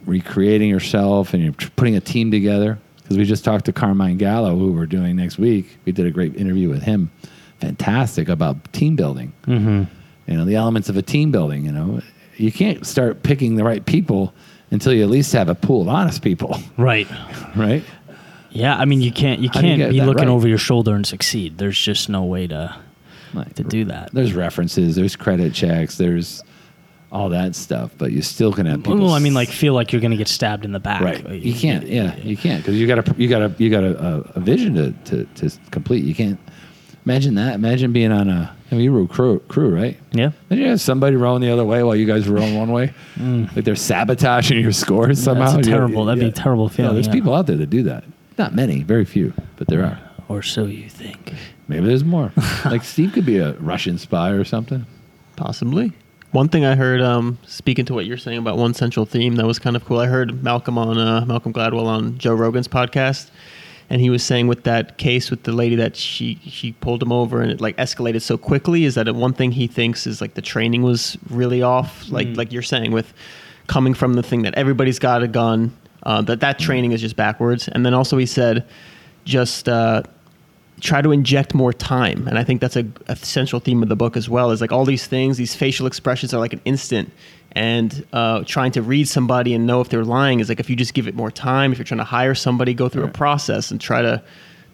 recreating 0.05 0.69
yourself 0.69 1.33
and 1.35 1.43
you're 1.43 1.53
putting 1.77 1.97
a 1.97 2.01
team 2.01 2.31
together. 2.31 2.79
Because 3.03 3.19
we 3.19 3.25
just 3.25 3.45
talked 3.45 3.67
to 3.67 3.73
Carmine 3.73 4.17
Gallo, 4.17 4.57
who 4.57 4.73
we're 4.73 4.87
doing 4.87 5.17
next 5.17 5.39
week. 5.39 5.77
We 5.85 5.93
did 5.93 6.07
a 6.07 6.11
great 6.11 6.37
interview 6.37 6.71
with 6.71 6.83
him. 6.83 7.11
Fantastic 7.61 8.29
about 8.29 8.73
team 8.73 8.97
building. 8.97 9.33
Mm-hmm. 9.47 9.85
You 10.31 10.37
know, 10.39 10.45
the 10.47 10.57
elements 10.57 10.89
of 10.89 10.97
a 10.97 11.03
team 11.03 11.31
building, 11.31 11.67
you 11.67 11.73
know. 11.73 12.01
You 12.37 12.51
can't 12.51 12.87
start 12.87 13.23
picking 13.23 13.57
the 13.57 13.65
right 13.65 13.85
people 13.85 14.33
until 14.71 14.93
you 14.95 15.03
at 15.03 15.11
least 15.11 15.33
have 15.35 15.49
a 15.51 15.55
pool 15.55 15.83
of 15.83 15.89
honest 15.89 16.23
people, 16.23 16.59
Right. 16.79 17.07
right? 17.57 17.85
Yeah, 18.51 18.77
I 18.77 18.85
mean, 18.87 19.01
you 19.03 19.13
can't 19.13 19.41
you 19.41 19.45
you 19.45 19.51
can't 19.51 19.79
get 19.79 19.91
be 19.91 20.01
looking 20.01 20.29
right? 20.29 20.33
over 20.33 20.47
your 20.49 20.59
shoulder 20.59 20.95
and 20.95 21.05
succeed. 21.07 21.59
There's 21.59 21.79
just 21.79 22.09
no 22.09 22.23
way 22.25 22.47
to 22.47 22.75
Like, 23.35 23.55
to 23.55 23.65
do 23.65 23.85
that. 23.87 24.11
There's 24.13 24.33
references, 24.33 24.95
there's 24.97 25.17
credit 25.17 25.53
checks, 25.55 25.97
there's 25.99 26.43
all 27.13 27.29
that 27.29 27.55
stuff, 27.55 27.93
but 27.97 28.11
you 28.13 28.23
still 28.23 28.53
can 28.53 28.67
have 28.67 28.83
people. 28.83 28.99
Well, 28.99 29.13
I 29.13 29.19
mean, 29.21 29.35
like 29.35 29.49
feel 29.49 29.73
like 29.75 29.93
you're 29.93 30.01
going 30.01 30.11
to 30.11 30.17
get 30.17 30.29
stabbed 30.29 30.65
in 30.65 30.73
the 30.73 30.81
back. 30.81 31.01
right? 31.01 31.29
You 31.31 31.55
can't, 31.55 31.87
yeah, 31.87 32.17
you 32.17 32.37
can't 32.37 32.63
because 32.63 32.75
you 32.79 32.87
got 32.87 33.09
a 33.09 33.15
you 33.17 33.29
got 33.29 33.43
a 33.43 33.55
you 33.59 33.71
got 33.71 33.85
a, 33.85 33.99
a, 33.99 34.19
a 34.37 34.41
vision 34.41 34.75
to, 34.75 34.93
to 35.11 35.49
to 35.49 35.59
complete. 35.71 36.05
You 36.05 36.15
can't 36.15 36.41
imagine 37.05 37.35
that. 37.37 37.55
Imagine 37.55 37.93
being 37.93 38.11
on 38.11 38.29
a 38.29 38.57
I 38.71 38.75
mean, 38.75 38.85
you 38.85 38.93
were 38.93 39.03
a 39.03 39.07
crew, 39.07 39.39
crew, 39.47 39.73
right? 39.73 39.97
Yeah. 40.11 40.33
Then 40.49 40.59
you 40.59 40.67
have 40.71 40.81
somebody 40.81 41.15
rowing 41.15 41.41
the 41.43 41.51
other 41.53 41.65
way 41.65 41.85
while 41.85 41.95
you 41.95 42.07
guys 42.07 42.27
were 42.29 42.35
rowing 42.37 42.59
one 42.59 42.73
way, 42.73 42.93
like 43.55 43.65
they're 43.65 43.77
sabotaging 43.77 44.59
your 44.61 44.73
scores 44.73 45.23
somehow. 45.23 45.51
Mm. 45.51 45.55
That's 45.57 45.69
You- 45.69 45.73
terrible. 45.75 46.05
That'd 46.07 46.21
be 46.21 46.29
a 46.29 46.33
terrible 46.33 46.65
Yeah, 46.71 46.77
feeling. 46.77 46.95
there's 46.95 47.07
yeah. 47.07 47.13
people 47.13 47.35
out 47.35 47.47
there 47.47 47.57
that 47.59 47.71
do 47.71 47.85
that. 47.85 48.03
Not 48.39 48.57
many, 48.57 48.83
very 48.83 49.05
few, 49.05 49.33
but 49.57 49.69
there 49.69 49.85
are. 49.85 50.01
or 50.29 50.43
so 50.43 50.65
you 50.67 50.89
think. 50.89 51.33
Maybe 51.69 51.87
there's 51.87 52.05
more. 52.05 52.33
like 52.65 52.85
Steve 52.85 53.13
could 53.13 53.27
be 53.27 53.39
a 53.39 53.53
Russian 53.55 53.99
spy 53.99 54.31
or 54.31 54.45
something. 54.45 54.87
Possibly. 55.37 55.93
One 56.33 56.49
thing 56.49 56.65
I 56.65 56.75
heard, 56.75 57.01
um, 57.01 57.39
speaking 57.47 57.85
to 57.87 57.95
what 57.95 58.07
you're 58.07 58.19
saying 58.19 58.39
about 58.39 58.57
one 58.59 58.75
central 58.75 59.07
theme, 59.07 59.37
that 59.37 59.47
was 59.47 59.59
kind 59.59 59.77
of 59.77 59.85
cool. 59.85 60.01
I 60.01 60.07
heard 60.07 60.43
Malcolm 60.43 60.77
on 60.79 60.99
uh, 60.99 61.25
Malcolm 61.27 61.53
Gladwell 61.53 61.87
on 61.87 62.19
Joe 62.19 62.35
Rogan's 62.35 62.67
podcast, 62.67 63.31
and 63.89 64.01
he 64.01 64.11
was 64.11 64.23
saying 64.25 64.49
with 64.49 64.65
that 64.65 64.99
case 64.99 65.31
with 65.31 65.45
the 65.45 65.53
lady 65.53 65.77
that 65.77 65.95
she 65.95 66.41
she 66.45 66.73
pulled 66.73 67.03
him 67.03 67.13
over 67.13 67.41
and 67.41 67.53
it 67.53 67.61
like 67.61 67.77
escalated 67.77 68.21
so 68.21 68.37
quickly 68.37 68.85
is 68.85 68.97
that 68.97 69.15
one 69.15 69.33
thing 69.33 69.53
he 69.53 69.69
thinks 69.69 70.07
is 70.09 70.21
like 70.21 70.35
the 70.35 70.43
training 70.43 70.83
was 70.83 71.17
really 71.31 71.63
off. 71.63 72.09
Like 72.11 72.37
like 72.37 72.53
you're 72.53 72.63
saying 72.63 72.91
with 72.91 73.15
coming 73.69 73.95
from 73.95 74.15
the 74.15 74.23
thing 74.23 74.43
that 74.43 74.55
everybody's 74.57 74.99
got 74.99 75.23
a 75.23 75.29
gun, 75.29 75.73
uh, 76.03 76.21
that 76.23 76.41
that 76.41 76.59
training 76.59 76.91
is 76.91 77.01
just 77.01 77.15
backwards. 77.15 77.69
And 77.69 77.87
then 77.87 77.95
also 77.95 78.19
he 78.19 78.27
said, 78.27 78.67
just. 79.25 79.69
Uh, 79.69 80.03
try 80.81 81.01
to 81.01 81.13
inject 81.13 81.55
more 81.55 81.73
time. 81.73 82.27
And 82.29 82.39
i 82.39 82.45
think 82.45 82.61
that's 82.61 82.77
a, 82.77 82.87
a 83.09 83.17
central 83.17 83.61
theme 83.61 83.83
of 83.83 83.89
the 83.89 83.97
book 83.97 84.17
as 84.17 84.29
well 84.29 84.51
is 84.51 84.61
like 84.61 84.73
all 84.73 84.85
these 84.85 85.07
things 85.07 85.37
these 85.37 85.55
facial 85.55 85.87
expressions 85.87 86.35
are 86.35 86.41
like 86.41 86.53
an 86.53 86.61
instant. 86.65 87.13
And 87.57 88.05
uh, 88.13 88.43
trying 88.45 88.73
to 88.73 88.83
read 88.83 89.07
somebody 89.07 89.55
and 89.55 89.65
know 89.65 89.81
if 89.81 89.89
they're 89.89 90.05
lying 90.05 90.41
is 90.41 90.49
like 90.49 90.59
if 90.59 90.69
you 90.69 90.75
just 90.75 90.93
give 90.93 91.07
it 91.07 91.15
more 91.15 91.31
time 91.31 91.71
if 91.71 91.79
you're 91.79 91.85
trying 91.85 91.99
to 91.99 92.05
hire 92.05 92.35
somebody 92.35 92.75
go 92.75 92.89
through 92.89 93.05
a 93.05 93.09
process 93.09 93.71
and 93.71 93.81
try 93.81 94.03
to 94.03 94.23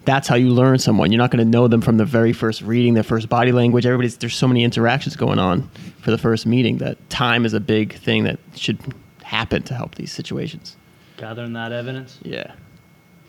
that's 0.05 0.29
how 0.29 0.35
you 0.35 0.49
learn 0.49 0.79
someone. 0.79 1.13
You're 1.13 1.19
not 1.19 1.31
going 1.31 1.45
to 1.45 1.51
know 1.51 1.69
them 1.69 1.81
from 1.81 1.99
the 1.99 2.05
very 2.05 2.33
first 2.33 2.63
reading 2.63 2.95
their 2.95 3.03
first 3.03 3.29
body 3.29 3.53
language. 3.53 3.85
Everybody's 3.85 4.17
there's 4.17 4.35
so 4.35 4.49
many 4.49 4.65
interactions 4.65 5.17
going 5.17 5.39
on 5.39 5.71
for 6.01 6.11
the 6.11 6.19
first 6.19 6.47
meeting 6.47 6.79
that 6.79 7.11
time 7.11 7.45
is 7.45 7.53
a 7.53 7.61
big 7.61 7.95
thing 7.95 8.25
that 8.25 8.39
should 8.55 8.79
happen 9.23 9.63
to 9.65 9.75
help 9.75 9.97
these 9.97 10.11
situations. 10.11 10.77
Gathering 11.17 11.53
that 11.53 11.73
evidence. 11.73 12.19
yeah. 12.23 12.55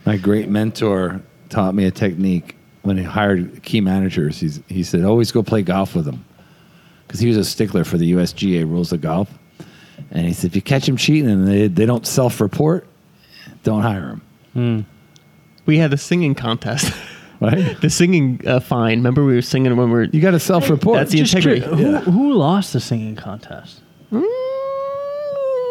My 0.05 0.17
great 0.17 0.49
mentor 0.49 1.21
taught 1.49 1.75
me 1.75 1.85
a 1.85 1.91
technique 1.91 2.55
when 2.83 2.97
he 2.97 3.03
hired 3.03 3.61
key 3.63 3.81
managers. 3.81 4.39
He's, 4.39 4.59
he 4.67 4.83
said, 4.83 5.03
always 5.03 5.31
go 5.31 5.43
play 5.43 5.61
golf 5.61 5.95
with 5.95 6.05
them. 6.05 6.25
Because 7.07 7.19
he 7.19 7.27
was 7.27 7.37
a 7.37 7.43
stickler 7.43 7.83
for 7.83 7.97
the 7.97 8.13
USGA 8.13 8.63
rules 8.63 8.91
of 8.93 9.01
golf. 9.01 9.29
And 10.11 10.25
he 10.25 10.33
said, 10.33 10.49
if 10.51 10.55
you 10.55 10.61
catch 10.61 10.85
them 10.85 10.97
cheating 10.97 11.29
and 11.29 11.47
they, 11.47 11.67
they 11.67 11.85
don't 11.85 12.07
self 12.07 12.41
report, 12.41 12.87
don't 13.63 13.81
hire 13.81 14.19
them. 14.53 14.85
we 15.65 15.77
had 15.77 15.93
a 15.93 15.97
singing 15.97 16.35
contest 16.35 16.91
Right? 17.41 17.79
the 17.81 17.89
singing 17.89 18.39
uh, 18.45 18.59
fine 18.59 18.99
remember 18.99 19.25
we 19.25 19.33
were 19.33 19.41
singing 19.41 19.75
when 19.75 19.87
we 19.89 19.93
were 19.93 20.03
You 20.03 20.21
got 20.21 20.31
to 20.31 20.39
self 20.39 20.69
report. 20.69 20.97
That's 20.99 21.11
the 21.11 21.19
Just 21.19 21.33
integrity. 21.35 21.61
curious, 21.65 22.03
who, 22.05 22.11
who 22.11 22.33
lost 22.33 22.73
the 22.73 22.79
singing 22.79 23.15
contest? 23.15 23.81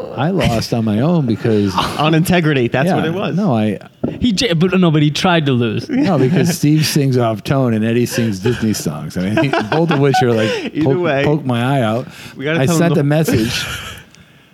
I 0.00 0.30
lost 0.30 0.72
on 0.74 0.84
my 0.84 1.00
own 1.00 1.26
because. 1.26 1.74
on 1.98 2.14
integrity. 2.14 2.68
That's 2.68 2.86
yeah, 2.88 2.96
what 2.96 3.04
it 3.04 3.12
was. 3.14 3.36
No, 3.36 3.54
I. 3.54 3.78
He, 4.18 4.32
j- 4.32 4.52
but 4.54 4.78
no, 4.78 4.90
but 4.90 5.02
he 5.02 5.10
tried 5.10 5.46
to 5.46 5.52
lose. 5.52 5.88
No, 5.88 6.18
because 6.18 6.48
Steve 6.58 6.84
sings 6.86 7.16
off 7.16 7.42
tone 7.44 7.74
and 7.74 7.84
Eddie 7.84 8.06
sings 8.06 8.40
Disney 8.40 8.72
songs. 8.72 9.16
I 9.16 9.30
mean, 9.30 9.50
both 9.70 9.90
of 9.90 10.00
which 10.00 10.16
are 10.22 10.32
like 10.32 10.50
Either 10.74 10.82
poke, 10.94 10.98
way. 11.02 11.24
poke 11.24 11.44
my 11.44 11.78
eye 11.78 11.82
out. 11.82 12.06
We 12.36 12.44
gotta 12.44 12.60
I 12.60 12.66
tell 12.66 12.76
sent 12.78 12.94
them 12.94 12.98
a 12.98 13.02
the- 13.02 13.04
message. 13.04 13.64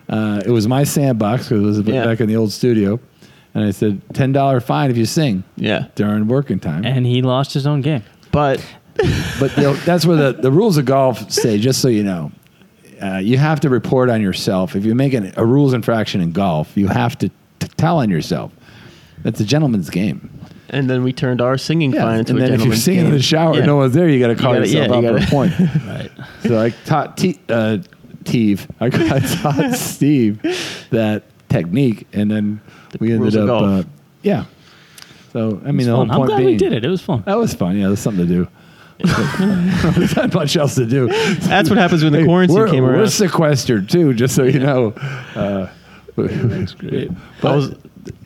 Uh, 0.09 0.41
it 0.47 0.51
was 0.51 0.69
my 0.69 0.85
sandbox 0.85 1.49
because 1.49 1.63
it 1.63 1.67
was 1.67 1.79
Yeah. 1.81 2.05
back 2.05 2.21
in 2.21 2.29
the 2.29 2.37
old 2.37 2.53
studio, 2.53 3.01
and 3.55 3.65
I 3.65 3.71
said 3.73 4.01
ten 4.15 4.33
dollar 4.33 4.61
fine 4.61 4.91
if 4.91 4.97
you 4.97 5.05
sing 5.07 5.43
Yeah, 5.57 5.87
during 5.97 6.29
working 6.29 6.61
time. 6.61 6.85
And 6.85 7.05
he 7.07 7.23
lost 7.23 7.53
his 7.55 7.67
own 7.67 7.81
game. 7.81 8.05
but 8.31 8.65
but 9.41 9.55
the, 9.57 9.81
that's 9.85 10.07
where 10.07 10.17
the, 10.17 10.33
the 10.41 10.51
rules 10.53 10.77
of 10.77 10.85
golf 10.85 11.31
say. 11.31 11.59
Just 11.59 11.81
so 11.83 11.89
you 11.89 12.05
know, 12.05 12.31
uh, 13.03 13.19
you 13.19 13.39
have 13.39 13.61
to 13.61 13.69
report 13.69 14.09
on 14.11 14.21
yourself. 14.23 14.75
If 14.77 14.85
you 14.85 14.95
make 14.95 15.13
an, 15.15 15.33
a 15.37 15.45
rules 15.45 15.73
infraction 15.75 16.21
in 16.21 16.33
golf, 16.33 16.77
you 16.77 16.89
have 16.89 17.17
to 17.19 17.29
t- 17.29 17.69
tell 17.77 17.99
on 17.99 18.11
yourself. 18.11 18.53
That's 19.23 19.41
a 19.41 19.45
gentleman's 19.45 19.91
game. 19.91 20.31
and 20.71 20.89
then 20.91 21.03
we 21.05 21.13
turned 21.13 21.41
our 21.41 21.57
singing 21.59 21.93
Yeah, 21.93 22.03
fine 22.03 22.19
into 22.21 22.33
and 22.33 22.39
a 22.39 22.43
then 22.43 22.53
if 22.55 22.61
you're 22.61 22.75
gentleman's 22.75 22.85
singing 22.85 23.07
in 23.07 23.13
the 23.13 23.23
shower, 23.23 23.57
Yeah. 23.59 23.67
no 23.67 23.77
one's 23.77 23.95
there. 23.95 24.09
You 24.09 24.19
got 24.21 24.29
to 24.29 24.35
call 24.37 24.55
gotta- 24.55 24.67
yourself 24.69 24.89
yeah, 24.89 24.95
out 24.97 25.03
you 25.15 25.19
for 25.19 25.25
a 25.25 25.27
point. 25.29 25.53
Right. 25.87 26.11
So 26.43 26.61
I 26.61 26.71
taught 26.85 27.17
T, 27.17 27.39
uh, 27.49 27.79
Teve, 28.25 28.67
I 28.81 28.89
got- 28.89 29.23
taught 29.23 29.75
Steve 29.75 30.41
that 30.91 31.25
technique, 31.49 32.07
and 32.13 32.31
then 32.31 32.61
we 32.99 33.13
ended 33.13 33.37
up, 33.37 33.63
uh, 33.63 33.83
yeah. 34.23 34.45
So 35.33 35.61
I 35.65 35.71
mean, 35.73 35.81
It's 35.81 35.87
the 35.87 35.93
fun. 35.97 36.09
whole 36.09 36.23
I'm 36.23 36.27
glad 36.29 36.37
being 36.39 36.51
we 36.51 36.57
did 36.57 36.73
it. 36.73 36.85
It 36.85 36.89
was 36.89 37.03
fun. 37.03 37.23
that 37.27 37.37
was 37.39 37.53
fun. 37.55 37.77
Yeah, 37.77 37.89
there's 37.89 38.01
something 38.01 38.27
to 38.27 38.33
do. 38.33 38.49
There's 38.99 40.17
not 40.17 40.35
much 40.35 40.57
else 40.57 40.75
to 40.77 40.87
do. 40.87 41.09
That's 41.09 41.69
what 41.69 41.79
happens 41.79 42.03
when 42.03 42.13
the 42.13 42.21
Hey, 42.21 42.25
quarantine 42.25 42.57
we're, 42.57 42.69
came 42.69 42.85
around. 42.85 42.99
We're 42.99 43.07
sequestered 43.09 43.89
too, 43.89 44.15
just 44.15 44.35
so 44.35 44.45
you 44.45 44.59
know. 44.61 44.95
Uh, 45.37 45.71
great. 46.15 47.11
That 47.43 47.55
was 47.55 47.75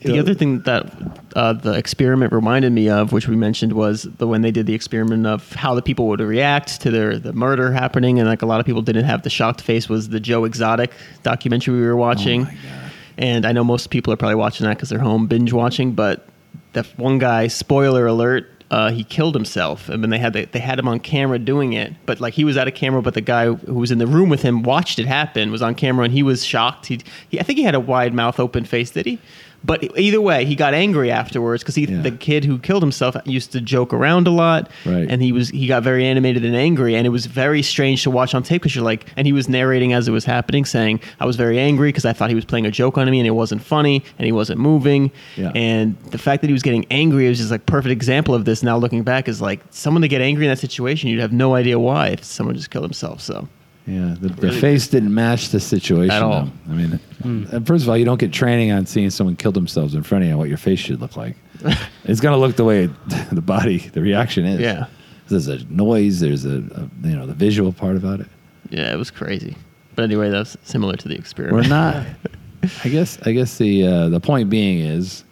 the 0.03 0.21
other 0.21 0.33
thing 0.33 0.61
that 0.61 0.93
uh, 1.35 1.55
the 1.55 1.73
experiment 1.73 2.33
reminded 2.33 2.71
me 2.73 2.89
of, 2.89 3.13
which 3.13 3.27
we 3.27 3.35
mentioned, 3.35 3.73
was 3.73 4.05
the 4.05 4.29
when 4.29 4.43
they 4.43 4.53
did 4.53 4.67
the 4.67 4.75
experiment 4.75 5.27
of 5.27 5.53
how 5.55 5.75
the 5.75 5.83
people 5.83 6.07
would 6.07 6.21
react 6.21 6.81
to 6.83 6.91
their 6.93 7.19
the 7.19 7.33
murder 7.33 7.73
happening, 7.73 8.21
and 8.21 8.29
like 8.29 8.43
a 8.43 8.47
lot 8.47 8.61
of 8.61 8.67
people 8.67 8.83
didn't 8.83 9.07
have 9.07 9.23
the 9.23 9.31
shocked 9.31 9.61
face. 9.61 9.89
Was 9.89 10.09
the 10.11 10.21
Joe 10.21 10.45
Exotic 10.45 10.93
documentary 11.25 11.81
we 11.81 11.87
were 11.87 11.97
watching? 11.97 12.43
Oh 12.43 12.45
God. 12.45 12.93
And 13.19 13.45
I 13.45 13.53
know 13.53 13.65
most 13.65 13.91
people 13.91 14.13
are 14.13 14.17
probably 14.17 14.37
watching 14.37 14.67
that 14.67 14.77
because 14.77 14.89
they're 14.89 14.99
home 14.99 15.27
binge 15.27 15.53
watching. 15.53 15.93
But 15.93 16.27
that 16.73 16.87
one 16.99 17.19
guy, 17.19 17.49
spoiler 17.49 18.07
alert, 18.07 18.60
uh, 18.71 18.91
he 18.91 19.03
killed 19.03 19.35
himself. 19.35 19.91
I 19.91 19.97
mean, 19.97 20.11
they 20.11 20.19
had 20.19 20.33
the, 20.33 20.45
they 20.45 20.61
had 20.61 20.79
him 20.79 20.87
on 20.87 21.01
camera 21.01 21.39
doing 21.39 21.73
it, 21.73 21.93
but 22.07 22.21
like 22.21 22.35
he 22.35 22.45
was 22.45 22.57
out 22.57 22.69
of 22.69 22.75
camera, 22.75 23.03
but 23.03 23.15
the 23.15 23.21
guy 23.21 23.47
who 23.47 23.75
was 23.75 23.91
in 23.91 23.99
the 23.99 24.07
room 24.07 24.29
with 24.29 24.43
him 24.43 24.63
watched 24.63 24.99
it 24.99 25.07
happen, 25.07 25.51
was 25.51 25.63
on 25.63 25.75
camera, 25.75 26.05
and 26.05 26.15
he 26.15 26.23
was 26.23 26.45
shocked. 26.45 26.87
He, 26.87 27.01
he 27.29 27.41
I 27.41 27.43
think 27.43 27.59
he 27.59 27.65
had 27.65 27.75
a 27.75 27.81
wide 27.81 28.15
mouth, 28.15 28.39
open 28.39 28.65
face. 28.65 28.91
Did 28.91 29.07
he? 29.07 29.19
But 29.63 29.97
either 29.99 30.21
way, 30.21 30.47
he 30.47 30.55
got 30.55 30.73
angry 30.73 31.11
afterwards 31.11 31.63
because 31.63 31.75
he 31.75 31.85
Yeah. 31.85 32.01
the 32.01 32.11
kid 32.13 32.45
who 32.47 32.59
killed 32.59 32.83
himself 32.83 33.15
used 33.27 33.53
to 33.53 33.61
joke 33.61 33.93
around 33.93 34.27
a 34.27 34.31
lot, 34.31 34.71
Right. 34.87 35.07
and 35.09 35.21
he 35.23 35.33
was 35.33 35.51
he 35.51 35.67
got 35.67 35.83
very 35.83 36.07
animated 36.07 36.45
and 36.45 36.57
angry, 36.57 36.95
and 36.95 37.07
it 37.07 37.11
was 37.11 37.27
very 37.27 37.61
strange 37.63 38.03
to 38.05 38.11
watch 38.11 38.35
on 38.35 38.43
tape 38.43 38.63
because 38.63 38.75
you're 38.75 38.85
like, 38.85 39.05
and 39.19 39.27
he 39.27 39.33
was 39.35 39.49
narrating 39.49 39.93
as 39.93 40.09
it 40.09 40.13
was 40.13 40.25
happening, 40.25 40.65
saying, 40.65 41.01
"I 41.21 41.27
was 41.27 41.37
very 41.37 41.59
angry 41.59 41.89
because 41.89 42.05
I 42.07 42.13
thought 42.15 42.31
he 42.31 42.35
was 42.35 42.47
playing 42.47 42.65
a 42.67 42.71
joke 42.71 42.97
on 42.97 43.11
me, 43.11 43.19
and 43.21 43.27
it 43.27 43.33
wasn't 43.33 43.63
funny, 43.63 44.03
and 44.19 44.25
he 44.27 44.33
wasn't 44.33 44.61
moving, 44.61 45.11
Yeah. 45.37 45.51
and 45.55 45.95
the 46.11 46.19
fact 46.19 46.41
that 46.41 46.47
he 46.49 46.55
was 46.55 46.63
getting 46.63 46.87
angry 46.91 47.29
was 47.29 47.39
just 47.39 47.51
like 47.51 47.67
perfect 47.67 47.93
example 47.93 48.35
of 48.35 48.47
this. 48.47 48.63
Now 48.63 48.79
looking 48.79 49.03
back, 49.03 49.29
is 49.29 49.41
like 49.43 49.61
someone 49.71 50.01
to 50.03 50.09
get 50.09 50.23
angry 50.23 50.47
in 50.47 50.51
that 50.51 50.59
situation, 50.59 51.11
you'd 51.11 51.21
have 51.21 51.33
no 51.33 51.55
idea 51.55 51.79
why 51.79 52.09
if 52.09 52.25
someone 52.25 52.57
just 52.57 52.71
killed 52.71 52.85
himself. 52.85 53.21
So 53.21 53.47
Yeah, 53.91 54.15
the, 54.21 54.29
the 54.29 54.47
Really 54.49 54.61
face 54.61 54.87
didn't 54.87 55.13
match 55.13 55.49
the 55.49 55.59
situation 55.59 56.15
At 56.15 56.23
all. 56.23 56.45
though. 56.45 56.73
I 56.73 56.77
mean, 56.77 57.47
uh, 57.53 57.61
first 57.61 57.83
of 57.83 57.89
all, 57.89 57.97
you 57.97 58.05
don't 58.05 58.21
get 58.21 58.33
training 58.33 58.71
on 58.71 58.87
seeing 58.87 59.11
someone 59.11 59.35
kill 59.35 59.53
themselves 59.53 59.95
in 59.95 60.03
front 60.05 60.23
of 60.25 60.31
you 60.31 60.39
what 60.39 60.49
your 60.49 60.59
face 60.59 60.79
should 60.79 61.01
look 61.01 61.17
like. 61.17 61.35
it's 62.05 62.21
going 62.21 62.33
to 62.33 62.39
look 62.39 62.55
the 62.57 62.65
way 62.65 62.85
it, 62.85 62.91
the 63.33 63.43
body, 63.43 63.79
the 63.79 64.01
reaction 64.01 64.45
is. 64.47 64.61
Yeah. 64.61 64.87
There's 65.29 65.49
a 65.49 65.65
noise. 65.65 66.21
There's 66.21 66.45
a, 66.45 66.59
a 66.59 67.09
you 67.09 67.17
know 67.17 67.27
the 67.27 67.35
visual 67.35 67.73
part 67.73 67.97
about 67.97 68.21
it. 68.21 68.27
Yeah, 68.71 68.93
it 68.93 68.97
was 68.97 69.11
crazy. 69.11 69.57
But 69.95 70.03
anyway, 70.05 70.31
that's 70.31 70.57
similar 70.63 70.97
to 70.97 71.09
the 71.09 71.15
experiment. 71.15 71.65
We're 71.65 71.69
not. 71.69 72.05
I 72.85 72.89
guess. 72.89 73.19
I 73.23 73.33
guess 73.33 73.57
the 73.59 73.87
uh, 73.87 74.09
the 74.09 74.21
point 74.21 74.51
being 74.51 74.81
is, 74.81 75.25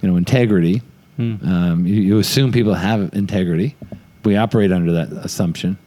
you 0.00 0.08
know, 0.08 0.16
integrity. 0.16 0.82
Um, 1.18 1.84
you, 1.86 2.00
you 2.00 2.18
assume 2.18 2.50
people 2.50 2.74
have 2.74 3.14
integrity. 3.14 3.76
We 4.24 4.36
operate 4.36 4.72
under 4.72 4.92
that 4.92 5.12
assumption. 5.12 5.78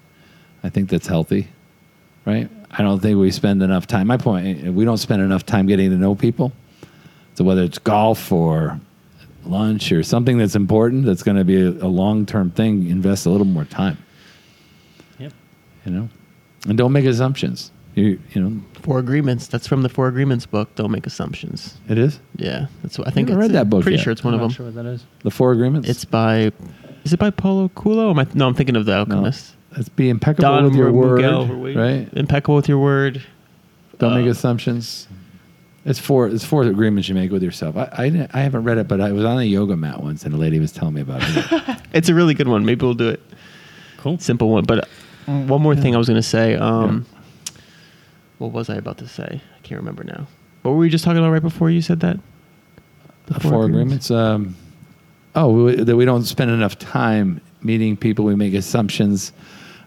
I 0.64 0.70
think 0.70 0.90
that's 0.90 1.08
healthy, 1.08 1.48
right? 2.26 2.50
I 2.72 2.82
don't 2.84 3.00
think 3.00 3.18
we 3.20 3.32
spend 3.32 3.64
enough 3.64 3.88
time. 3.88 4.08
My 4.08 4.18
point: 4.18 4.66
eh, 4.66 4.70
we 4.70 4.86
don't 4.86 4.98
spend 4.98 5.22
enough 5.22 5.46
time 5.46 5.66
getting 5.68 5.90
to 5.92 5.98
know 5.98 6.16
people. 6.16 6.52
So 7.36 7.44
whether 7.44 7.64
it's 7.64 7.78
golf 7.80 8.32
or 8.32 8.80
lunch 9.46 9.92
or 9.92 10.02
something 10.04 10.38
that's 10.38 10.56
important, 10.56 11.06
that's 11.06 11.22
going 11.24 11.38
to 11.38 11.44
be 11.44 11.62
a, 11.62 11.70
a 11.70 11.88
long 11.88 12.26
term 12.26 12.52
thing, 12.52 12.90
invest 12.90 13.26
a 13.26 13.30
little 13.30 13.46
more 13.46 13.66
time. 13.66 13.98
Yep. 15.20 15.34
You 15.86 15.92
know, 15.92 16.10
and 16.68 16.78
don't 16.78 16.92
make 16.92 17.06
assumptions. 17.06 17.72
You 17.96 18.20
you 18.34 18.42
know, 18.42 18.62
Four 18.82 19.00
Agreements. 19.00 19.48
That's 19.48 19.68
from 19.68 19.82
the 19.82 19.90
Four 19.90 20.08
Agreements 20.10 20.46
book. 20.46 20.74
Don't 20.76 20.92
make 20.92 21.06
assumptions. 21.08 21.78
it 21.88 21.98
is 21.98 22.20
Yeah, 22.36 22.68
that's 22.82 22.98
what 23.00 23.08
I 23.08 23.12
think. 23.12 23.30
haven't 23.30 23.42
read 23.42 23.52
that 23.52 23.70
book 23.70 23.84
Pretty 23.84 23.98
yet. 23.98 24.04
sure 24.04 24.12
it's 24.12 24.24
one 24.24 24.34
I'm 24.34 24.40
of 24.42 24.42
not 24.42 24.48
them. 24.48 24.56
sure 24.56 24.66
what 24.66 24.76
that 24.76 24.86
is. 24.86 25.06
the 25.24 25.32
Four 25.32 25.54
Agreements. 25.54 25.88
It's 25.88 26.04
by. 26.04 26.52
Is 27.06 27.14
it 27.14 27.20
by 27.20 27.30
Paulo 27.30 27.70
Coelho? 27.70 28.10
Am 28.10 28.20
I, 28.20 28.28
no, 28.34 28.48
I'm 28.48 28.54
thinking 28.56 28.76
of 28.76 28.86
the 28.86 29.06
No. 29.06 29.32
Alchemist. 29.76 29.78
Let's 29.78 29.90
be 29.90 30.10
impeccable 30.10 30.50
Don 30.50 30.64
with 30.66 30.76
your 30.76 30.92
word, 30.92 31.18
Miguel, 31.18 31.48
right? 31.76 32.10
Impeccable 32.14 32.56
with 32.56 32.70
your 32.70 32.80
word. 32.80 33.22
Don't 34.00 34.14
make 34.16 34.26
Uh, 34.28 34.30
assumptions. 34.32 35.08
It's 35.86 36.00
four. 36.00 36.28
It's 36.28 36.44
four 36.44 36.64
agreements 36.64 37.08
you 37.08 37.16
make 37.16 37.32
with 37.32 37.44
yourself. 37.44 37.78
I, 37.78 37.90
I 37.94 38.28
I 38.34 38.40
haven't 38.42 38.64
read 38.64 38.78
it, 38.80 38.88
but 38.88 39.00
I 39.02 39.12
was 39.12 39.24
on 39.24 39.38
a 39.38 39.44
yoga 39.44 39.76
mat 39.78 40.02
once, 40.02 40.26
and 40.26 40.34
a 40.34 40.38
lady 40.38 40.60
was 40.60 40.72
telling 40.72 40.96
me 40.96 41.02
about 41.02 41.22
it. 41.24 41.78
It's 41.94 42.10
a 42.10 42.14
really 42.14 42.34
good 42.34 42.48
one. 42.50 42.66
Maybe 42.66 42.84
we'll 42.86 42.94
do 42.94 43.08
it. 43.10 43.22
Cool. 43.98 44.18
Simple 44.20 44.50
one. 44.50 44.66
But 44.66 44.80
uh, 45.28 45.32
one 45.46 45.62
more 45.62 45.76
thing 45.76 45.96
I 45.96 45.98
was 45.98 46.08
going 46.08 46.22
to 46.22 46.28
say. 46.28 46.56
Um, 46.56 47.06
What 48.38 48.52
was 48.52 48.70
I 48.70 48.76
about 48.76 48.98
to 48.98 49.08
say? 49.08 49.42
I 49.56 49.60
can't 49.64 49.80
remember 49.80 50.04
now. 50.04 50.28
What 50.64 50.72
were 50.72 50.78
we 50.78 50.90
just 50.90 51.06
talking 51.06 51.20
about 51.20 51.32
right 51.32 51.42
before 51.42 51.70
you 51.70 51.82
said 51.82 52.02
that? 52.02 52.20
The 53.28 53.40
four 53.40 53.66
agreements. 53.66 54.12
Um, 54.12 54.56
oh, 55.36 55.52
we, 55.66 55.76
that 55.76 55.96
we 55.96 56.04
don't 56.04 56.24
spend 56.24 56.52
enough 56.52 56.78
time 56.78 57.40
meeting 57.62 57.96
people. 57.96 58.26
We 58.26 58.36
make 58.36 58.54
assumptions 58.54 59.32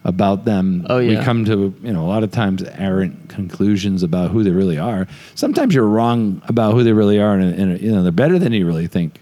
about 0.03 0.45
them. 0.45 0.85
Oh, 0.89 0.99
We 0.99 1.17
come 1.17 1.45
to 1.45 1.73
you 1.81 1.93
know 1.93 2.05
a 2.05 2.07
lot 2.09 2.23
of 2.23 2.31
times 2.31 2.63
errant 2.63 3.29
conclusions 3.29 4.03
about 4.03 4.31
who 4.31 4.43
they 4.43 4.51
really 4.51 4.77
are. 4.77 5.07
Sometimes 5.35 5.73
you're 5.75 5.87
wrong 5.87 6.41
about 6.47 6.73
who 6.73 6.83
they 6.83 6.93
really 6.93 7.19
are, 7.19 7.33
and, 7.35 7.53
and 7.53 7.81
you 7.81 7.91
know 7.91 8.03
they're 8.03 8.11
better 8.11 8.39
than 8.39 8.53
you 8.53 8.65
really 8.65 8.87
think. 8.87 9.21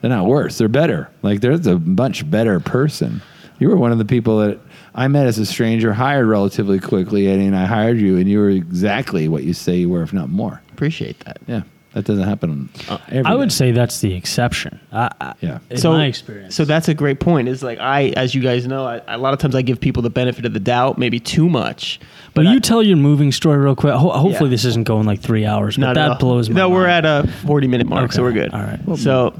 They're 0.00 0.10
not 0.10 0.26
worse. 0.26 0.58
They're 0.58 0.68
better. 0.68 1.10
Like 1.22 1.40
there's 1.40 1.66
a 1.66 1.78
much 1.78 2.28
better 2.30 2.60
person. 2.60 3.20
You 3.58 3.68
were 3.68 3.76
one 3.76 3.90
of 3.90 3.98
the 3.98 4.04
people 4.04 4.38
that 4.38 4.60
I 4.94 5.08
met 5.08 5.26
as 5.26 5.38
a 5.38 5.46
stranger, 5.46 5.92
hired 5.92 6.26
relatively 6.26 6.78
quickly, 6.78 7.26
and 7.28 7.56
I 7.56 7.66
hired 7.66 7.98
you, 7.98 8.16
and 8.16 8.28
you 8.28 8.38
were 8.38 8.50
exactly 8.50 9.26
what 9.28 9.42
you 9.42 9.52
say 9.52 9.76
you 9.76 9.88
were, 9.88 10.02
if 10.02 10.12
not 10.12 10.28
more. 10.28 10.62
Appreciate 10.72 11.18
that. 11.20 11.38
Yeah, 11.48 11.62
that 11.94 12.04
doesn't 12.04 12.24
happen. 12.24 12.68
every 13.08 13.24
I 13.24 13.34
would 13.34 13.48
day. 13.48 13.54
say 13.54 13.70
that's 13.72 14.00
the 14.00 14.14
exception. 14.14 14.78
I, 14.92 15.10
I, 15.20 15.34
Yeah. 15.40 15.58
In 15.70 15.78
so 15.78 15.92
my 15.92 16.06
experience. 16.06 16.54
So 16.54 16.64
that's 16.64 16.86
a 16.88 16.94
great 16.94 17.18
point. 17.18 17.48
Is 17.48 17.62
like 17.62 17.78
I, 17.78 18.08
as 18.16 18.34
you 18.34 18.42
guys 18.42 18.66
know, 18.66 18.84
I, 18.86 19.00
a 19.08 19.18
lot 19.18 19.32
of 19.32 19.40
times 19.40 19.54
I 19.54 19.62
give 19.62 19.80
people 19.80 20.02
the 20.02 20.10
benefit 20.10 20.44
of 20.44 20.52
the 20.52 20.60
doubt, 20.60 20.98
maybe 20.98 21.18
too 21.18 21.48
much. 21.48 21.98
But 22.34 22.46
I- 22.46 22.52
you 22.52 22.60
tell 22.60 22.82
your 22.82 22.96
moving 22.98 23.32
story 23.32 23.58
real 23.58 23.74
quick. 23.74 23.94
Ho- 23.94 24.10
hopefully, 24.10 24.48
Yeah. 24.50 24.54
this 24.54 24.64
isn't 24.66 24.84
going 24.84 25.06
like 25.06 25.20
three 25.20 25.44
hours. 25.46 25.76
But 25.76 25.80
Not 25.82 25.94
that 25.96 26.18
blows 26.18 26.50
my 26.50 26.56
No, 26.56 26.68
we're 26.68 26.86
at 26.86 27.04
a 27.06 27.26
40 27.46 27.66
minute 27.68 27.86
mark, 27.88 28.12
so 28.12 28.22
we're 28.22 28.32
good. 28.32 28.52
All 28.52 28.60
right. 28.60 28.80
So 28.98 29.34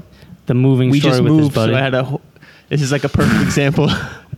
the 0.47 0.53
moving 0.55 0.89
we 0.89 0.99
story 0.99 1.11
just 1.11 1.23
with 1.23 1.31
moved. 1.31 1.43
his 1.45 1.53
buddy. 1.55 1.73
So 1.73 1.77
I 1.77 1.81
had 1.81 1.93
a. 1.93 2.19
This 2.69 2.81
is 2.81 2.91
like 2.91 3.03
a 3.03 3.09
perfect 3.09 3.41
example 3.43 3.87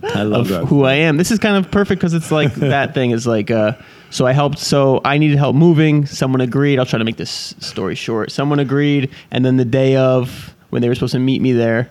I 0.04 0.24
love 0.24 0.42
of 0.42 0.48
that. 0.50 0.66
who 0.66 0.84
I 0.86 0.94
am. 0.96 1.18
This 1.18 1.32
is 1.32 1.40
kind 1.40 1.58
of 1.64 1.72
perfect 1.72 2.00
because 2.02 2.14
it's 2.14 2.32
like 2.32 2.54
that 2.56 2.94
thing 2.94 3.12
is 3.12 3.26
like. 3.26 3.50
Uh, 3.52 3.74
so 4.12 4.28
I 4.28 4.34
helped. 4.34 4.60
So 4.60 5.02
I 5.04 5.18
needed 5.18 5.38
help 5.38 5.56
moving. 5.56 6.06
Someone 6.06 6.42
agreed. 6.42 6.78
I'll 6.78 6.86
try 6.86 7.00
to 7.00 7.06
make 7.06 7.18
this 7.18 7.56
story 7.60 7.96
short. 7.96 8.32
Someone 8.32 8.60
agreed, 8.60 9.10
and 9.32 9.44
then 9.44 9.58
the 9.58 9.66
day 9.66 9.96
of 9.96 10.54
when 10.70 10.82
they 10.82 10.90
were 10.90 10.96
supposed 10.96 11.14
to 11.14 11.20
meet 11.20 11.42
me 11.42 11.54
there. 11.54 11.90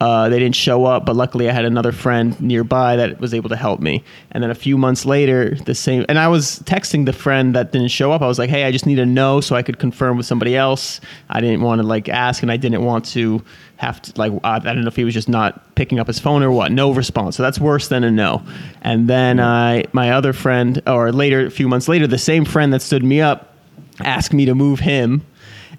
Uh, 0.00 0.30
they 0.30 0.38
didn't 0.38 0.56
show 0.56 0.86
up, 0.86 1.04
but 1.04 1.14
luckily 1.14 1.50
I 1.50 1.52
had 1.52 1.66
another 1.66 1.92
friend 1.92 2.40
nearby 2.40 2.96
that 2.96 3.20
was 3.20 3.34
able 3.34 3.50
to 3.50 3.56
help 3.56 3.80
me. 3.80 4.02
And 4.30 4.42
then 4.42 4.50
a 4.50 4.54
few 4.54 4.78
months 4.78 5.04
later, 5.04 5.54
the 5.66 5.74
same, 5.74 6.06
and 6.08 6.18
I 6.18 6.26
was 6.26 6.60
texting 6.60 7.04
the 7.04 7.12
friend 7.12 7.54
that 7.54 7.72
didn't 7.72 7.88
show 7.88 8.10
up. 8.10 8.22
I 8.22 8.26
was 8.26 8.38
like, 8.38 8.48
"Hey, 8.48 8.64
I 8.64 8.72
just 8.72 8.86
need 8.86 8.94
to 8.94 9.04
know 9.04 9.42
so 9.42 9.56
I 9.56 9.62
could 9.62 9.78
confirm 9.78 10.16
with 10.16 10.24
somebody 10.24 10.56
else." 10.56 11.02
I 11.28 11.42
didn't 11.42 11.60
want 11.60 11.82
to 11.82 11.86
like 11.86 12.08
ask, 12.08 12.42
and 12.42 12.50
I 12.50 12.56
didn't 12.56 12.82
want 12.82 13.04
to 13.06 13.42
have 13.76 14.00
to 14.02 14.12
like 14.16 14.32
I 14.42 14.56
I 14.56 14.58
don't 14.60 14.82
know 14.82 14.88
if 14.88 14.96
he 14.96 15.04
was 15.04 15.14
just 15.14 15.28
not 15.28 15.74
picking 15.74 15.98
up 15.98 16.06
his 16.06 16.18
phone 16.18 16.42
or 16.42 16.50
what. 16.50 16.72
No 16.72 16.92
response. 16.92 17.36
So 17.36 17.42
that's 17.42 17.58
worse 17.58 17.88
than 17.88 18.02
a 18.02 18.10
no. 18.10 18.42
And 18.80 19.06
then 19.08 19.38
I, 19.38 19.84
my 19.92 20.12
other 20.12 20.32
friend, 20.32 20.80
or 20.86 21.12
later, 21.12 21.44
a 21.46 21.50
few 21.50 21.68
months 21.68 21.88
later, 21.88 22.06
the 22.06 22.18
same 22.18 22.44
friend 22.46 22.72
that 22.72 22.80
stood 22.80 23.04
me 23.04 23.20
up 23.20 23.54
asked 24.00 24.32
me 24.32 24.46
to 24.46 24.54
move 24.54 24.80
him. 24.80 25.26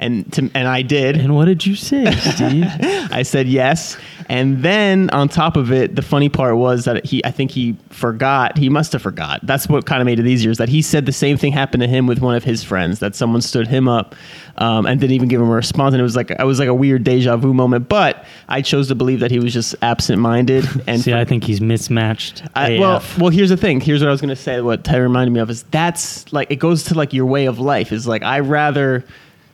And, 0.02 0.32
to, 0.34 0.50
and 0.56 0.68
I 0.68 0.82
did. 0.82 1.16
and 1.16 1.36
what 1.36 1.46
did 1.46 1.66
you 1.66 1.76
say, 1.76 2.12
Steve? 2.36 2.66
I 3.12 3.22
said 3.24 3.48
yes. 3.48 3.98
And 4.30 4.64
then 4.64 5.10
on 5.12 5.28
top 5.30 5.58
of 5.58 5.72
it, 5.72 5.96
the 5.96 6.02
funny 6.02 6.30
part 6.30 6.56
was 6.58 6.86
that 6.86 7.06
he, 7.06 7.24
I 7.26 7.32
think 7.32 7.52
he 7.52 7.76
forgot. 7.90 8.58
He 8.58 8.70
must 8.70 8.94
have 8.94 9.02
forgot. 9.02 9.42
That's 9.44 9.68
what 9.68 9.86
kind 9.86 10.02
of 10.02 10.06
made 10.06 10.20
it 10.20 10.26
easier. 10.28 10.50
Is 10.52 10.58
that 10.58 10.70
he 10.70 10.82
said 10.82 11.06
the 11.06 11.12
same 11.12 11.38
thing 11.38 11.52
happened 11.52 11.82
to 11.82 11.88
him 11.88 12.08
with 12.08 12.20
one 12.20 12.36
of 12.36 12.44
his 12.44 12.64
friends. 12.64 13.00
That 13.00 13.14
someone 13.14 13.42
stood 13.42 13.68
him 13.68 13.88
up 13.90 14.16
um, 14.58 14.86
and 14.86 15.00
didn't 15.02 15.14
even 15.16 15.28
give 15.28 15.42
him 15.42 15.50
a 15.50 15.54
response. 15.56 15.94
And 15.94 16.00
it 16.00 16.04
was 16.04 16.16
like 16.16 16.32
it 16.32 16.44
was 16.46 16.60
like 16.60 16.70
a 16.70 16.74
weird 16.74 17.04
deja 17.04 17.36
vu 17.36 17.54
moment. 17.54 17.90
But 17.90 18.26
I 18.48 18.62
chose 18.62 18.88
to 18.88 18.96
believe 18.96 19.20
that 19.20 19.32
he 19.32 19.40
was 19.40 19.54
just 19.54 19.76
absent-minded. 19.82 20.66
And 20.88 21.02
See, 21.02 21.12
for- 21.12 21.18
I 21.18 21.26
think 21.26 21.44
he's 21.44 21.62
mismatched. 21.62 22.44
I, 22.56 22.80
well, 22.80 23.04
well, 23.20 23.30
here's 23.30 23.50
the 23.50 23.58
thing. 23.58 23.82
Here's 23.82 24.02
what 24.02 24.08
I 24.08 24.12
was 24.12 24.22
gonna 24.22 24.36
say. 24.36 24.62
What 24.62 24.84
Ty 24.84 24.98
reminded 24.98 25.32
me 25.34 25.40
of 25.42 25.50
is 25.50 25.64
that's 25.64 26.32
like 26.34 26.50
it 26.52 26.56
goes 26.58 26.84
to 26.86 26.96
like 26.96 27.14
your 27.14 27.26
way 27.26 27.46
of 27.46 27.60
life. 27.60 27.92
Is 27.92 28.08
like 28.08 28.24
I 28.24 28.40
rather 28.40 29.04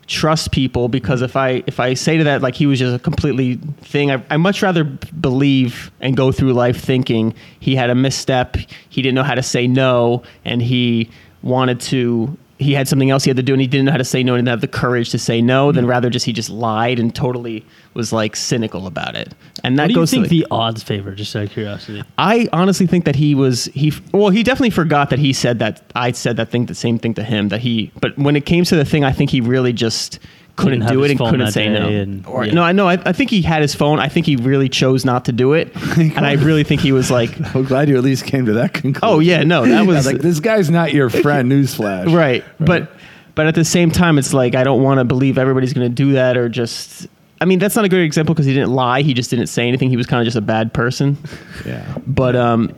trust 0.07 0.51
people 0.51 0.87
because 0.87 1.21
if 1.21 1.35
I 1.35 1.63
if 1.67 1.79
I 1.79 1.93
say 1.93 2.17
to 2.17 2.23
that 2.23 2.41
like 2.41 2.55
he 2.55 2.65
was 2.65 2.79
just 2.79 2.95
a 2.95 2.99
completely 2.99 3.55
thing, 3.81 4.11
I 4.11 4.23
I 4.29 4.37
much 4.37 4.61
rather 4.61 4.83
believe 4.83 5.91
and 5.99 6.15
go 6.17 6.31
through 6.31 6.53
life 6.53 6.81
thinking 6.81 7.33
he 7.59 7.75
had 7.75 7.89
a 7.89 7.95
misstep, 7.95 8.55
he 8.89 9.01
didn't 9.01 9.15
know 9.15 9.23
how 9.23 9.35
to 9.35 9.43
say 9.43 9.67
no, 9.67 10.23
and 10.45 10.61
he 10.61 11.09
wanted 11.43 11.79
to. 11.81 12.37
He 12.59 12.73
had 12.73 12.87
something 12.87 13.11
else 13.11 13.23
he 13.23 13.29
had 13.29 13.37
to 13.37 13.43
do, 13.43 13.53
and 13.53 13.61
he 13.61 13.67
didn't 13.67 13.85
know 13.85 13.91
how 13.91 13.97
to 13.97 14.03
say 14.03 14.23
no, 14.23 14.33
and 14.33 14.39
didn't 14.39 14.49
have 14.49 14.61
the 14.61 14.67
courage 14.67 15.11
to 15.11 15.19
say 15.19 15.41
no. 15.41 15.71
Then 15.71 15.85
mm. 15.85 15.89
rather, 15.89 16.09
just 16.09 16.25
he 16.25 16.33
just 16.33 16.49
lied 16.49 16.99
and 16.99 17.13
totally 17.13 17.63
was 17.93 18.11
like 18.11 18.35
cynical 18.35 18.87
about 18.87 19.15
it. 19.15 19.33
And 19.63 19.77
that 19.77 19.83
what 19.83 19.87
do 19.87 19.93
you 19.93 19.99
goes 19.99 20.09
to 20.09 20.15
think 20.15 20.23
like- 20.23 20.29
the 20.31 20.47
odds 20.49 20.83
favor? 20.83 21.13
Just 21.13 21.35
out 21.35 21.43
of 21.43 21.51
curiosity. 21.51 22.03
I 22.17 22.47
honestly 22.53 22.87
think 22.87 23.05
that 23.05 23.15
he 23.15 23.35
was 23.35 23.65
he 23.65 23.93
well 24.11 24.29
he 24.29 24.43
definitely 24.43 24.69
forgot 24.69 25.09
that 25.09 25.19
he 25.19 25.33
said 25.33 25.59
that 25.59 25.81
I 25.95 26.11
said 26.11 26.37
that 26.37 26.49
thing 26.49 26.67
the 26.67 26.75
same 26.75 26.99
thing 26.99 27.13
to 27.15 27.23
him 27.23 27.49
that 27.49 27.61
he 27.61 27.91
but 27.99 28.17
when 28.17 28.35
it 28.35 28.45
came 28.45 28.63
to 28.65 28.75
the 28.75 28.85
thing 28.85 29.03
I 29.03 29.11
think 29.11 29.29
he 29.29 29.41
really 29.41 29.73
just 29.73 30.19
couldn't 30.57 30.79
Didn't 30.79 30.93
do 30.93 31.03
it 31.03 31.11
and 31.11 31.19
couldn't 31.19 31.51
say 31.51 31.69
no 31.69 31.87
and- 31.87 32.25
or 32.27 32.43
yeah. 32.45 32.53
no 32.53 32.63
I 32.63 32.73
know 32.73 32.89
I, 32.89 32.93
I 33.05 33.13
think 33.13 33.29
he 33.29 33.41
had 33.41 33.61
his 33.61 33.73
phone 33.73 33.99
I 33.99 34.09
think 34.09 34.25
he 34.25 34.35
really 34.35 34.67
chose 34.67 35.05
not 35.05 35.25
to 35.25 35.31
do 35.31 35.53
it 35.53 35.71
and 35.97 36.25
I 36.25 36.33
really 36.33 36.63
think 36.65 36.81
he 36.81 36.91
was 36.91 37.09
like 37.09 37.29
I'm 37.55 37.63
glad 37.63 37.87
you 37.87 37.97
at 37.97 38.03
least 38.03 38.25
came 38.25 38.45
to 38.47 38.53
that 38.53 38.73
conclusion. 38.73 38.99
oh 39.03 39.19
yeah 39.19 39.43
no 39.43 39.65
that 39.65 39.85
was 39.85 39.95
was 40.05 40.05
like, 40.07 40.17
this 40.21 40.39
guy's 40.39 40.69
not 40.69 40.93
your 40.93 41.09
friend. 41.09 41.49
Newsflash. 41.51 42.13
right. 42.13 42.43
But 42.59 42.91
but 43.35 43.45
at 43.45 43.53
the 43.53 43.63
same 43.65 43.91
time, 43.91 44.17
it's 44.17 44.33
like 44.33 44.55
I 44.55 44.63
don't 44.63 44.81
want 44.81 44.99
to 44.99 45.03
believe 45.03 45.37
everybody's 45.37 45.71
going 45.71 45.87
to 45.87 45.93
do 45.93 46.13
that 46.13 46.37
or 46.37 46.49
just. 46.49 47.05
I 47.39 47.45
mean, 47.45 47.59
that's 47.59 47.75
not 47.75 47.85
a 47.85 47.89
great 47.89 48.03
example 48.03 48.33
because 48.33 48.47
he 48.47 48.53
didn't 48.55 48.71
lie. 48.71 49.03
He 49.03 49.13
just 49.13 49.29
didn't 49.29 49.45
say 49.45 49.67
anything. 49.67 49.91
He 49.91 49.95
was 49.95 50.07
kind 50.07 50.19
of 50.19 50.25
just 50.25 50.37
a 50.37 50.41
bad 50.41 50.73
person. 50.73 51.19
Yeah. 51.63 51.85
But 52.07 52.35
um, 52.35 52.73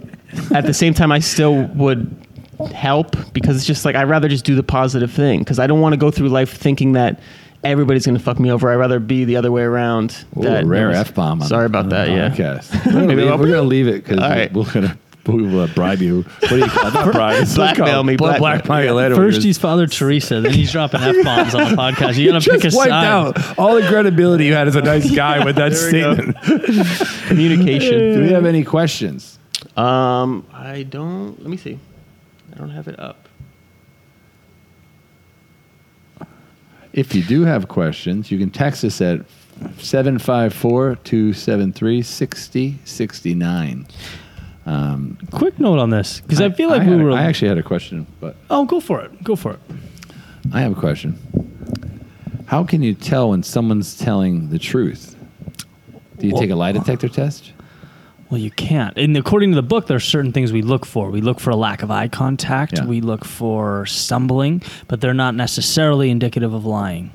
at 0.53 0.65
the 0.65 0.73
same 0.73 0.93
time, 0.93 1.13
I 1.13 1.19
still 1.19 1.63
would 1.75 2.13
help 2.73 3.15
because 3.31 3.55
it's 3.55 3.65
just 3.65 3.85
like 3.85 3.95
I'd 3.95 4.09
rather 4.09 4.27
just 4.27 4.43
do 4.43 4.53
the 4.53 4.63
positive 4.63 5.11
thing 5.13 5.39
because 5.39 5.59
I 5.59 5.67
don't 5.67 5.79
want 5.79 5.93
to 5.93 5.97
go 5.97 6.11
through 6.11 6.27
life 6.27 6.51
thinking 6.57 6.91
that 6.91 7.21
everybody's 7.63 8.05
going 8.05 8.17
to 8.17 8.23
fuck 8.23 8.39
me 8.39 8.51
over. 8.51 8.71
I'd 8.71 8.75
rather 8.75 8.99
be 8.99 9.25
the 9.25 9.35
other 9.37 9.51
way 9.51 9.63
around. 9.63 10.15
Ooh, 10.37 10.41
that 10.43 10.65
rare 10.65 10.91
f 10.91 11.13
bomb. 11.13 11.41
Sorry 11.41 11.65
about 11.65 11.89
that. 11.89 12.09
Yeah. 12.09 12.29
Podcast. 12.29 12.85
We're 12.85 12.91
gonna 12.93 13.07
leave, 13.15 13.27
I'll- 13.29 13.37
we're 13.37 13.47
gonna 13.47 13.61
leave 13.63 13.87
it 13.87 14.03
because 14.03 14.19
All 14.19 14.29
right. 14.29 14.51
we're 14.53 14.71
gonna 14.71 14.97
we 15.27 15.43
will 15.43 15.59
uh, 15.59 15.67
bribe 15.67 16.01
you. 16.01 16.23
What 16.23 16.49
do 16.49 16.57
you 16.57 16.65
call 16.65 16.87
it? 16.87 16.93
Not 16.95 17.11
bribe. 17.11 17.41
it's 17.43 17.53
Blackmail 17.53 17.85
called 17.87 18.05
me, 18.07 18.15
Black, 18.15 18.39
blackmail. 18.39 18.65
blackmail 18.65 18.85
you 18.85 18.93
later. 18.93 19.15
First 19.15 19.43
he's 19.43 19.59
Father 19.59 19.85
Teresa, 19.85 20.41
then 20.41 20.53
he's 20.53 20.71
dropping 20.71 21.01
f 21.03 21.23
bombs 21.23 21.53
on 21.53 21.69
the 21.69 21.75
podcast. 21.77 22.15
You 22.17 22.31
gotta 22.31 22.43
you 22.51 22.57
pick 22.59 22.73
a 22.73 22.75
wiped 22.75 22.89
side. 22.89 23.05
out 23.05 23.59
all 23.59 23.75
the 23.75 23.87
credibility 23.87 24.45
you 24.45 24.53
had 24.55 24.67
as 24.67 24.75
a 24.75 24.81
nice 24.81 25.11
guy 25.13 25.45
with 25.45 25.57
that 25.57 25.71
There 25.73 25.91
we 25.93 26.01
go. 26.01 26.31
statement. 26.41 27.17
Communication. 27.27 27.99
Do 28.15 28.21
we 28.23 28.29
have 28.29 28.45
any 28.45 28.63
questions? 28.63 29.37
Um, 29.77 30.47
I 30.51 30.81
don't. 30.83 31.39
Let 31.39 31.49
me 31.49 31.57
see. 31.57 31.77
I 32.51 32.57
don't 32.57 32.71
have 32.71 32.87
it 32.87 32.99
up. 32.99 33.28
If 36.93 37.13
you 37.13 37.23
do 37.23 37.43
have 37.45 37.67
questions, 37.67 38.31
you 38.31 38.37
can 38.39 38.49
text 38.49 38.83
us 38.83 38.99
at 39.01 39.21
754 39.77 40.95
273 40.95 42.01
6069. 42.01 43.87
Um, 44.65 45.17
Quick 45.31 45.59
note 45.59 45.79
on 45.79 45.89
this 45.89 46.19
because 46.21 46.41
I, 46.41 46.49
feel 46.51 46.69
like 46.69 46.87
we 46.87 46.95
were. 46.95 47.11
I 47.11 47.23
actually 47.23 47.47
had 47.49 47.57
a 47.57 47.63
question, 47.63 48.05
but 48.19 48.35
oh, 48.49 48.65
go 48.65 48.79
for 48.79 49.01
it. 49.01 49.23
Go 49.23 49.35
for 49.35 49.53
it. 49.53 49.59
I 50.53 50.61
have 50.61 50.71
a 50.77 50.79
question. 50.79 51.17
How 52.45 52.63
can 52.63 52.81
you 52.81 52.93
tell 52.93 53.29
when 53.29 53.43
someone's 53.43 53.97
telling 53.97 54.49
the 54.49 54.59
truth? 54.59 55.15
Do 56.17 56.27
you 56.27 56.37
take 56.37 56.49
a 56.49 56.55
lie 56.55 56.71
detector 56.71 57.07
test? 57.07 57.53
Well, 58.29 58.39
you 58.39 58.51
can't. 58.51 58.95
And 58.97 59.17
according 59.17 59.51
to 59.51 59.55
the 59.55 59.63
book, 59.63 59.87
there 59.87 59.97
are 59.97 59.99
certain 59.99 60.31
things 60.31 60.53
we 60.53 60.61
look 60.61 60.85
for. 60.85 61.09
We 61.09 61.21
look 61.21 61.39
for 61.39 61.49
a 61.49 61.55
lack 61.55 61.81
of 61.81 61.89
eye 61.89 62.07
contact. 62.07 62.73
Yeah. 62.73 62.85
We 62.85 63.01
look 63.01 63.25
for 63.25 63.87
stumbling, 63.87 64.61
but 64.87 65.01
they're 65.01 65.15
not 65.15 65.33
necessarily 65.33 66.11
indicative 66.11 66.53
of 66.53 66.63
lying. 66.65 67.11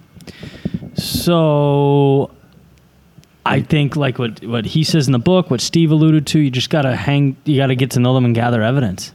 So 0.97 2.31
I 3.47 3.61
think 3.61 3.95
like 3.95 4.19
what 4.19 4.45
what 4.45 4.65
he 4.65 4.83
says 4.83 5.07
in 5.07 5.13
the 5.13 5.19
book, 5.19 5.51
what 5.51 5.61
Steve 5.61 5.91
alluded 5.91 6.27
to, 6.29 6.41
you 6.41 6.51
just 6.51 6.71
gotta 6.71 6.97
hang 6.97 7.37
you 7.45 7.59
gotta 7.59 7.75
get 7.75 7.93
to 7.93 8.01
know 8.01 8.15
them 8.15 8.25
and 8.25 8.35
gather 8.35 8.63
evidence. 8.63 9.13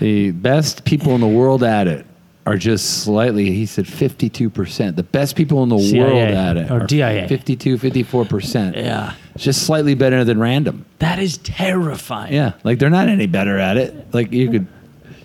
The 0.00 0.32
best 0.32 0.84
people 0.84 1.14
in 1.14 1.20
the 1.20 1.28
world 1.28 1.62
at 1.62 1.88
it 1.88 2.06
are 2.48 2.56
just 2.56 3.02
slightly, 3.02 3.50
he 3.50 3.66
said 3.66 3.84
52%. 3.84 4.96
The 4.96 5.02
best 5.02 5.36
people 5.36 5.62
in 5.62 5.68
the 5.68 5.78
CIA 5.78 6.02
world 6.02 6.16
at 6.16 6.56
it 6.56 6.70
or 6.70 6.80
are 6.80 6.86
DIA. 6.86 7.28
52, 7.28 7.76
54%. 7.76 8.74
Yeah. 8.74 9.14
It's 9.34 9.44
just 9.44 9.66
slightly 9.66 9.94
better 9.94 10.24
than 10.24 10.40
random. 10.40 10.86
That 10.98 11.18
is 11.18 11.36
terrifying. 11.38 12.32
Yeah. 12.32 12.54
Like 12.64 12.78
they're 12.78 12.88
not 12.88 13.08
any 13.08 13.26
better 13.26 13.58
at 13.58 13.76
it. 13.76 14.14
Like 14.14 14.32
you 14.32 14.50
could 14.50 14.66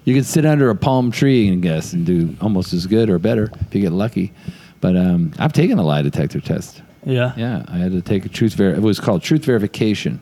you 0.03 0.13
could 0.13 0.25
sit 0.25 0.45
under 0.45 0.69
a 0.69 0.75
palm 0.75 1.11
tree 1.11 1.47
and 1.47 1.63
guess 1.63 1.93
and 1.93 2.05
do 2.05 2.35
almost 2.41 2.73
as 2.73 2.87
good 2.87 3.09
or 3.09 3.19
better 3.19 3.49
if 3.61 3.73
you 3.73 3.79
get 3.79 3.93
lucky. 3.93 4.33
But 4.81 4.97
um, 4.97 5.31
I've 5.39 5.53
taken 5.53 5.79
a 5.79 5.83
lie 5.83 6.01
detector 6.01 6.41
test. 6.41 6.81
Yeah. 7.05 7.31
Yeah, 7.37 7.63
I 7.69 7.77
had 7.77 7.93
to 7.93 8.01
take 8.01 8.25
a 8.25 8.29
truth 8.29 8.55
ver. 8.55 8.73
It 8.73 8.81
was 8.81 8.99
called 8.99 9.21
truth 9.23 9.45
verification. 9.45 10.21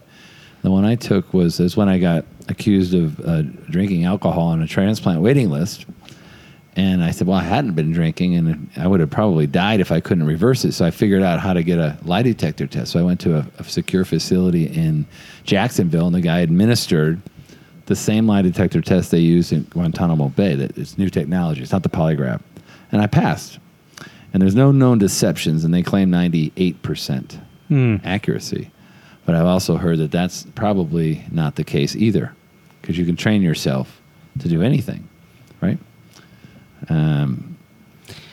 The 0.61 0.69
one 0.69 0.85
I 0.85 0.93
took 0.93 1.33
was 1.33 1.59
is 1.59 1.75
when 1.75 1.89
I 1.89 1.97
got 1.97 2.25
accused 2.47 2.93
of 2.93 3.19
uh, 3.21 3.41
drinking 3.71 4.05
alcohol 4.05 4.49
on 4.49 4.61
a 4.61 4.67
transplant 4.67 5.21
waiting 5.21 5.49
list, 5.49 5.87
and 6.75 7.03
I 7.03 7.11
said, 7.11 7.27
"Well, 7.27 7.37
I 7.37 7.43
hadn't 7.43 7.73
been 7.73 7.91
drinking, 7.91 8.35
and 8.35 8.69
I 8.77 8.87
would 8.87 8.99
have 9.01 9.09
probably 9.09 9.45
died 9.45 9.79
if 9.79 9.91
I 9.91 9.99
couldn't 9.99 10.25
reverse 10.25 10.63
it." 10.63 10.71
So 10.73 10.85
I 10.85 10.91
figured 10.91 11.23
out 11.23 11.39
how 11.39 11.53
to 11.53 11.63
get 11.63 11.79
a 11.79 11.97
lie 12.03 12.21
detector 12.21 12.67
test. 12.67 12.91
So 12.91 12.99
I 12.99 13.03
went 13.03 13.19
to 13.21 13.37
a, 13.37 13.47
a 13.57 13.63
secure 13.63 14.05
facility 14.05 14.65
in 14.65 15.05
Jacksonville, 15.43 16.07
and 16.07 16.15
the 16.15 16.21
guy 16.21 16.39
administered 16.39 17.21
the 17.87 17.95
same 17.95 18.25
lie 18.27 18.41
detector 18.41 18.81
test 18.81 19.11
they 19.11 19.19
use 19.19 19.51
in 19.51 19.63
Guantanamo 19.63 20.29
Bay. 20.29 20.55
That 20.55 20.77
it's 20.77 20.97
new 20.97 21.09
technology. 21.09 21.61
It's 21.61 21.73
not 21.73 21.83
the 21.83 21.89
polygraph, 21.89 22.41
and 22.91 23.01
I 23.01 23.07
passed. 23.07 23.59
And 24.33 24.41
there's 24.41 24.55
no 24.55 24.71
known 24.71 24.97
deceptions, 24.97 25.65
and 25.65 25.73
they 25.73 25.83
claim 25.83 26.09
98% 26.09 27.37
hmm. 27.67 27.97
accuracy. 28.05 28.71
But 29.25 29.35
I've 29.35 29.45
also 29.45 29.75
heard 29.75 29.99
that 29.99 30.11
that's 30.11 30.43
probably 30.55 31.25
not 31.31 31.55
the 31.55 31.65
case 31.65 31.97
either, 31.97 32.33
because 32.81 32.97
you 32.97 33.05
can 33.05 33.17
train 33.17 33.41
yourself 33.41 34.01
to 34.39 34.47
do 34.47 34.61
anything, 34.61 35.09
right? 35.59 35.77
Um, 36.89 37.57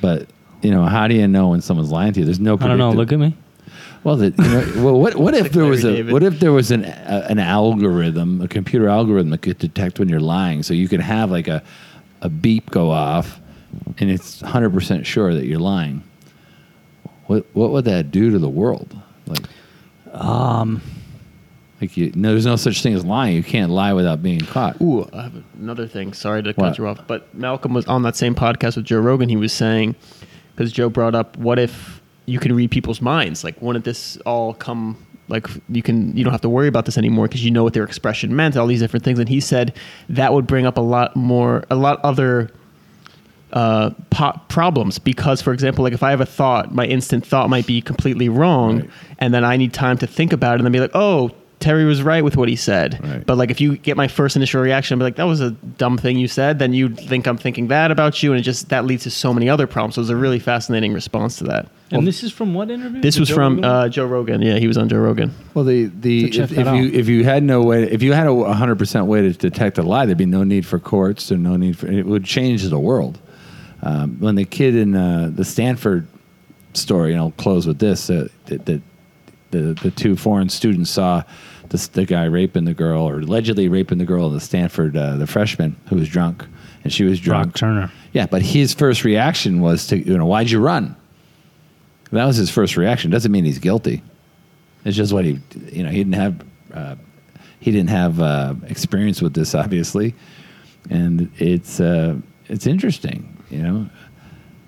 but 0.01 0.29
you 0.63 0.71
know, 0.71 0.85
how 0.85 1.07
do 1.09 1.15
you 1.15 1.29
know 1.29 1.49
when 1.49 1.61
someone's 1.61 1.91
lying 1.91 2.13
to 2.15 2.21
you? 2.21 2.25
There's 2.25 2.41
no. 2.41 2.55
I 2.61 2.67
don't 2.67 2.79
know. 2.79 2.91
Look 2.93 3.13
at 3.13 3.19
me. 3.19 3.35
well, 4.05 4.17
the, 4.17 4.27
you 4.31 4.35
know, 4.39 4.85
well, 4.85 5.01
what 5.01 5.15
what 5.17 5.35
if 5.35 5.43
like 5.45 5.53
there 5.53 5.65
was 5.65 5.85
a 5.85 5.93
David. 5.97 6.13
what 6.13 6.23
if 6.23 6.41
there 6.41 6.53
was 6.53 6.71
an 6.71 6.85
a, 6.85 7.27
an 7.29 7.39
algorithm, 7.39 8.41
a 8.41 8.49
computer 8.49 8.89
algorithm 8.89 9.31
that 9.31 9.43
could 9.43 9.59
detect 9.59 9.99
when 9.99 10.09
you're 10.09 10.21
lying, 10.21 10.63
so 10.63 10.75
you 10.75 10.89
could 10.89 11.01
have 11.01 11.31
like 11.31 11.49
a 11.49 11.63
a 12.23 12.29
beep 12.29 12.71
go 12.71 12.91
off, 12.91 13.41
and 13.99 14.11
it's 14.11 14.43
100 14.43 14.71
percent 14.73 15.07
sure 15.07 15.35
that 15.35 15.45
you're 15.47 15.59
lying. 15.61 16.03
What 17.27 17.47
what 17.53 17.71
would 17.71 17.85
that 17.85 18.11
do 18.11 18.31
to 18.31 18.39
the 18.39 18.49
world? 18.49 18.97
Like, 19.27 19.45
Um, 20.13 20.81
like 21.81 21.97
you, 21.97 22.11
no, 22.15 22.31
there's 22.31 22.47
no 22.47 22.57
such 22.57 22.83
thing 22.83 22.95
as 22.95 23.05
lying. 23.05 23.37
You 23.37 23.43
can't 23.43 23.71
lie 23.71 23.93
without 23.93 24.23
being 24.23 24.41
caught. 24.41 24.81
Ooh, 24.81 25.09
I 25.13 25.23
have 25.25 25.43
another 25.61 25.87
thing. 25.87 26.13
Sorry 26.13 26.43
to 26.43 26.49
What? 26.53 26.57
cut 26.71 26.79
you 26.79 26.87
off, 26.89 27.07
but 27.07 27.33
Malcolm 27.35 27.73
was 27.75 27.87
on 27.87 28.03
that 28.03 28.17
same 28.17 28.35
podcast 28.35 28.77
with 28.77 28.85
Joe 28.85 28.99
Rogan. 29.01 29.29
He 29.29 29.37
was 29.37 29.53
saying 29.53 29.95
because 30.57 30.73
Joe 30.73 30.89
brought 30.89 31.15
up, 31.15 31.37
what 31.37 31.59
if 31.59 32.01
you 32.27 32.39
can 32.41 32.53
read 32.55 32.71
people's 32.71 33.01
minds? 33.01 33.45
Like, 33.45 33.61
wouldn't 33.63 33.85
this 33.85 34.17
all 34.27 34.55
come? 34.55 34.97
Like 35.29 35.47
you 35.69 35.83
can, 35.83 36.17
you 36.17 36.25
don't 36.25 36.33
have 36.33 36.41
to 36.41 36.49
worry 36.49 36.69
about 36.69 36.87
this 36.87 36.97
anymore 36.97 37.29
because 37.29 37.45
you 37.45 37.51
know 37.51 37.63
what 37.63 37.75
their 37.75 37.85
expression 37.85 38.35
meant. 38.35 38.57
All 38.57 38.67
these 38.67 38.81
different 38.81 39.05
things, 39.05 39.19
and 39.19 39.29
he 39.29 39.41
said 39.41 39.77
that 40.09 40.33
would 40.33 40.47
bring 40.47 40.65
up 40.67 40.79
a 40.79 40.81
lot 40.81 41.15
more, 41.17 41.65
a 41.71 41.77
lot 41.77 42.01
other 42.03 42.51
uh, 43.53 43.91
po- 44.11 44.41
problems 44.49 44.99
because, 44.99 45.41
for 45.41 45.53
example, 45.53 45.83
like 45.85 45.93
if 45.93 46.03
I 46.03 46.11
have 46.11 46.21
a 46.21 46.27
thought, 46.27 46.75
my 46.75 46.87
instant 46.87 47.27
thought 47.27 47.49
might 47.51 47.67
be 47.67 47.81
completely 47.81 48.29
wrong, 48.29 48.81
Right. 48.81 48.91
and 49.19 49.33
then 49.35 49.45
I 49.45 49.57
need 49.57 49.73
time 49.73 49.97
to 49.99 50.07
think 50.07 50.33
about 50.33 50.53
it 50.55 50.61
and 50.61 50.65
then 50.67 50.73
be 50.73 50.81
like, 50.81 50.91
oh, 50.95 51.31
Terry 51.61 51.85
was 51.85 52.03
right 52.03 52.23
with 52.23 52.37
what 52.37 52.49
he 52.49 52.55
said. 52.55 53.01
Right. 53.03 53.27
But 53.27 53.37
like 53.37 53.51
if 53.51 53.61
you 53.61 53.77
get 53.77 53.97
my 53.97 54.07
first 54.07 54.37
initial 54.37 54.61
reaction 54.63 54.95
and 54.95 55.01
be 55.01 55.05
like, 55.05 55.17
that 55.17 55.25
was 55.25 55.41
a 55.41 55.51
dumb 55.51 55.99
thing 55.99 56.17
you 56.17 56.29
said, 56.29 56.59
then 56.61 56.73
you 56.73 56.89
think 56.95 57.27
I'm 57.27 57.37
thinking 57.37 57.67
that 57.69 57.91
about 57.91 58.23
you, 58.23 58.31
and 58.33 58.39
it 58.39 58.45
just 58.45 58.69
that 58.69 58.85
leads 58.85 59.03
to 59.05 59.11
so 59.11 59.35
many 59.35 59.49
other 59.49 59.67
problems. 59.67 59.97
So 59.97 60.01
was 60.03 60.11
a 60.11 60.17
really 60.17 60.39
fascinating 60.39 60.93
response 60.93 61.37
to 61.39 61.45
that. 61.45 61.69
and 61.91 62.07
this 62.07 62.23
is 62.23 62.31
from 62.33 62.55
what 62.55 62.71
interview? 62.71 63.01
This 63.01 63.17
The 63.17 63.21
was 63.23 63.29
Joe 63.31 63.35
from 63.35 63.55
Rogan? 63.57 63.65
uh, 63.65 63.89
Joe 63.89 64.07
Rogan. 64.07 64.41
Yeah, 64.43 64.59
he 64.59 64.69
was 64.69 64.79
on 64.79 64.89
Joe 64.89 64.99
Rogan. 64.99 65.35
Well, 65.55 65.65
the 65.65 65.87
the 65.87 66.31
So 66.31 66.43
if, 66.43 66.53
if 66.53 66.59
you 66.59 66.65
out. 66.65 66.77
if 66.95 67.09
you 67.09 67.25
had 67.25 67.43
no 67.43 67.63
way, 67.63 67.83
if 67.91 68.03
you 68.05 68.13
had 68.13 68.29
a 68.29 68.53
hundred 68.53 68.79
percent 68.79 69.07
way 69.07 69.23
to 69.23 69.33
detect 69.33 69.79
a 69.79 69.83
lie, 69.83 70.07
there'd 70.07 70.17
be 70.19 70.27
no 70.27 70.45
need 70.45 70.65
for 70.65 70.79
courts 70.79 71.33
or 71.33 71.37
no 71.39 71.57
need 71.57 71.77
for 71.77 71.89
it 71.89 72.07
would 72.07 72.25
change 72.25 72.63
the 72.63 72.79
world. 72.79 73.19
Um, 73.83 74.17
when 74.21 74.37
the 74.37 74.45
kid 74.45 74.77
in 74.77 74.95
uh, 74.95 75.31
the 75.35 75.45
Stanford 75.45 76.07
story, 76.75 77.13
and 77.13 77.21
I'll 77.21 77.33
close 77.33 77.67
with 77.67 77.79
this: 77.81 78.11
uh, 78.11 78.29
that 78.47 78.67
that 78.67 78.83
the 79.51 79.75
the 79.83 79.91
two 79.91 80.15
foreign 80.17 80.49
students 80.51 80.91
saw 80.91 81.23
this, 81.71 81.89
the 81.89 82.05
guy 82.05 82.25
raping 82.25 82.65
the 82.65 82.75
girl 82.75 83.09
or 83.09 83.21
allegedly 83.21 83.69
raping 83.69 83.99
the 83.99 84.05
girl 84.05 84.27
at 84.27 84.33
the 84.33 84.41
Stanford, 84.41 84.97
uh, 84.97 85.17
the 85.17 85.27
freshman 85.27 85.77
who 85.89 85.97
was 85.97 86.09
drunk, 86.09 86.45
and 86.85 86.93
she 86.93 87.05
was 87.05 87.21
drunk. 87.21 87.49
Brock 87.49 87.57
Turner. 87.57 87.93
Yeah, 88.13 88.27
but 88.27 88.43
his 88.43 88.75
first 88.75 89.05
reaction 89.05 89.61
was 89.61 89.87
to, 89.89 89.99
you 89.99 90.17
know, 90.17 90.27
why'd 90.27 90.51
you 90.51 90.61
run? 90.61 90.97
That 92.11 92.25
was 92.25 92.37
his 92.37 92.51
first 92.51 92.77
reaction. 92.77 93.11
Doesn't 93.11 93.31
mean 93.31 93.45
he's 93.45 93.59
guilty. 93.59 94.03
It's 94.85 94.97
just 94.97 95.13
what 95.13 95.25
he, 95.25 95.41
you 95.71 95.83
know, 95.83 95.91
he 95.91 95.99
didn't 95.99 96.15
have, 96.15 96.47
uh, 96.73 96.97
he 97.61 97.71
didn't 97.71 97.91
have 97.91 98.21
uh, 98.21 98.55
experience 98.69 99.21
with 99.21 99.35
this, 99.35 99.55
obviously, 99.55 100.15
and 100.89 101.31
it's 101.39 101.81
uh, 101.81 102.17
it's 102.49 102.67
interesting, 102.67 103.37
you 103.51 103.63
know, 103.63 103.91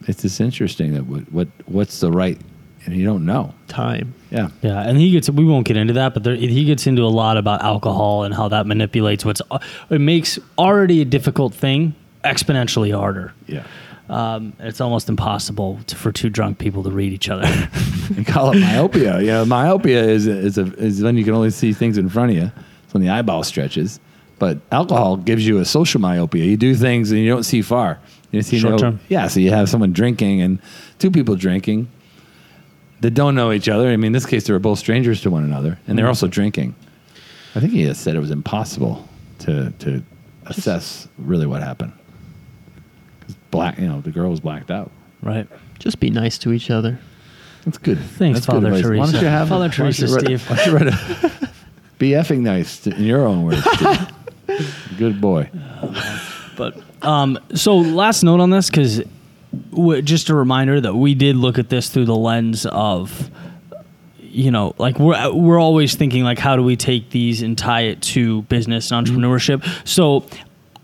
it's 0.06 0.22
just 0.22 0.40
interesting 0.40 0.92
that 0.94 1.06
what 1.06 1.30
what 1.32 1.48
what's 1.66 2.00
the 2.00 2.10
right, 2.10 2.38
and 2.84 2.96
you 2.96 3.04
don't 3.04 3.24
know. 3.24 3.54
Time. 3.68 4.14
Yeah, 4.30 4.48
Yeah, 4.62 4.80
and 4.82 4.98
he 4.98 5.10
gets. 5.10 5.28
We 5.28 5.44
won't 5.44 5.66
get 5.66 5.76
into 5.76 5.94
that, 5.94 6.14
but 6.14 6.22
there, 6.22 6.34
he 6.34 6.64
gets 6.64 6.86
into 6.86 7.02
a 7.02 7.08
lot 7.08 7.36
about 7.36 7.62
alcohol 7.62 8.24
and 8.24 8.34
how 8.34 8.48
that 8.48 8.66
manipulates 8.66 9.24
what's. 9.24 9.42
It 9.90 10.00
makes 10.00 10.38
already 10.56 11.00
a 11.00 11.04
difficult 11.04 11.54
thing 11.54 11.94
exponentially 12.24 12.94
harder. 12.94 13.32
yeah. 13.46 13.64
Um, 14.08 14.54
it's 14.58 14.80
almost 14.80 15.08
impossible 15.08 15.78
to, 15.86 15.94
for 15.94 16.10
two 16.10 16.30
drunk 16.30 16.58
people 16.58 16.82
to 16.82 16.90
read 16.90 17.12
each 17.12 17.28
other. 17.28 17.46
and 18.16 18.26
call 18.26 18.50
it 18.50 18.58
myopia. 18.58 19.20
You 19.20 19.26
know, 19.28 19.44
myopia 19.44 20.02
is 20.02 20.26
is 20.26 20.58
a, 20.58 20.64
is 20.74 21.00
when 21.00 21.16
you 21.16 21.24
can 21.24 21.32
only 21.32 21.50
see 21.50 21.72
things 21.72 21.96
in 21.96 22.08
front 22.08 22.32
of 22.32 22.36
you. 22.36 22.50
It's 22.84 22.92
when 22.92 23.04
the 23.04 23.10
eyeball 23.10 23.44
stretches. 23.44 24.00
But 24.40 24.58
alcohol 24.72 25.16
gives 25.16 25.46
you 25.46 25.58
a 25.58 25.64
social 25.64 26.00
myopia. 26.00 26.44
You 26.44 26.56
do 26.56 26.74
things 26.74 27.12
and 27.12 27.20
you 27.20 27.28
don't 27.28 27.44
see 27.44 27.62
far. 27.62 28.00
You 28.32 28.42
see 28.42 28.58
Short 28.58 28.72
no, 28.72 28.78
term. 28.78 29.00
Yeah, 29.08 29.28
so 29.28 29.38
you 29.38 29.50
have 29.50 29.68
someone 29.68 29.92
drinking 29.92 30.40
and 30.40 30.58
two 30.98 31.10
people 31.10 31.36
drinking 31.36 31.88
that 33.00 33.12
don't 33.12 33.34
know 33.34 33.52
each 33.52 33.68
other. 33.68 33.88
I 33.88 33.96
mean, 33.96 34.06
in 34.08 34.12
this 34.12 34.26
case, 34.26 34.44
they 34.46 34.52
were 34.52 34.58
both 34.58 34.78
strangers 34.78 35.20
to 35.22 35.30
one 35.30 35.44
another, 35.44 35.78
and 35.86 35.98
they're 35.98 36.08
also 36.08 36.26
drinking. 36.26 36.74
I 37.54 37.60
think 37.60 37.72
he 37.72 37.82
has 37.82 37.98
said 37.98 38.14
it 38.16 38.20
was 38.20 38.30
impossible 38.30 39.08
to 39.40 39.70
to 39.80 40.02
assess 40.46 41.08
really 41.18 41.46
what 41.46 41.62
happened. 41.62 41.92
'Cause 43.20 43.36
Black, 43.50 43.78
you 43.78 43.86
know, 43.88 44.00
the 44.00 44.10
girl 44.10 44.30
was 44.30 44.40
blacked 44.40 44.70
out. 44.70 44.90
right. 45.22 45.46
Just 45.78 45.98
be 45.98 46.10
nice 46.10 46.36
to 46.38 46.52
each 46.52 46.70
other. 46.70 46.98
That's 47.64 47.78
good. 47.78 47.98
Thanks, 47.98 48.40
That's 48.40 48.46
good 48.46 48.52
Father 48.62 48.66
advice. 48.68 48.84
Why 48.84 48.90
don't 48.96 49.06
Teresa. 49.06 49.18
you 49.24 49.26
have 49.30 49.48
Father 49.48 49.60
why 49.60 49.68
don't 49.68 49.74
Teresa, 49.94 50.06
you 50.06 50.14
write- 50.14 50.24
Steve. 50.24 50.50
Why 50.50 50.56
don't 50.56 50.66
you 50.66 50.72
write 50.72 50.86
a 50.88 51.48
be 51.98 52.10
effing 52.10 52.40
nice 52.40 52.78
to- 52.80 52.94
in 52.94 53.02
your 53.04 53.26
own 53.26 53.44
words? 53.44 53.64
Steve. 53.72 54.10
good 54.98 55.20
boy. 55.20 55.48
But 56.56 56.78
um, 57.02 57.38
so 57.54 57.76
last 57.78 58.22
note 58.24 58.40
on 58.40 58.50
this 58.50 58.68
because 58.68 59.02
w- 59.70 60.02
just 60.02 60.28
a 60.28 60.34
reminder 60.34 60.80
that 60.80 60.94
we 60.94 61.14
did 61.14 61.36
look 61.36 61.58
at 61.58 61.68
this 61.68 61.88
through 61.88 62.06
the 62.06 62.16
lens 62.16 62.66
of 62.66 63.30
you 64.20 64.50
know 64.50 64.74
like 64.78 64.98
we're 64.98 65.32
we're 65.32 65.58
always 65.58 65.94
thinking 65.96 66.22
like 66.22 66.38
how 66.38 66.54
do 66.56 66.62
we 66.62 66.76
take 66.76 67.10
these 67.10 67.42
and 67.42 67.58
tie 67.58 67.82
it 67.82 68.00
to 68.00 68.42
business 68.42 68.90
and 68.92 69.06
entrepreneurship 69.06 69.64
so 69.88 70.24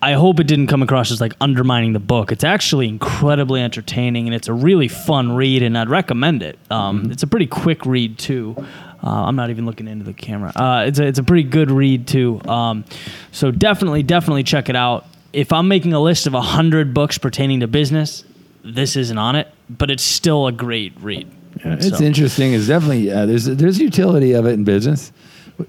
I 0.03 0.13
hope 0.13 0.41
it 0.41 0.47
didn't 0.47 0.67
come 0.67 0.83
across 0.83 1.11
as 1.11 1.23
like 1.23 1.33
undermining 1.41 1.95
the 1.95 1.99
book. 1.99 2.31
It's 2.31 2.45
actually 2.45 2.87
incredibly 2.87 3.63
entertaining 3.63 4.27
and 4.27 4.35
it's 4.35 4.47
a 4.47 4.53
really 4.53 4.89
fun 4.89 5.33
read, 5.35 5.63
and 5.63 5.77
I'd 5.77 5.89
recommend 5.89 6.43
it. 6.43 6.59
Um, 6.71 7.11
It's 7.11 7.23
a 7.23 7.27
pretty 7.27 7.47
quick 7.47 7.87
read 7.87 8.19
too. 8.19 8.55
Uh, 9.03 9.25
I'm 9.25 9.37
not 9.37 9.49
even 9.49 9.65
looking 9.65 9.89
into 9.89 10.05
the 10.05 10.13
camera. 10.13 10.53
Uh, 10.55 10.85
it's 10.87 10.99
a 10.99 11.07
it's 11.07 11.19
a 11.19 11.23
pretty 11.25 11.45
good 11.45 11.71
read 11.71 12.07
too. 12.07 12.41
Um, 12.47 12.85
so 13.33 13.51
definitely 13.51 14.03
definitely 14.03 14.45
check 14.45 14.69
it 14.69 14.77
out. 14.77 15.07
If 15.33 15.51
I'm 15.51 15.67
making 15.67 15.95
a 15.95 16.01
list 16.01 16.27
of 16.27 16.35
hundred 16.35 16.93
books 16.93 17.17
pertaining 17.17 17.61
to 17.61 17.67
business, 17.67 18.23
this 18.67 18.97
isn't 18.97 19.19
on 19.19 19.37
it, 19.37 19.49
but 19.71 19.91
it's 19.91 20.03
still 20.03 20.47
a 20.47 20.53
great 20.53 20.93
read. 21.01 21.31
Yeah, 21.65 21.75
it's 21.75 21.89
So- 21.99 22.05
interesting. 22.05 22.53
It's 22.53 22.67
definitely 22.67 23.11
uh, 23.11 23.27
there's 23.27 23.45
there's 23.47 23.79
utility 23.79 24.33
of 24.33 24.45
it 24.47 24.51
in 24.53 24.65
business, 24.65 25.11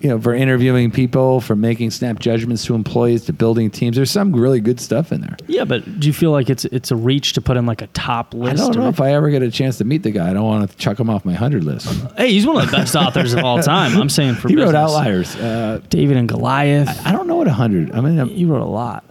you 0.02 0.10
know, 0.10 0.20
for 0.20 0.34
interviewing 0.36 0.92
people, 0.92 1.40
for 1.40 1.56
making 1.56 1.92
snap 1.92 2.20
judgments 2.20 2.66
to 2.66 2.76
employees 2.76 3.24
to 3.26 3.32
building 3.34 3.72
teams. 3.72 3.96
There's 3.96 4.12
some 4.12 4.36
really 4.36 4.60
good 4.60 4.82
stuff 4.82 5.14
in 5.14 5.22
there. 5.22 5.38
Yeah, 5.48 5.64
but 5.64 6.00
do 6.02 6.08
you 6.08 6.14
feel 6.14 6.32
like 6.32 6.50
it's 6.50 6.66
it's 6.66 6.92
a 6.92 6.96
reach 6.98 7.32
to 7.34 7.42
put 7.42 7.56
in 7.56 7.66
like 7.66 7.82
a 7.82 7.88
top 7.88 8.34
list? 8.34 8.62
I 8.62 8.66
don't 8.66 8.76
know 8.76 8.86
or- 8.88 8.90
if 8.90 9.00
I 9.00 9.14
ever 9.14 9.30
get 9.30 9.44
a 9.44 9.50
chance 9.50 9.78
to 9.78 9.86
meet 9.86 10.04
the 10.04 10.12
guy. 10.12 10.30
I 10.30 10.34
don't 10.34 10.44
want 10.44 10.70
to 10.70 10.76
chuck 10.76 11.00
him 11.00 11.10
off 11.10 11.24
my 11.24 11.34
hundred 11.36 11.64
list. 11.64 11.88
hey, 12.18 12.34
he's 12.34 12.46
one 12.46 12.58
of 12.62 12.70
the 12.70 12.76
best 12.76 12.94
authors 12.98 13.32
of 13.34 13.46
all 13.46 13.62
time. 13.62 13.96
I'm 13.96 14.10
saying 14.10 14.36
for 14.36 14.50
he 14.50 14.58
wrote. 14.58 14.76
Outliers. 14.76 15.38
Uh, 15.38 15.80
David 15.90 16.18
and 16.18 16.28
Goliath. 16.28 16.90
I 17.08 17.14
don't 17.14 17.28
know 17.28 17.38
what 17.38 17.48
a 17.48 17.54
hundred. 17.54 17.92
I 17.94 18.02
mean, 18.02 18.28
He 18.28 18.44
wrote 18.44 18.62
a 18.62 18.66
lot. 18.66 19.06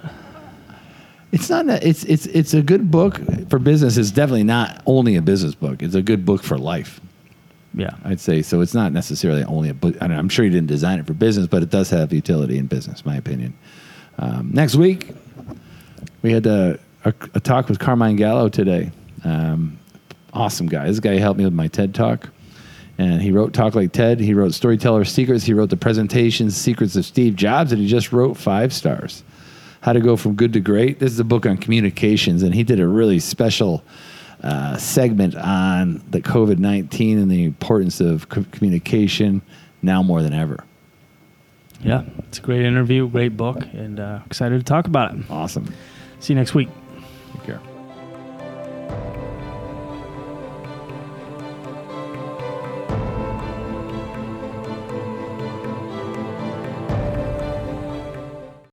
It's 1.33 1.51
not. 1.51 1.69
A, 1.69 1.87
it's 1.87 2.05
it's 2.05 2.27
it's 2.27 2.55
a 2.55 2.63
good 2.63 2.91
book 2.91 3.21
for 3.49 3.59
business. 3.59 3.97
It's 3.97 4.11
definitely 4.11 4.45
not 4.45 4.83
only 4.87 5.17
a 5.17 5.23
business 5.23 5.55
book. 5.55 5.83
It's 5.83 5.95
a 5.95 6.03
good 6.03 6.25
book 6.25 6.43
for 6.43 6.57
life. 6.59 7.01
Yeah. 7.75 7.91
I'd 8.05 8.21
say 8.21 8.41
so. 8.43 8.63
It's 8.63 8.75
not 8.75 8.93
necessarily 8.93 9.45
only 9.45 9.69
a 9.69 9.75
book. 9.75 9.97
I 10.01 10.09
mean, 10.09 10.19
I'm 10.19 10.31
sure 10.31 10.45
he 10.45 10.51
didn't 10.51 10.69
design 10.69 10.99
it 10.99 11.07
for 11.07 11.13
business, 11.13 11.47
but 11.47 11.63
it 11.63 11.71
does 11.71 11.91
have 11.91 12.13
utility 12.13 12.57
in 12.57 12.67
business, 12.67 13.05
my 13.05 13.17
opinion. 13.17 13.57
Um, 14.19 14.51
next 14.53 14.77
week, 14.77 15.11
we 16.23 16.33
had 16.33 16.47
a, 16.47 16.79
a, 17.05 17.13
a 17.35 17.41
talk 17.41 17.69
with 17.69 17.79
Carmine 17.79 18.17
Gallo 18.17 18.49
today. 18.49 18.91
Um, 19.25 19.79
awesome 20.33 20.69
guy. 20.69 20.87
This 20.87 21.01
guy 21.01 21.19
helped 21.19 21.39
me 21.39 21.45
with 21.45 21.53
my 21.53 21.69
TED 21.69 21.95
talk. 21.95 22.31
And 22.99 23.21
he 23.21 23.31
wrote 23.31 23.53
Talk 23.53 23.75
Like 23.75 23.93
TED. 23.93 24.21
He 24.21 24.33
wrote 24.33 24.55
Storyteller 24.55 25.05
Secrets. 25.05 25.45
He 25.45 25.53
wrote 25.53 25.69
the 25.69 25.77
presentations 25.77 26.57
Secrets 26.57 26.97
of 26.97 27.05
Steve 27.05 27.37
Jobs. 27.37 27.73
And 27.73 27.81
he 27.83 27.87
just 27.87 28.11
wrote 28.11 28.39
five 28.39 28.73
stars 28.73 29.23
How 29.87 29.93
to 29.93 30.01
Go 30.01 30.17
From 30.17 30.35
Good 30.35 30.53
to 30.55 30.61
Great. 30.61 30.99
This 30.99 31.13
is 31.13 31.21
a 31.21 31.25
book 31.25 31.47
on 31.47 31.59
communications. 31.59 32.43
And 32.43 32.53
he 32.53 32.65
did 32.65 32.81
a 32.81 32.89
really 32.89 33.21
special 33.21 33.85
uh, 34.43 34.77
segment 34.79 35.37
on 35.37 36.03
the 36.11 36.21
COVID 36.21 36.59
19 36.59 37.19
and 37.19 37.31
the 37.31 37.45
importance 37.45 38.01
of 38.01 38.29
co- 38.29 38.45
communication 38.51 39.43
now 39.83 40.03
more 40.03 40.25
than 40.25 40.33
ever. 40.33 40.65
Yeah. 41.83 42.03
It's 42.27 42.39
a 42.39 42.43
great 42.43 42.63
interview, 42.63 43.09
great 43.09 43.37
book, 43.37 43.59
and 43.75 44.01
uh, 44.01 44.23
excited 44.27 44.59
to 44.59 44.65
talk 44.65 44.89
about 44.89 45.15
it. 45.15 45.31
Awesome. 45.31 45.73
See 46.19 46.33
you 46.33 46.41
next 46.41 46.53
week. 46.53 46.69